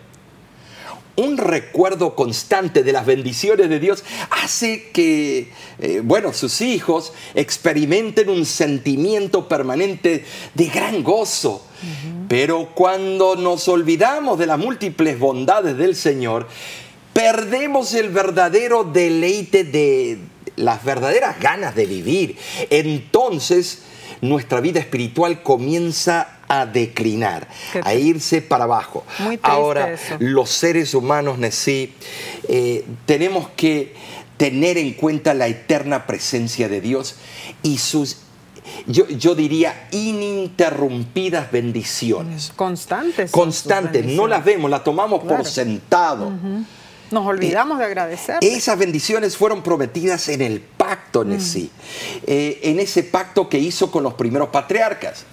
Un 1.15 1.37
recuerdo 1.37 2.15
constante 2.15 2.83
de 2.83 2.93
las 2.93 3.05
bendiciones 3.05 3.69
de 3.69 3.79
Dios 3.79 4.03
hace 4.29 4.89
que, 4.91 5.51
eh, 5.79 6.01
bueno, 6.03 6.31
sus 6.31 6.61
hijos 6.61 7.11
experimenten 7.35 8.29
un 8.29 8.45
sentimiento 8.45 9.47
permanente 9.47 10.23
de 10.53 10.65
gran 10.67 11.03
gozo. 11.03 11.65
Pero 12.27 12.71
cuando 12.73 13.35
nos 13.35 13.67
olvidamos 13.67 14.37
de 14.37 14.45
las 14.45 14.59
múltiples 14.59 15.17
bondades 15.19 15.77
del 15.77 15.95
Señor, 15.95 16.47
perdemos 17.13 17.93
el 17.93 18.09
verdadero 18.09 18.83
deleite 18.83 19.63
de 19.63 20.19
las 20.55 20.83
verdaderas 20.83 21.39
ganas 21.39 21.75
de 21.75 21.85
vivir. 21.85 22.37
Entonces, 22.69 23.83
nuestra 24.21 24.61
vida 24.61 24.79
espiritual 24.79 25.43
comienza 25.43 26.39
a 26.47 26.65
declinar, 26.65 27.47
a 27.83 27.93
irse 27.93 28.41
para 28.41 28.63
abajo. 28.63 29.05
Ahora, 29.43 29.95
los 30.19 30.49
seres 30.49 30.93
humanos, 30.93 31.37
Nesí, 31.37 31.93
eh, 32.47 32.85
tenemos 33.05 33.49
que 33.55 33.93
tener 34.37 34.77
en 34.77 34.93
cuenta 34.93 35.33
la 35.33 35.47
eterna 35.47 36.07
presencia 36.07 36.67
de 36.67 36.81
Dios 36.81 37.15
y 37.61 37.77
sus 37.77 38.17
yo, 38.85 39.35
diría, 39.35 39.87
ininterrumpidas 39.91 41.51
bendiciones. 41.51 42.51
Constantes. 42.55 43.31
Constantes, 43.31 44.05
no 44.05 44.27
las 44.27 44.43
vemos, 44.45 44.69
las 44.69 44.83
tomamos 44.83 45.23
por 45.23 45.45
sentado. 45.45 46.31
Nos 47.11 47.25
olvidamos 47.25 47.79
de 47.79 47.85
agradecer. 47.85 48.37
Esas 48.41 48.77
bendiciones 48.77 49.35
fueron 49.35 49.63
prometidas 49.63 50.29
en 50.29 50.41
el 50.41 50.61
pacto 50.89 51.21
en 51.21 51.37
mm. 51.37 51.39
sí, 51.39 51.69
eh, 52.25 52.61
en 52.63 52.79
ese 52.79 53.03
pacto 53.03 53.47
que 53.47 53.59
hizo 53.59 53.91
con 53.91 54.01
los 54.01 54.15
primeros 54.15 54.49
patriarcas. 54.49 55.25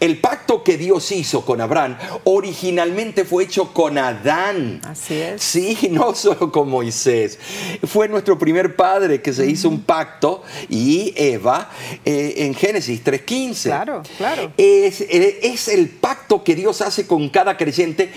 El 0.00 0.18
pacto 0.18 0.64
que 0.64 0.76
Dios 0.76 1.12
hizo 1.12 1.44
con 1.44 1.60
Abraham 1.60 1.96
originalmente 2.24 3.24
fue 3.24 3.44
hecho 3.44 3.72
con 3.72 3.98
Adán. 3.98 4.80
Así 4.84 5.14
es. 5.14 5.42
Sí, 5.42 5.88
no 5.90 6.14
solo 6.14 6.50
con 6.50 6.68
Moisés. 6.70 7.38
Fue 7.86 8.08
nuestro 8.08 8.38
primer 8.38 8.76
padre 8.76 9.20
que 9.20 9.32
se 9.32 9.46
hizo 9.46 9.68
un 9.68 9.82
pacto 9.82 10.42
y 10.68 11.12
Eva 11.16 11.70
eh, 12.04 12.34
en 12.38 12.54
Génesis 12.54 13.04
3.15. 13.04 13.62
Claro, 13.64 14.02
claro. 14.16 14.52
Es, 14.56 15.00
eh, 15.02 15.40
es 15.42 15.68
el 15.68 15.88
pacto 15.88 16.42
que 16.42 16.54
Dios 16.54 16.80
hace 16.80 17.06
con 17.06 17.28
cada 17.28 17.56
creyente 17.56 18.10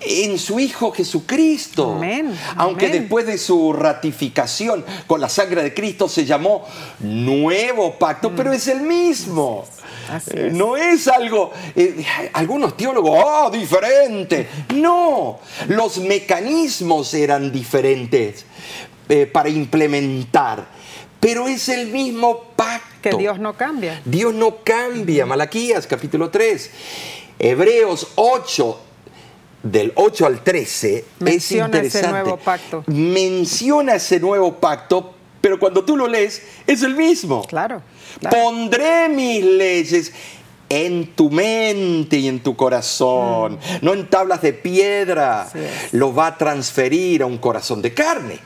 en 0.00 0.38
su 0.38 0.60
Hijo 0.60 0.92
Jesucristo. 0.92 2.00
Aunque 2.56 2.88
después 2.88 3.26
de 3.26 3.38
su 3.38 3.72
ratificación 3.72 4.84
con 5.06 5.20
la 5.20 5.28
sangre 5.28 5.62
de 5.62 5.74
Cristo 5.74 6.08
se 6.08 6.24
llamó 6.24 6.64
nuevo 7.00 7.98
pacto, 7.98 8.32
pero 8.34 8.52
es 8.52 8.68
el 8.68 8.80
mismo. 8.80 9.64
Eh, 10.30 10.50
no 10.52 10.76
es 10.76 11.08
algo, 11.08 11.52
eh, 11.74 12.04
algunos 12.32 12.76
teólogos, 12.76 13.22
oh, 13.24 13.50
diferente. 13.50 14.48
No, 14.74 15.40
los 15.68 15.98
mecanismos 15.98 17.12
eran 17.14 17.50
diferentes 17.50 18.44
eh, 19.08 19.26
para 19.26 19.48
implementar, 19.48 20.66
pero 21.18 21.48
es 21.48 21.68
el 21.68 21.88
mismo 21.88 22.44
pacto. 22.54 23.10
Que 23.10 23.16
Dios 23.16 23.38
no 23.38 23.54
cambia. 23.54 24.00
Dios 24.04 24.34
no 24.34 24.58
cambia. 24.62 25.26
Malaquías 25.26 25.86
capítulo 25.86 26.30
3. 26.30 26.70
Hebreos 27.38 28.08
8 28.14 28.85
del 29.70 29.92
8 29.94 30.26
al 30.26 30.42
13 30.42 31.04
Menciona 31.20 31.64
es 31.78 31.84
interesante. 31.84 31.98
Ese 31.98 32.08
nuevo 32.10 32.36
pacto. 32.36 32.84
Menciona 32.86 33.94
ese 33.94 34.20
nuevo 34.20 34.54
pacto, 34.54 35.14
pero 35.40 35.58
cuando 35.58 35.84
tú 35.84 35.96
lo 35.96 36.06
lees 36.06 36.42
es 36.66 36.82
el 36.82 36.94
mismo. 36.94 37.44
Claro. 37.46 37.82
Pondré 38.30 39.08
mis 39.08 39.44
leyes 39.44 40.12
en 40.68 41.14
tu 41.14 41.30
mente 41.30 42.16
y 42.16 42.28
en 42.28 42.40
tu 42.40 42.56
corazón, 42.56 43.54
mm. 43.54 43.58
no 43.82 43.92
en 43.92 44.08
tablas 44.08 44.42
de 44.42 44.52
piedra. 44.52 45.48
Lo 45.92 46.14
va 46.14 46.28
a 46.28 46.38
transferir 46.38 47.22
a 47.22 47.26
un 47.26 47.38
corazón 47.38 47.82
de 47.82 47.94
carne. 47.94 48.38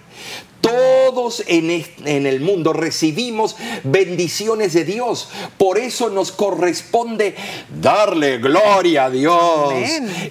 Todos 0.60 1.42
en, 1.46 1.70
el 2.04 2.40
mundo 2.40 2.72
recibimos 2.72 3.56
bendiciones 3.82 4.74
de 4.74 4.84
Dios. 4.84 5.28
Por 5.56 5.78
eso 5.78 6.10
nos 6.10 6.32
corresponde 6.32 7.34
darle 7.80 8.38
gloria 8.38 9.06
a 9.06 9.10
Dios. 9.10 9.72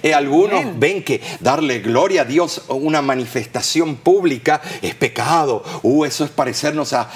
Eh, 0.02 0.14
algunos 0.14 0.78
ven 0.78 1.02
que 1.02 1.20
darle 1.40 1.80
gloria 1.80 2.22
a 2.22 2.24
Dios, 2.24 2.62
una 2.68 3.02
manifestación 3.02 3.96
pública, 3.96 4.60
es 4.82 4.94
pecado. 4.94 5.64
Uh, 5.82 6.04
eso 6.04 6.24
es 6.24 6.30
parecernos 6.30 6.92
a, 6.92 7.10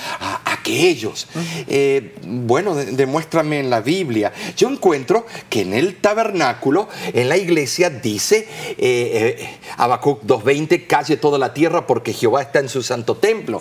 aquellos. 0.45 1.29
Eh, 1.69 2.15
bueno, 2.27 2.75
demuéstrame 2.75 3.61
en 3.61 3.71
la 3.71 3.81
Biblia. 3.81 4.33
Yo 4.57 4.69
encuentro 4.69 5.27
que 5.49 5.61
en 5.61 5.73
el 5.73 5.97
tabernáculo, 5.97 6.89
en 7.13 7.29
la 7.29 7.37
iglesia, 7.37 7.91
dice 7.91 8.49
eh, 8.79 9.59
Habacuc 9.77 10.23
2.20, 10.25 10.87
calle 10.87 11.17
toda 11.17 11.39
la 11.39 11.55
tierra 11.55 11.87
porque 11.87 12.13
Jehová 12.13 12.43
está 12.43 12.59
en 12.59 12.69
su 12.69 12.83
santo 13.05 13.17
templo. 13.17 13.61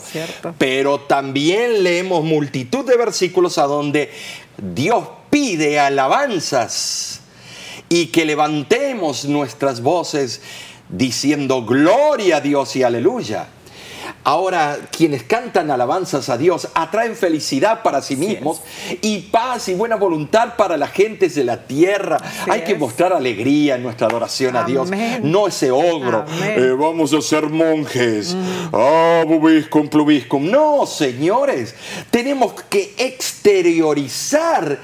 Pero 0.58 1.02
también 1.02 1.84
leemos 1.84 2.24
multitud 2.24 2.86
de 2.86 2.96
versículos 2.96 3.58
a 3.58 3.64
donde 3.64 4.10
Dios 4.58 5.06
pide 5.30 5.80
alabanzas 5.80 7.20
y 7.90 8.08
que 8.08 8.26
levantemos 8.26 9.26
nuestras 9.26 9.82
voces 9.82 10.42
diciendo 10.90 11.66
gloria 11.66 12.38
a 12.38 12.42
Dios 12.42 12.76
y 12.78 12.84
aleluya. 12.84 13.48
Ahora, 14.24 14.78
quienes 14.96 15.24
cantan 15.24 15.70
alabanzas 15.70 16.30
a 16.30 16.38
Dios 16.38 16.70
atraen 16.74 17.16
felicidad 17.16 17.84
para 17.84 18.02
sí 18.02 18.16
mismos 18.16 18.62
y 19.02 19.20
paz 19.20 19.68
y 19.68 19.74
buena 19.74 19.98
voluntad 19.98 20.56
para 20.56 20.78
las 20.78 20.92
gentes 20.92 21.36
de 21.36 21.44
la 21.44 21.68
tierra. 21.68 22.18
Hay 22.50 22.62
que 22.62 22.76
mostrar 22.76 23.12
alegría 23.14 23.76
en 23.76 23.84
nuestra 23.84 24.08
adoración 24.08 24.56
a 24.56 24.64
Dios, 24.64 24.90
no 25.22 25.48
ese 25.48 25.72
ogro. 25.72 26.26
Eh, 26.42 26.74
vamos 26.78 27.14
a 27.14 27.22
ser 27.22 27.50
monjes. 27.50 28.34
Mm. 28.34 28.70
Ah, 28.74 29.24
bubiscum, 29.28 29.88
plubiscum. 29.90 30.50
No, 30.50 30.86
señores, 30.86 31.76
tenemos 32.10 32.54
que 32.70 32.94
exteriorizar 32.98 34.80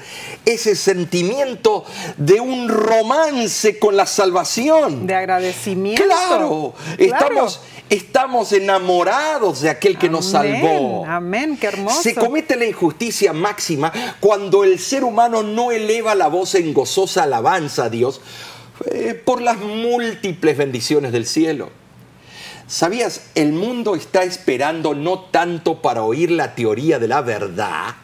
ese 0.54 0.76
sentimiento 0.76 1.84
de 2.16 2.40
un 2.40 2.68
romance 2.68 3.78
con 3.78 3.96
la 3.96 4.06
salvación. 4.06 5.06
De 5.06 5.14
agradecimiento. 5.14 6.02
Claro, 6.04 6.74
estamos 6.98 7.60
estamos 7.90 8.52
enamorados 8.52 9.62
de 9.62 9.68
aquel 9.68 9.98
que 9.98 10.08
nos 10.08 10.26
salvó. 10.26 11.04
Amén, 11.06 11.58
qué 11.60 11.66
hermoso. 11.66 12.02
Se 12.02 12.14
comete 12.14 12.56
la 12.56 12.64
injusticia 12.64 13.32
máxima 13.32 13.92
cuando 14.20 14.64
el 14.64 14.78
ser 14.78 15.04
humano 15.04 15.42
no 15.42 15.72
eleva 15.72 16.14
la 16.14 16.28
voz 16.28 16.54
en 16.54 16.72
gozosa 16.72 17.24
alabanza 17.24 17.84
a 17.84 17.90
Dios 17.90 18.20
eh, 18.92 19.14
por 19.14 19.42
las 19.42 19.58
múltiples 19.58 20.56
bendiciones 20.56 21.12
del 21.12 21.26
cielo. 21.26 21.70
¿Sabías? 22.68 23.22
El 23.34 23.52
mundo 23.52 23.96
está 23.96 24.22
esperando 24.22 24.94
no 24.94 25.18
tanto 25.18 25.82
para 25.82 26.04
oír 26.04 26.30
la 26.30 26.54
teoría 26.54 27.00
de 27.00 27.08
la 27.08 27.20
verdad, 27.20 27.96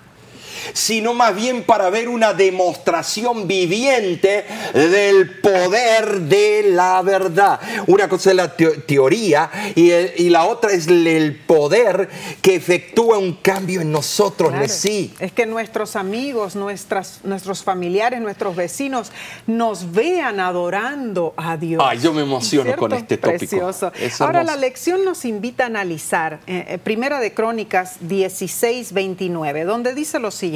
sino 0.72 1.14
más 1.14 1.34
bien 1.34 1.64
para 1.64 1.90
ver 1.90 2.08
una 2.08 2.32
demostración 2.32 3.46
viviente 3.46 4.44
del 4.72 5.40
poder 5.40 6.20
de 6.20 6.70
la 6.70 7.02
verdad. 7.02 7.60
Una 7.86 8.08
cosa 8.08 8.30
es 8.30 8.36
la 8.36 8.54
teoría 8.54 9.50
y, 9.74 9.92
y, 9.92 10.30
la 10.30 10.44
otra 10.44 10.72
es 10.72 10.86
el 10.86 11.36
poder 11.46 12.08
que 12.42 12.54
efectúa 12.54 13.18
un 13.18 13.34
cambio 13.34 13.80
en 13.80 13.92
nosotros. 13.92 14.52
Sí. 14.70 15.14
Es 15.18 15.32
que 15.32 15.46
nuestros 15.46 15.96
amigos, 15.96 16.56
nuestras, 16.56 17.20
nuestros 17.24 17.62
familiares, 17.62 18.20
nuestros 18.20 18.56
vecinos 18.56 19.12
nos 19.46 19.92
vean 19.92 20.40
adorando 20.40 21.34
a 21.36 21.56
Dios. 21.56 21.82
Ay, 21.84 21.98
yo 22.00 22.12
me 22.12 22.22
emociono 22.22 22.76
con 22.76 22.92
este 22.92 23.16
tópico. 23.16 23.38
Precioso. 23.38 23.92
Ahora 24.20 24.42
la 24.42 24.56
lección 24.56 25.04
nos 25.04 25.24
invita 25.24 25.64
a 25.64 25.66
analizar 25.66 26.40
eh, 26.46 26.64
eh, 26.68 26.78
Primera 26.78 27.20
de 27.20 27.32
Crónicas 27.32 27.96
16, 28.00 28.92
29, 28.92 29.64
donde 29.64 29.94
dice 29.94 30.18
lo 30.18 30.30
siguiente. 30.30 30.55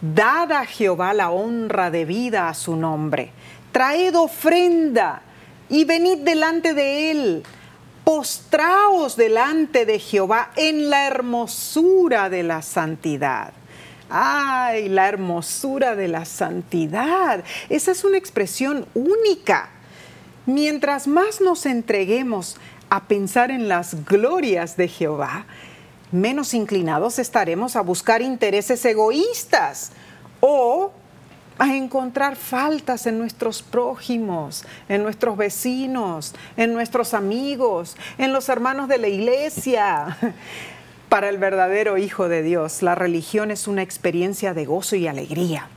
Dad 0.00 0.52
a 0.52 0.66
Jehová 0.66 1.14
la 1.14 1.30
honra 1.30 1.90
de 1.90 2.04
vida 2.04 2.48
a 2.48 2.54
su 2.54 2.76
nombre. 2.76 3.30
Traed 3.72 4.14
ofrenda 4.16 5.22
y 5.68 5.84
venid 5.84 6.18
delante 6.18 6.74
de 6.74 7.10
él. 7.10 7.42
Postraos 8.04 9.16
delante 9.16 9.86
de 9.86 9.98
Jehová 9.98 10.50
en 10.56 10.90
la 10.90 11.06
hermosura 11.06 12.28
de 12.28 12.42
la 12.42 12.60
santidad. 12.60 13.52
¡Ay, 14.10 14.90
la 14.90 15.08
hermosura 15.08 15.96
de 15.96 16.08
la 16.08 16.26
santidad! 16.26 17.42
Esa 17.70 17.90
es 17.90 18.04
una 18.04 18.18
expresión 18.18 18.86
única. 18.94 19.70
Mientras 20.46 21.08
más 21.08 21.40
nos 21.40 21.64
entreguemos 21.64 22.56
a 22.90 23.04
pensar 23.04 23.50
en 23.50 23.68
las 23.68 24.04
glorias 24.04 24.76
de 24.76 24.88
Jehová, 24.88 25.46
menos 26.14 26.54
inclinados 26.54 27.18
estaremos 27.18 27.74
a 27.74 27.80
buscar 27.80 28.22
intereses 28.22 28.84
egoístas 28.84 29.90
o 30.40 30.92
a 31.58 31.74
encontrar 31.74 32.36
faltas 32.36 33.06
en 33.06 33.18
nuestros 33.18 33.62
prójimos, 33.62 34.64
en 34.88 35.02
nuestros 35.02 35.36
vecinos, 35.36 36.34
en 36.56 36.72
nuestros 36.72 37.14
amigos, 37.14 37.96
en 38.16 38.32
los 38.32 38.48
hermanos 38.48 38.88
de 38.88 38.98
la 38.98 39.08
iglesia. 39.08 40.16
Para 41.08 41.28
el 41.28 41.38
verdadero 41.38 41.98
Hijo 41.98 42.28
de 42.28 42.42
Dios, 42.42 42.82
la 42.82 42.94
religión 42.94 43.50
es 43.50 43.66
una 43.66 43.82
experiencia 43.82 44.54
de 44.54 44.64
gozo 44.64 44.96
y 44.96 45.06
alegría. 45.06 45.68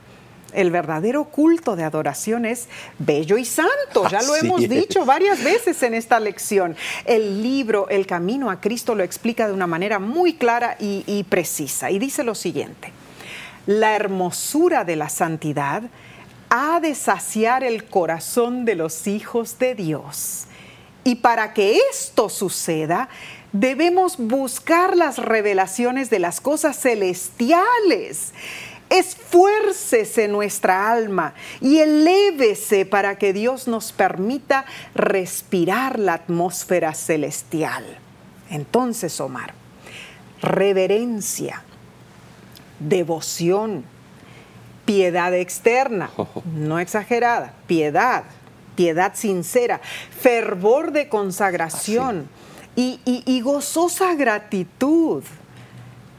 El 0.57 0.71
verdadero 0.71 1.25
culto 1.25 1.75
de 1.75 1.83
adoración 1.83 2.43
es 2.43 2.67
bello 2.97 3.37
y 3.37 3.45
santo, 3.45 4.09
ya 4.09 4.23
lo 4.23 4.35
hemos 4.41 4.67
dicho 4.67 5.05
varias 5.05 5.43
veces 5.43 5.83
en 5.83 5.93
esta 5.93 6.19
lección. 6.19 6.75
El 7.05 7.43
libro 7.43 7.87
El 7.89 8.07
Camino 8.07 8.49
a 8.49 8.59
Cristo 8.59 8.95
lo 8.95 9.03
explica 9.03 9.47
de 9.47 9.53
una 9.53 9.67
manera 9.67 9.99
muy 9.99 10.33
clara 10.33 10.75
y, 10.79 11.23
precisa. 11.29 11.91
Y 11.91 11.99
dice 11.99 12.23
lo 12.23 12.33
siguiente, 12.33 12.91
la 13.67 13.95
hermosura 13.95 14.83
de 14.83 14.95
la 14.95 15.09
santidad 15.09 15.83
ha 16.49 16.79
de 16.79 16.95
saciar 16.95 17.63
el 17.63 17.85
corazón 17.85 18.65
de 18.65 18.73
los 18.73 19.05
hijos 19.05 19.59
de 19.59 19.75
Dios. 19.75 20.45
Y 21.03 21.17
para 21.17 21.53
que 21.53 21.77
esto 21.91 22.29
suceda, 22.29 23.09
debemos 23.51 24.17
buscar 24.17 24.97
las 24.97 25.19
revelaciones 25.19 26.09
de 26.09 26.17
las 26.17 26.41
cosas 26.41 26.79
celestiales 26.79 28.33
Esfuércese 28.89 30.27
nuestra 30.29 30.91
alma 30.91 31.33
y 31.59 31.79
elévese 31.79 32.85
para 32.85 33.17
que 33.17 33.33
Dios 33.33 33.67
nos 33.67 33.91
permita 33.91 34.65
respirar 34.95 35.99
la 35.99 36.13
atmósfera 36.13 36.93
celestial. 36.93 37.83
Entonces, 38.49 39.19
Omar, 39.19 39.53
reverencia, 40.41 41.63
devoción, 42.79 43.83
piedad 44.85 45.33
externa, 45.33 46.09
no 46.55 46.79
exagerada, 46.79 47.53
piedad, 47.67 48.23
piedad 48.75 49.13
sincera, 49.15 49.81
fervor 50.17 50.93
de 50.93 51.09
consagración 51.09 52.29
y, 52.75 53.01
y 53.05 53.41
gozosa 53.41 54.13
gratitud 54.13 55.23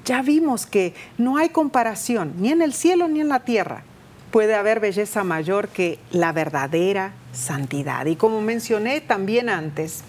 ya 0.08 0.22
vimos 0.22 0.64
que 0.64 0.94
no 1.18 1.36
hay 1.36 1.50
comparación, 1.50 2.32
ni 2.38 2.50
en 2.50 2.62
el 2.62 2.72
cielo 2.72 3.08
ni 3.08 3.20
en 3.20 3.28
la 3.28 3.40
tierra. 3.40 3.82
Puede 4.30 4.54
haber 4.54 4.80
belleza 4.80 5.22
mayor 5.22 5.68
que 5.68 5.98
la 6.10 6.32
verdadera 6.32 7.12
santidad. 7.32 8.06
Y 8.06 8.16
como 8.16 8.40
mencioné 8.40 9.02
también 9.02 9.50
antes, 9.50 10.02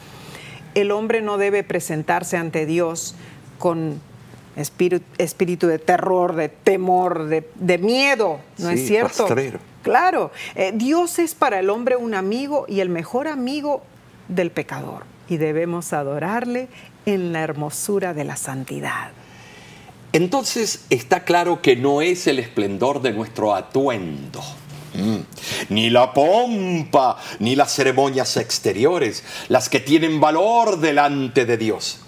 el 0.74 0.92
hombre 0.92 1.22
no 1.22 1.38
debe 1.38 1.64
presentarse 1.64 2.38
ante 2.38 2.66
Dios 2.66 3.16
con 3.58 4.00
espíritu, 4.56 5.68
de 5.68 5.80
terror, 5.80 6.34
de 6.36 6.48
temor, 6.48 7.28
de, 7.28 7.78
miedo, 7.78 8.40
¿no 8.58 8.70
es 8.70 8.88
cierto? 8.88 9.28
Claro, 9.84 10.32
eh, 10.56 10.72
Dios 10.74 11.20
es 11.20 11.36
para 11.36 11.60
el 11.60 11.70
hombre 11.70 11.98
un 11.98 12.14
amigo 12.14 12.66
y 12.70 12.80
el 12.80 12.90
mejor 12.90 13.28
amigo 13.28 13.84
del 14.30 14.52
pecador. 14.52 15.04
Y 15.28 15.38
debemos 15.38 15.92
adorarle 15.92 16.70
en 17.06 17.34
la 17.34 17.42
hermosura 17.42 18.14
de 18.14 18.24
la 18.24 18.36
santidad. 18.38 19.12
Entonces 20.12 20.86
está 20.90 21.24
claro 21.24 21.62
que 21.62 21.76
no 21.76 22.02
es 22.02 22.28
el 22.28 22.40
esplendor 22.40 23.02
de 23.02 23.12
nuestro 23.12 23.54
atuendo. 23.54 24.42
Mm. 24.96 25.18
Ni 25.70 25.90
la 25.90 26.14
pompa, 26.14 27.18
ni 27.40 27.56
las 27.56 27.74
ceremonias 27.74 28.38
exteriores, 28.38 29.24
las 29.48 29.70
que 29.70 29.80
tienen 29.80 30.20
valor 30.20 30.80
delante 30.80 31.46
de 31.46 31.58
Dios. 31.58 32.00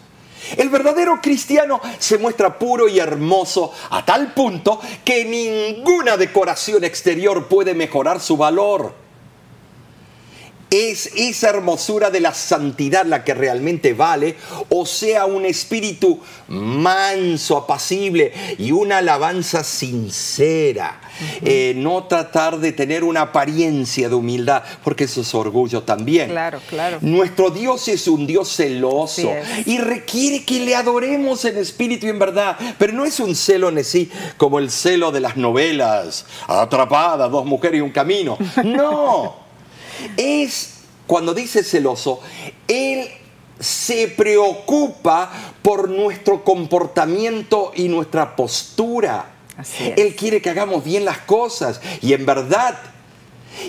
El 0.58 0.70
verdadero 0.70 1.20
cristiano 1.22 1.80
se 1.99 2.18
muestra 2.18 2.58
puro 2.58 2.88
y 2.88 2.97
hermoso 2.99 3.72
a 3.91 4.04
tal 4.04 4.34
punto 4.34 4.82
que 5.06 5.24
ninguna 5.24 6.18
decoración 6.18 6.84
exterior 6.84 7.47
puede 7.47 7.76
mejorar 7.76 8.20
su 8.20 8.38
valor. 8.38 9.01
Es 10.72 11.11
esa 11.17 11.49
hermosura 11.49 12.09
de 12.11 12.22
la 12.22 12.34
santidad 12.34 13.05
la 13.05 13.26
que 13.26 13.34
realmente 13.34 13.93
vale, 13.93 14.38
o 14.69 14.86
sea, 14.86 15.26
un 15.26 15.45
espíritu 15.45 16.22
manso, 16.47 17.57
apacible 17.57 18.32
y 18.57 18.72
una 18.72 18.99
alabanza 18.99 19.65
sincera. 19.65 21.01
Eh, 21.41 21.74
no 21.76 22.05
tratar 22.05 22.57
de 22.57 22.72
tener 22.72 23.03
una 23.03 23.24
apariencia 23.24 24.07
de 24.07 24.15
humildad, 24.15 24.63
porque 24.82 25.03
eso 25.03 25.19
es 25.19 25.36
orgullo 25.36 25.84
también. 25.84 26.30
Claro, 26.30 26.61
claro. 26.69 26.99
Nuestro 27.01 27.49
Dios 27.49 27.89
es 27.89 28.07
un 28.07 28.26
Dios 28.26 28.55
celoso 28.55 29.30
y 29.65 29.78
requiere 29.78 30.45
que 30.45 30.61
le 30.61 30.74
adoremos 30.74 31.43
en 31.43 31.57
espíritu 31.57 32.05
y 32.05 32.11
en 32.11 32.19
verdad, 32.19 32.57
pero 32.78 32.93
no 32.93 33.03
es 33.03 33.19
un 33.19 33.36
celo 33.36 33.67
en 33.67 33.84
sí 33.84 34.09
como 34.38 34.57
el 34.57 34.72
celo 34.72 35.11
de 35.11 35.19
las 35.19 35.36
novelas, 35.36 36.26
atrapada, 36.47 37.28
dos 37.28 37.45
mujeres 37.45 37.80
y 37.80 37.82
un 37.82 37.91
camino. 37.91 38.38
No 38.63 39.36
es, 40.17 40.81
cuando 41.07 41.33
dice 41.33 41.63
celoso, 41.63 42.19
Él 42.67 43.09
se 43.59 44.07
preocupa 44.07 45.31
por 45.61 45.89
nuestro 45.89 46.43
comportamiento 46.43 47.71
y 47.75 47.87
nuestra 47.87 48.35
postura. 48.35 49.35
Él 49.95 50.15
quiere 50.15 50.41
que 50.41 50.49
hagamos 50.49 50.83
bien 50.83 51.05
las 51.05 51.19
cosas 51.19 51.79
y 52.01 52.13
en 52.13 52.25
verdad 52.25 52.79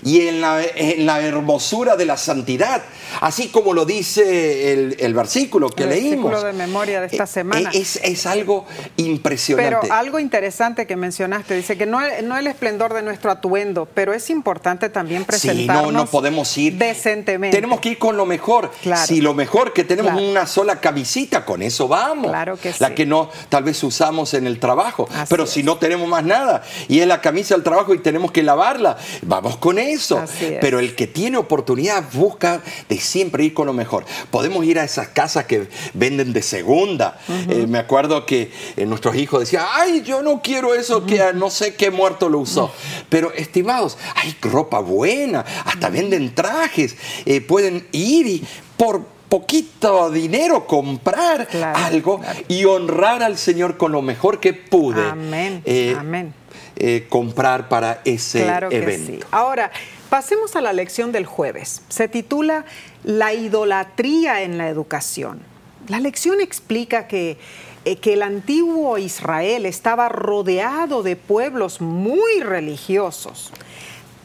y 0.02 0.26
en 0.26 0.40
la, 0.40 1.20
hermosura 1.20 1.96
de 1.96 2.06
la 2.06 2.16
santidad, 2.16 2.82
así 3.20 3.48
como 3.48 3.74
lo 3.74 3.84
dice 3.84 4.72
el, 4.72 5.14
versículo 5.14 5.68
que 5.70 5.86
leímos. 5.86 6.30
Versículo 6.30 6.42
de 6.44 6.52
memoria 6.52 7.00
de 7.00 7.06
esta 7.06 7.24
eh, 7.24 7.26
semana. 7.26 7.70
Es, 7.72 8.26
algo 8.26 8.64
impresionante. 8.96 9.78
Pero 9.80 9.92
algo 9.92 10.18
interesante 10.18 10.86
que 10.86 10.96
mencionaste, 10.96 11.54
dice 11.54 11.76
que 11.76 11.86
no, 11.86 12.00
no 12.22 12.36
el 12.36 12.46
esplendor 12.46 12.94
de 12.94 13.02
nuestro 13.02 13.30
atuendo, 13.30 13.86
pero 13.92 14.12
es 14.12 14.30
importante 14.30 14.88
también 14.88 15.24
presentarnos 15.24 15.86
sí, 15.86 15.92
no, 15.92 16.04
no 16.04 16.06
podemos 16.06 16.56
ir 16.56 16.74
decentemente. 16.74 17.56
Tenemos 17.56 17.80
que 17.80 17.90
ir 17.90 17.98
con 17.98 18.16
lo 18.16 18.26
mejor. 18.26 18.70
si 19.06 19.20
lo 19.20 19.34
mejor 19.34 19.72
que 19.72 19.84
tenemos 19.84 20.20
una 20.20 20.46
sola 20.46 20.80
camisita, 20.80 21.44
con 21.44 21.62
eso 21.62 21.88
vamos. 21.88 22.28
Claro 22.28 22.56
que 22.56 22.72
la 22.78 22.94
que 22.94 23.06
no 23.06 23.30
tal 23.48 23.64
vez 23.64 23.82
usamos 23.82 24.34
en 24.34 24.46
el 24.46 24.58
trabajo, 24.58 25.08
pero 25.28 25.46
si 25.46 25.62
no 25.62 25.76
tenemos 25.76 26.08
más 26.08 26.24
nada 26.24 26.62
y 26.88 27.00
es 27.00 27.06
la 27.06 27.20
camisa 27.20 27.54
del 27.54 27.64
trabajo 27.64 27.94
y 27.94 27.98
tenemos 27.98 28.32
que 28.32 28.42
lavarla, 28.42 28.96
vamos 29.22 29.56
con 29.56 29.71
eso. 29.78 30.24
Pero 30.60 30.78
el 30.78 30.94
que 30.94 31.06
tiene 31.06 31.36
oportunidad 31.36 32.04
busca 32.12 32.62
de 32.88 32.98
siempre 32.98 33.44
ir 33.44 33.54
con 33.54 33.66
lo 33.66 33.72
mejor. 33.72 34.04
Podemos 34.30 34.64
ir 34.64 34.78
a 34.78 34.84
esas 34.84 35.08
casas 35.08 35.46
que 35.46 35.68
venden 35.94 36.32
de 36.32 36.42
segunda. 36.42 37.18
Eh, 37.48 37.66
me 37.68 37.78
acuerdo 37.78 38.26
que 38.26 38.50
eh, 38.76 38.86
nuestros 38.86 39.16
hijos 39.16 39.40
decían, 39.40 39.64
ay, 39.72 40.02
yo 40.02 40.22
no 40.22 40.40
quiero 40.42 40.74
eso 40.74 41.06
que 41.06 41.32
no 41.34 41.50
sé 41.50 41.74
qué 41.74 41.90
muerto 41.90 42.28
lo 42.28 42.40
usó. 42.40 42.72
Pero 43.08 43.32
estimados, 43.32 43.98
hay 44.14 44.36
ropa 44.40 44.80
buena, 44.80 45.44
hasta 45.64 45.88
venden 45.88 46.34
trajes. 46.34 46.96
Eh, 47.24 47.40
pueden 47.40 47.86
ir 47.92 48.26
y 48.26 48.44
por 48.76 49.06
poquito 49.32 50.10
dinero 50.10 50.66
comprar 50.66 51.48
algo 51.74 52.20
y 52.48 52.66
honrar 52.66 53.22
al 53.22 53.38
Señor 53.38 53.78
con 53.78 53.90
lo 53.90 54.02
mejor 54.02 54.40
que 54.40 54.52
pude. 54.52 55.08
Amén. 55.08 55.64
Amén. 55.98 56.34
Eh, 56.76 57.06
comprar 57.08 57.70
para 57.70 58.02
ese 58.04 58.42
claro 58.42 58.68
que 58.68 58.76
evento. 58.76 59.12
Sí. 59.12 59.20
Ahora, 59.30 59.72
pasemos 60.10 60.54
a 60.54 60.60
la 60.60 60.74
lección 60.74 61.12
del 61.12 61.24
jueves. 61.24 61.80
Se 61.88 62.08
titula 62.08 62.66
La 63.04 63.32
idolatría 63.32 64.42
en 64.42 64.58
la 64.58 64.68
educación. 64.68 65.40
La 65.88 65.98
lección 65.98 66.42
explica 66.42 67.08
que 67.08 67.38
eh, 67.86 67.96
que 67.96 68.12
el 68.12 68.22
antiguo 68.22 68.98
Israel 68.98 69.64
estaba 69.64 70.10
rodeado 70.10 71.02
de 71.02 71.16
pueblos 71.16 71.80
muy 71.80 72.40
religiosos, 72.40 73.50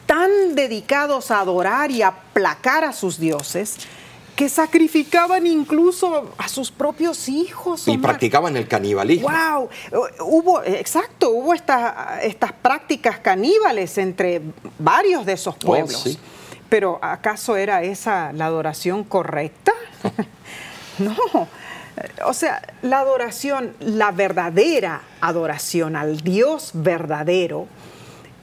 tan 0.04 0.54
dedicados 0.54 1.30
a 1.30 1.40
adorar 1.40 1.90
y 1.90 2.02
aplacar 2.02 2.84
a 2.84 2.92
sus 2.92 3.18
dioses, 3.18 3.78
que 4.38 4.48
sacrificaban 4.48 5.48
incluso 5.48 6.30
a 6.38 6.46
sus 6.46 6.70
propios 6.70 7.28
hijos. 7.28 7.88
Y 7.88 7.98
practicaban 7.98 8.56
el 8.56 8.68
canibalismo. 8.68 9.28
¡Wow! 9.28 9.68
Hubo, 10.20 10.62
exacto, 10.62 11.30
hubo 11.30 11.52
estas, 11.52 12.22
estas 12.22 12.52
prácticas 12.52 13.18
caníbales 13.18 13.98
entre 13.98 14.40
varios 14.78 15.26
de 15.26 15.32
esos 15.32 15.56
oh, 15.56 15.58
pueblos. 15.58 16.20
Pero 16.68 17.00
¿acaso 17.02 17.56
era 17.56 17.82
esa 17.82 18.32
la 18.32 18.46
adoración 18.46 19.02
correcta? 19.02 19.72
no. 21.00 21.16
O 22.24 22.32
sea, 22.32 22.62
la 22.82 23.00
adoración, 23.00 23.74
la 23.80 24.12
verdadera 24.12 25.02
adoración 25.20 25.96
al 25.96 26.20
Dios 26.20 26.70
verdadero, 26.74 27.66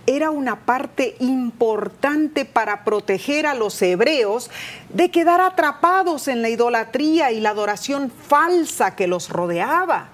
era 0.08 0.30
una 0.30 0.66
parte 0.66 1.16
importante 1.20 2.46
para 2.46 2.84
proteger 2.84 3.46
a 3.48 3.56
los 3.56 3.82
hebreos 3.82 4.50
de 4.90 5.10
quedar 5.10 5.42
atrapados 5.42 6.28
en 6.28 6.42
la 6.42 6.50
idolatría 6.50 7.32
y 7.32 7.40
la 7.40 7.50
adoración 7.50 8.12
falsa 8.12 8.96
que 8.96 9.08
los 9.08 9.30
rodeaba. 9.30 10.10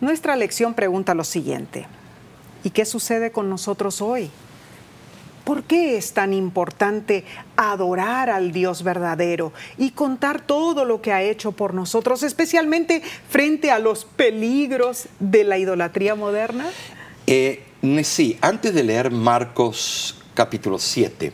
Nuestra 0.00 0.36
lección 0.36 0.74
pregunta 0.74 1.14
lo 1.14 1.24
siguiente, 1.24 1.86
¿y 2.62 2.70
qué 2.70 2.84
sucede 2.84 3.32
con 3.32 3.50
nosotros 3.50 4.00
hoy? 4.00 4.30
¿Por 5.44 5.64
qué 5.64 5.96
es 5.96 6.12
tan 6.12 6.34
importante 6.34 7.24
adorar 7.56 8.28
al 8.28 8.52
Dios 8.52 8.82
verdadero 8.82 9.54
y 9.78 9.92
contar 9.92 10.42
todo 10.42 10.84
lo 10.84 11.00
que 11.00 11.10
ha 11.10 11.22
hecho 11.22 11.52
por 11.52 11.72
nosotros, 11.72 12.22
especialmente 12.22 13.02
frente 13.30 13.70
a 13.70 13.78
los 13.78 14.04
peligros 14.04 15.08
de 15.18 15.44
la 15.44 15.56
idolatría 15.56 16.14
moderna? 16.14 16.66
Eh, 17.26 17.64
sí, 18.02 18.38
antes 18.40 18.74
de 18.74 18.84
leer 18.84 19.10
Marcos 19.10 20.16
capítulo 20.34 20.78
7, 20.78 21.32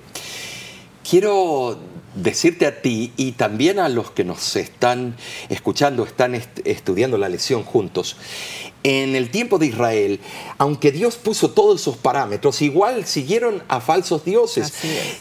quiero 1.08 1.78
decirte 2.14 2.66
a 2.66 2.80
ti 2.80 3.12
y 3.16 3.32
también 3.32 3.78
a 3.78 3.88
los 3.88 4.10
que 4.10 4.24
nos 4.24 4.56
están 4.56 5.16
escuchando, 5.48 6.04
están 6.04 6.34
estudiando 6.64 7.18
la 7.18 7.28
lección 7.28 7.64
juntos, 7.64 8.16
en 8.82 9.16
el 9.16 9.30
tiempo 9.30 9.58
de 9.58 9.66
Israel, 9.66 10.20
aunque 10.58 10.92
Dios 10.92 11.16
puso 11.16 11.50
todos 11.50 11.80
esos 11.80 11.96
parámetros, 11.96 12.60
igual 12.60 13.06
siguieron 13.06 13.62
a 13.68 13.80
falsos 13.80 14.24
dioses. 14.24 14.74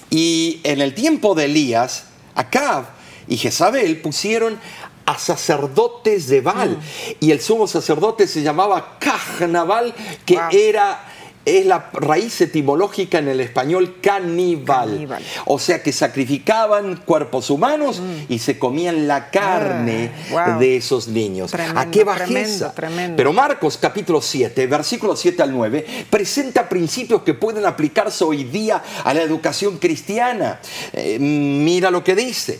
Y 0.09 0.59
en 0.63 0.81
el 0.81 0.93
tiempo 0.93 1.33
de 1.33 1.45
Elías, 1.45 2.05
Acab 2.35 2.85
y 3.27 3.37
Jezabel 3.37 4.01
pusieron 4.01 4.59
a 5.05 5.17
sacerdotes 5.17 6.27
de 6.27 6.41
Baal. 6.41 6.71
Mm. 6.71 6.81
Y 7.21 7.31
el 7.31 7.41
sumo 7.41 7.67
sacerdote 7.67 8.27
se 8.27 8.41
llamaba 8.41 8.97
Cajnabal, 8.99 9.93
que 10.25 10.39
era 10.51 11.12
es 11.45 11.65
la 11.65 11.89
raíz 11.93 12.39
etimológica 12.41 13.19
en 13.19 13.27
el 13.27 13.39
español 13.41 13.97
caníbal. 14.01 15.07
O 15.45 15.59
sea 15.59 15.83
que 15.83 15.91
sacrificaban 15.91 16.97
cuerpos 16.97 17.49
humanos 17.49 17.99
mm. 17.99 18.31
y 18.31 18.39
se 18.39 18.57
comían 18.57 19.07
la 19.07 19.29
carne 19.29 20.11
ah, 20.35 20.57
de 20.57 20.77
esos 20.77 21.07
niños. 21.07 21.53
¿A 21.53 21.91
qué 21.91 22.03
bajeza? 22.03 22.73
Pero 23.17 23.33
Marcos 23.33 23.77
capítulo 23.77 24.21
7, 24.21 24.67
versículos 24.67 25.19
7 25.19 25.43
al 25.43 25.51
9, 25.51 26.05
presenta 26.09 26.69
principios 26.69 27.23
que 27.23 27.33
pueden 27.33 27.65
aplicarse 27.65 28.23
hoy 28.23 28.45
día 28.45 28.81
a 29.03 29.13
la 29.13 29.21
educación 29.21 29.77
cristiana. 29.77 30.59
Eh, 30.93 31.17
mira 31.19 31.91
lo 31.91 32.03
que 32.03 32.15
dice. 32.15 32.59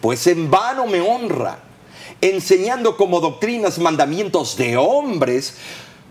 Pues 0.00 0.26
en 0.26 0.50
vano 0.50 0.86
me 0.86 1.00
honra, 1.00 1.58
enseñando 2.20 2.96
como 2.96 3.20
doctrinas 3.20 3.78
mandamientos 3.78 4.56
de 4.56 4.76
hombres, 4.76 5.54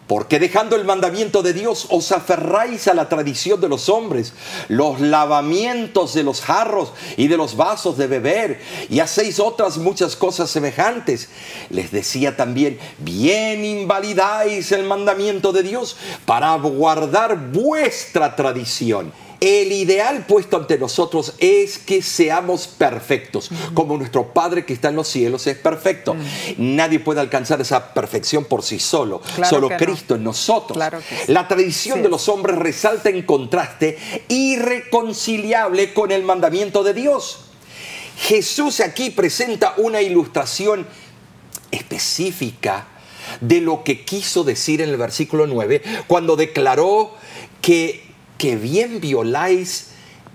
porque 0.07 0.39
dejando 0.39 0.75
el 0.75 0.85
mandamiento 0.85 1.41
de 1.41 1.53
Dios 1.53 1.87
os 1.89 2.11
aferráis 2.11 2.87
a 2.87 2.93
la 2.93 3.09
tradición 3.09 3.59
de 3.59 3.69
los 3.69 3.89
hombres, 3.89 4.33
los 4.67 5.01
lavamientos 5.01 6.13
de 6.13 6.23
los 6.23 6.41
jarros 6.41 6.91
y 7.17 7.27
de 7.27 7.37
los 7.37 7.55
vasos 7.55 7.97
de 7.97 8.07
beber, 8.07 8.61
y 8.89 8.99
hacéis 8.99 9.39
otras 9.39 9.77
muchas 9.77 10.15
cosas 10.15 10.49
semejantes. 10.49 11.29
Les 11.69 11.91
decía 11.91 12.37
también, 12.37 12.79
bien 12.99 13.65
invalidáis 13.65 14.71
el 14.71 14.83
mandamiento 14.83 15.51
de 15.51 15.63
Dios 15.63 15.97
para 16.25 16.55
guardar 16.55 17.51
vuestra 17.51 18.35
tradición. 18.35 19.11
El 19.39 19.71
ideal 19.71 20.25
puesto 20.27 20.57
ante 20.57 20.77
nosotros 20.77 21.33
es 21.39 21.77
que 21.77 22.01
seamos 22.01 22.67
perfectos, 22.67 23.49
como 23.73 23.97
nuestro 23.97 24.33
Padre 24.33 24.65
que 24.65 24.73
está 24.73 24.89
en 24.89 24.95
los 24.95 25.07
cielos 25.07 25.45
es 25.47 25.57
perfecto. 25.57 26.15
Nadie 26.57 26.99
puede 26.99 27.19
alcanzar 27.19 27.59
esa 27.61 27.93
perfección 27.93 28.45
por 28.45 28.63
sí 28.63 28.79
solo, 28.79 29.21
solo 29.47 29.69
Cristo 29.77 30.15
en 30.15 30.23
nosotros. 30.23 30.77
La 31.27 31.47
tradición 31.47 32.01
de 32.01 32.09
los 32.09 32.29
hombres 32.29 32.57
resalta 32.57 33.09
en 33.09 33.23
contraste 33.23 33.97
irreconciliable 34.27 35.93
con 35.93 36.11
el 36.11 36.23
mandamiento 36.23 36.83
de 36.83 36.93
Dios. 36.93 37.41
Jesús 38.17 38.79
aquí 38.79 39.09
presenta 39.09 39.73
una 39.77 40.01
ilustración 40.01 40.87
específica 41.71 42.87
de 43.41 43.59
lo 43.59 43.83
que 43.83 44.05
quiso 44.05 44.43
decir 44.43 44.81
en 44.81 44.89
el 44.89 44.97
versículo 44.97 45.47
9 45.47 45.81
cuando 46.07 46.35
declaró 46.35 47.13
que 47.61 48.04
que 48.37 48.55
bien 48.55 48.99
violáis 49.01 49.87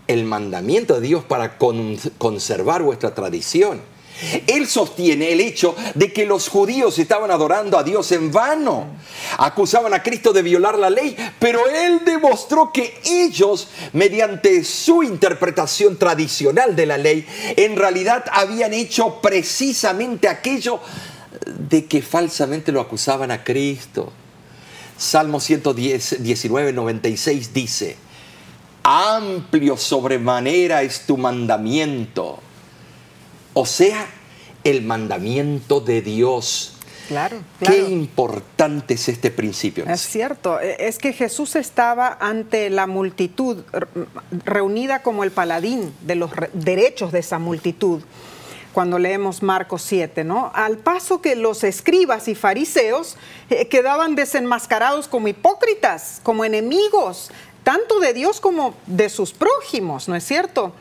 el 0.07 0.25
mandamiento 0.25 1.01
de 1.01 1.07
Dios 1.07 1.25
para 1.25 1.57
conservar 1.57 2.83
vuestra 2.83 3.15
tradición. 3.15 3.81
Él 4.47 4.67
sostiene 4.67 5.33
el 5.33 5.41
hecho 5.41 5.75
de 5.95 6.13
que 6.13 6.27
los 6.27 6.49
judíos 6.49 6.99
estaban 6.99 7.31
adorando 7.31 7.79
a 7.79 7.83
Dios 7.83 8.13
en 8.13 8.31
vano. 8.31 8.87
Acusaban 9.39 9.95
a 9.95 10.03
Cristo 10.03 10.33
de 10.33 10.43
violar 10.43 10.79
la 10.79 10.91
ley, 10.91 11.17
pero 11.39 11.67
Él 11.69 12.03
demostró 12.05 12.73
que 12.73 13.01
ellos, 13.05 13.69
mediante 13.93 14.63
su 14.65 15.03
interpretación 15.03 15.97
tradicional 15.97 16.77
de 16.77 16.87
la 16.87 16.99
ley, 16.99 17.27
en 17.57 17.77
realidad 17.77 18.25
habían 18.33 18.75
hecho 18.75 19.21
precisamente 19.23 20.29
aquello 20.29 20.81
de 21.69 21.87
que 21.87 22.03
falsamente 22.03 22.73
lo 22.73 22.81
acusaban 22.81 23.31
a 23.31 23.43
Cristo. 23.43 24.13
Salmo 25.01 25.41
119, 25.41 26.75
96 26.75 27.55
dice, 27.55 27.97
amplio 28.83 29.79
sobremanera 29.79 30.83
es 30.83 31.07
tu 31.07 31.17
mandamiento. 31.17 32.39
O 33.55 33.65
sea, 33.65 34.07
el 34.63 34.83
mandamiento 34.83 35.81
de 35.81 36.03
Dios. 36.03 36.75
Claro, 37.09 37.39
claro. 37.59 37.75
Qué 37.75 37.91
importante 37.91 38.93
es 38.93 39.09
este 39.09 39.31
principio. 39.31 39.87
Es 39.87 40.03
cierto, 40.03 40.61
e, 40.61 40.77
es 40.87 40.99
que 40.99 41.15
Jesús 41.15 41.57
estaba 41.57 42.19
ante 42.21 42.69
la 42.69 42.87
multitud, 42.87 43.65
reunida 44.45 45.03
como 45.03 45.25
el 45.25 45.31
paladín 45.31 45.95
de 46.03 46.17
los 46.17 46.31
derechos 46.53 47.11
de 47.11 47.21
esa 47.21 47.39
multitud 47.39 48.03
cuando 48.73 48.99
leemos 48.99 49.43
Marcos 49.43 49.83
7, 49.83 50.25
¿no? 50.25 50.51
Al 50.55 50.79
paso 50.79 51.21
que 51.21 51.35
los 51.35 51.65
escribas 51.65 52.29
y 52.29 52.35
fariseos 52.35 53.17
eh, 53.49 53.67
quedaban 53.67 54.15
desenmascarados 54.15 55.09
como 55.09 55.29
hipócritas, 55.29 56.21
como 56.23 56.45
enemigos, 56.45 57.31
tanto 57.65 58.01
de 58.01 58.13
Dios 58.13 58.41
como 58.41 58.75
de 58.87 59.09
sus 59.09 59.33
prójimos, 59.33 60.09
¿no 60.09 60.15
es 60.15 60.25
cierto? 60.25 60.73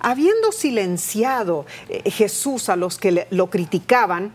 Habiendo 0.00 0.52
silenciado 0.52 1.66
eh, 1.88 2.10
Jesús 2.10 2.68
a 2.68 2.76
los 2.76 2.98
que 2.98 3.26
lo 3.30 3.50
criticaban, 3.50 4.32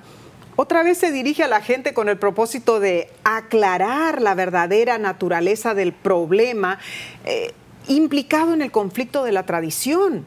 otra 0.56 0.84
vez 0.84 1.00
se 1.00 1.12
dirige 1.12 1.44
a 1.44 1.48
la 1.48 1.62
gente 1.62 1.94
con 1.94 2.10
el 2.10 2.18
propósito 2.18 2.80
de 2.80 3.10
aclarar 3.24 4.22
la 4.22 4.36
verdadera 4.36 4.98
naturaleza 5.00 5.74
del 5.74 5.94
problema 5.94 6.78
eh, 7.26 7.54
implicado 7.88 8.54
en 8.54 8.62
el 8.62 8.72
conflicto 8.72 9.24
de 9.24 9.32
la 9.32 9.46
tradición 9.46 10.26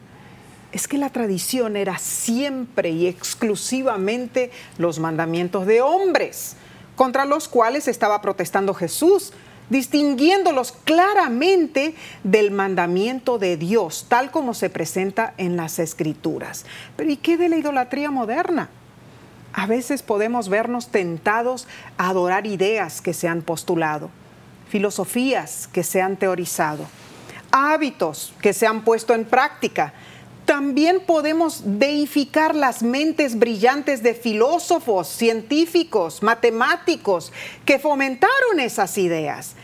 es 0.77 0.89
que 0.89 0.99
la 0.99 1.09
tradición 1.09 1.75
era 1.75 1.97
siempre 1.97 2.91
y 2.91 3.07
exclusivamente 3.07 4.51
los 4.77 4.99
mandamientos 4.99 5.65
de 5.67 5.81
hombres, 5.81 6.55
contra 6.97 7.25
los 7.25 7.49
cuales 7.49 7.89
estaba 7.89 8.21
protestando 8.21 8.75
Jesús, 8.75 9.33
distinguiéndolos 9.71 10.73
claramente 10.85 11.95
del 12.25 12.51
mandamiento 12.51 13.39
de 13.39 13.57
Dios, 13.57 14.05
tal 14.11 14.31
como 14.31 14.53
se 14.53 14.69
presenta 14.69 15.33
en 15.39 15.57
las 15.57 15.79
escrituras. 15.79 16.67
Pero 16.95 17.11
¿y 17.11 17.17
qué 17.17 17.39
de 17.39 17.49
la 17.49 17.57
idolatría 17.57 18.11
moderna? 18.11 18.69
A 19.55 19.67
veces 19.67 20.03
podemos 20.03 20.51
vernos 20.51 20.89
tentados 20.89 21.67
a 21.97 22.11
adorar 22.11 22.47
ideas 22.47 23.01
que 23.01 23.15
se 23.15 23.29
han 23.29 23.41
postulado, 23.41 24.11
filosofías 24.69 25.71
que 25.73 25.83
se 25.83 26.03
han 26.03 26.19
teorizado, 26.19 26.85
hábitos 27.51 28.35
que 28.43 28.53
se 28.53 28.67
han 28.67 28.85
puesto 28.85 29.15
en 29.15 29.25
práctica, 29.25 29.95
también 30.47 31.01
podemos 31.01 31.63
deificar 31.65 32.55
las 32.55 32.83
mentes 32.83 33.39
brillantes 33.39 34.03
de 34.03 34.15
filósofos, 34.15 35.09
científicos, 35.09 36.23
matemáticos 36.23 37.33
que 37.67 37.79
fomentaron 37.79 38.61
esas 38.61 38.97
ideas. 38.97 39.57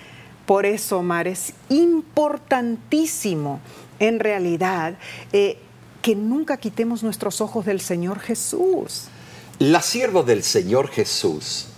Por 0.44 0.66
eso, 0.66 0.98
Omar, 0.98 1.28
es 1.28 1.54
importantísimo 1.68 3.60
en 4.00 4.18
realidad 4.18 4.98
eh, 5.32 5.58
que 6.02 6.16
nunca 6.16 6.56
quitemos 6.56 7.04
nuestros 7.04 7.40
ojos 7.40 7.64
del 7.64 7.80
Señor 7.80 8.18
Jesús. 8.18 9.04
La 9.60 9.80
sierva 9.80 10.24
del 10.24 10.42
Señor 10.42 10.88
Jesús 10.88 11.68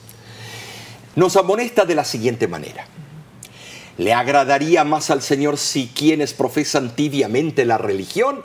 nos 1.14 1.36
amonesta 1.36 1.84
de 1.84 1.94
la 1.94 2.04
siguiente 2.04 2.48
manera. 2.48 2.86
¿Le 3.96 4.12
agradaría 4.12 4.82
más 4.82 5.10
al 5.10 5.22
Señor 5.22 5.56
si 5.56 5.86
quienes 5.86 6.34
profesan 6.34 6.96
tibiamente 6.96 7.64
la 7.64 7.78
religión 7.78 8.42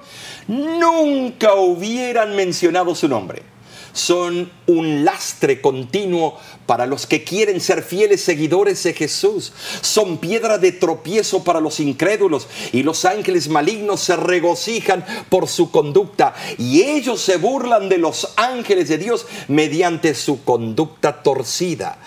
nunca 0.47 1.55
hubieran 1.55 2.35
mencionado 2.35 2.93
su 2.93 3.07
nombre? 3.07 3.41
Son 3.91 4.51
un 4.67 5.03
lastre 5.03 5.61
continuo 5.61 6.37
para 6.67 6.85
los 6.85 7.07
que 7.07 7.23
quieren 7.23 7.59
ser 7.59 7.81
fieles 7.81 8.21
seguidores 8.21 8.83
de 8.83 8.93
Jesús. 8.93 9.51
Son 9.81 10.19
piedra 10.19 10.59
de 10.59 10.71
tropiezo 10.71 11.43
para 11.43 11.59
los 11.59 11.79
incrédulos 11.79 12.47
y 12.71 12.83
los 12.83 13.05
ángeles 13.05 13.49
malignos 13.49 14.01
se 14.01 14.15
regocijan 14.15 15.03
por 15.29 15.47
su 15.47 15.71
conducta 15.71 16.35
y 16.59 16.83
ellos 16.83 17.19
se 17.21 17.37
burlan 17.37 17.89
de 17.89 17.97
los 17.97 18.33
ángeles 18.35 18.87
de 18.89 18.99
Dios 18.99 19.25
mediante 19.47 20.13
su 20.13 20.43
conducta 20.43 21.23
torcida. 21.23 21.97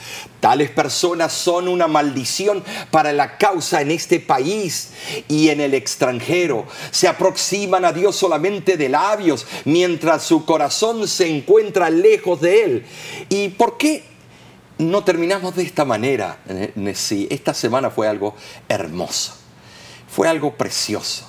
Tales 0.43 0.71
personas 0.71 1.33
son 1.33 1.69
una 1.69 1.87
maldición 1.87 2.65
para 2.91 3.13
la 3.13 3.39
causa 3.39 3.81
en 3.81 3.93
este 3.93 4.19
país 4.19 4.91
y 5.29 5.51
en 5.51 5.61
el 5.61 5.73
extranjero. 5.73 6.67
Se 6.91 7.07
aproximan 7.07 7.85
a 7.85 7.93
Dios 7.93 8.17
solamente 8.17 8.77
de 8.77 8.89
labios, 8.89 9.47
mientras 9.65 10.25
su 10.25 10.45
corazón 10.45 11.07
se 11.07 11.29
encuentra 11.29 11.91
lejos 11.91 12.41
de 12.41 12.65
Él. 12.65 12.87
¿Y 13.29 13.51
por 13.51 13.79
qué 13.79 14.03
no 14.79 15.05
terminamos 15.05 15.55
de 15.55 15.63
esta 15.63 15.85
manera, 15.85 16.41
sí, 16.95 17.29
Esta 17.31 17.55
semana 17.55 17.91
fue 17.93 18.09
algo 18.09 18.35
hermoso, 18.69 19.35
fue 20.09 20.27
algo 20.27 20.57
precioso. 20.57 21.25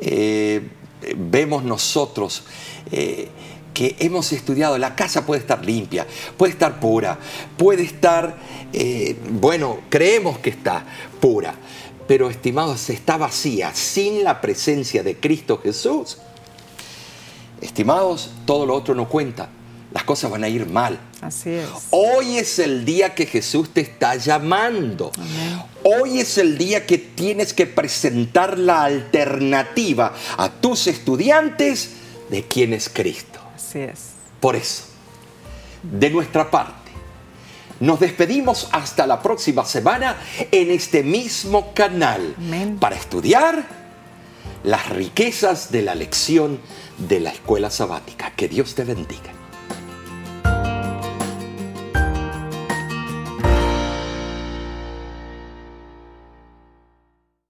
Eh, 0.00 0.68
vemos 1.16 1.64
nosotros 1.64 2.44
eh, 2.92 3.28
que 3.74 3.96
hemos 3.98 4.32
estudiado, 4.32 4.78
la 4.78 4.94
casa 4.94 5.24
puede 5.26 5.40
estar 5.40 5.64
limpia, 5.64 6.06
puede 6.36 6.52
estar 6.52 6.80
pura, 6.80 7.18
puede 7.56 7.82
estar, 7.82 8.36
eh, 8.72 9.16
bueno, 9.30 9.80
creemos 9.88 10.38
que 10.38 10.50
está 10.50 10.84
pura, 11.20 11.54
pero 12.06 12.30
estimados, 12.30 12.90
está 12.90 13.16
vacía, 13.16 13.74
sin 13.74 14.24
la 14.24 14.40
presencia 14.40 15.02
de 15.02 15.16
Cristo 15.16 15.60
Jesús. 15.62 16.18
Estimados, 17.60 18.30
todo 18.46 18.66
lo 18.66 18.74
otro 18.74 18.94
no 18.94 19.08
cuenta 19.08 19.50
las 19.92 20.04
cosas 20.04 20.30
van 20.30 20.44
a 20.44 20.48
ir 20.48 20.66
mal. 20.66 20.98
Así 21.20 21.50
es. 21.50 21.68
Hoy 21.90 22.38
es 22.38 22.58
el 22.58 22.84
día 22.84 23.14
que 23.14 23.26
Jesús 23.26 23.70
te 23.70 23.80
está 23.80 24.16
llamando. 24.16 25.10
Hoy 25.82 26.20
es 26.20 26.38
el 26.38 26.56
día 26.56 26.86
que 26.86 26.98
tienes 26.98 27.52
que 27.52 27.66
presentar 27.66 28.58
la 28.58 28.84
alternativa 28.84 30.14
a 30.36 30.48
tus 30.48 30.86
estudiantes 30.86 31.90
de 32.28 32.44
quién 32.44 32.72
es 32.72 32.88
Cristo. 32.88 33.39
Así 33.60 33.80
es. 33.80 34.12
Por 34.40 34.56
eso, 34.56 34.84
de 35.82 36.10
nuestra 36.10 36.50
parte, 36.50 36.90
nos 37.80 38.00
despedimos 38.00 38.68
hasta 38.72 39.06
la 39.06 39.22
próxima 39.22 39.64
semana 39.64 40.16
en 40.50 40.70
este 40.70 41.02
mismo 41.02 41.72
canal 41.74 42.34
para 42.78 42.96
estudiar 42.96 43.66
las 44.64 44.88
riquezas 44.90 45.70
de 45.70 45.82
la 45.82 45.94
lección 45.94 46.60
de 46.98 47.20
la 47.20 47.30
escuela 47.30 47.70
sabática. 47.70 48.32
Que 48.32 48.48
Dios 48.48 48.74
te 48.74 48.84
bendiga. 48.84 49.39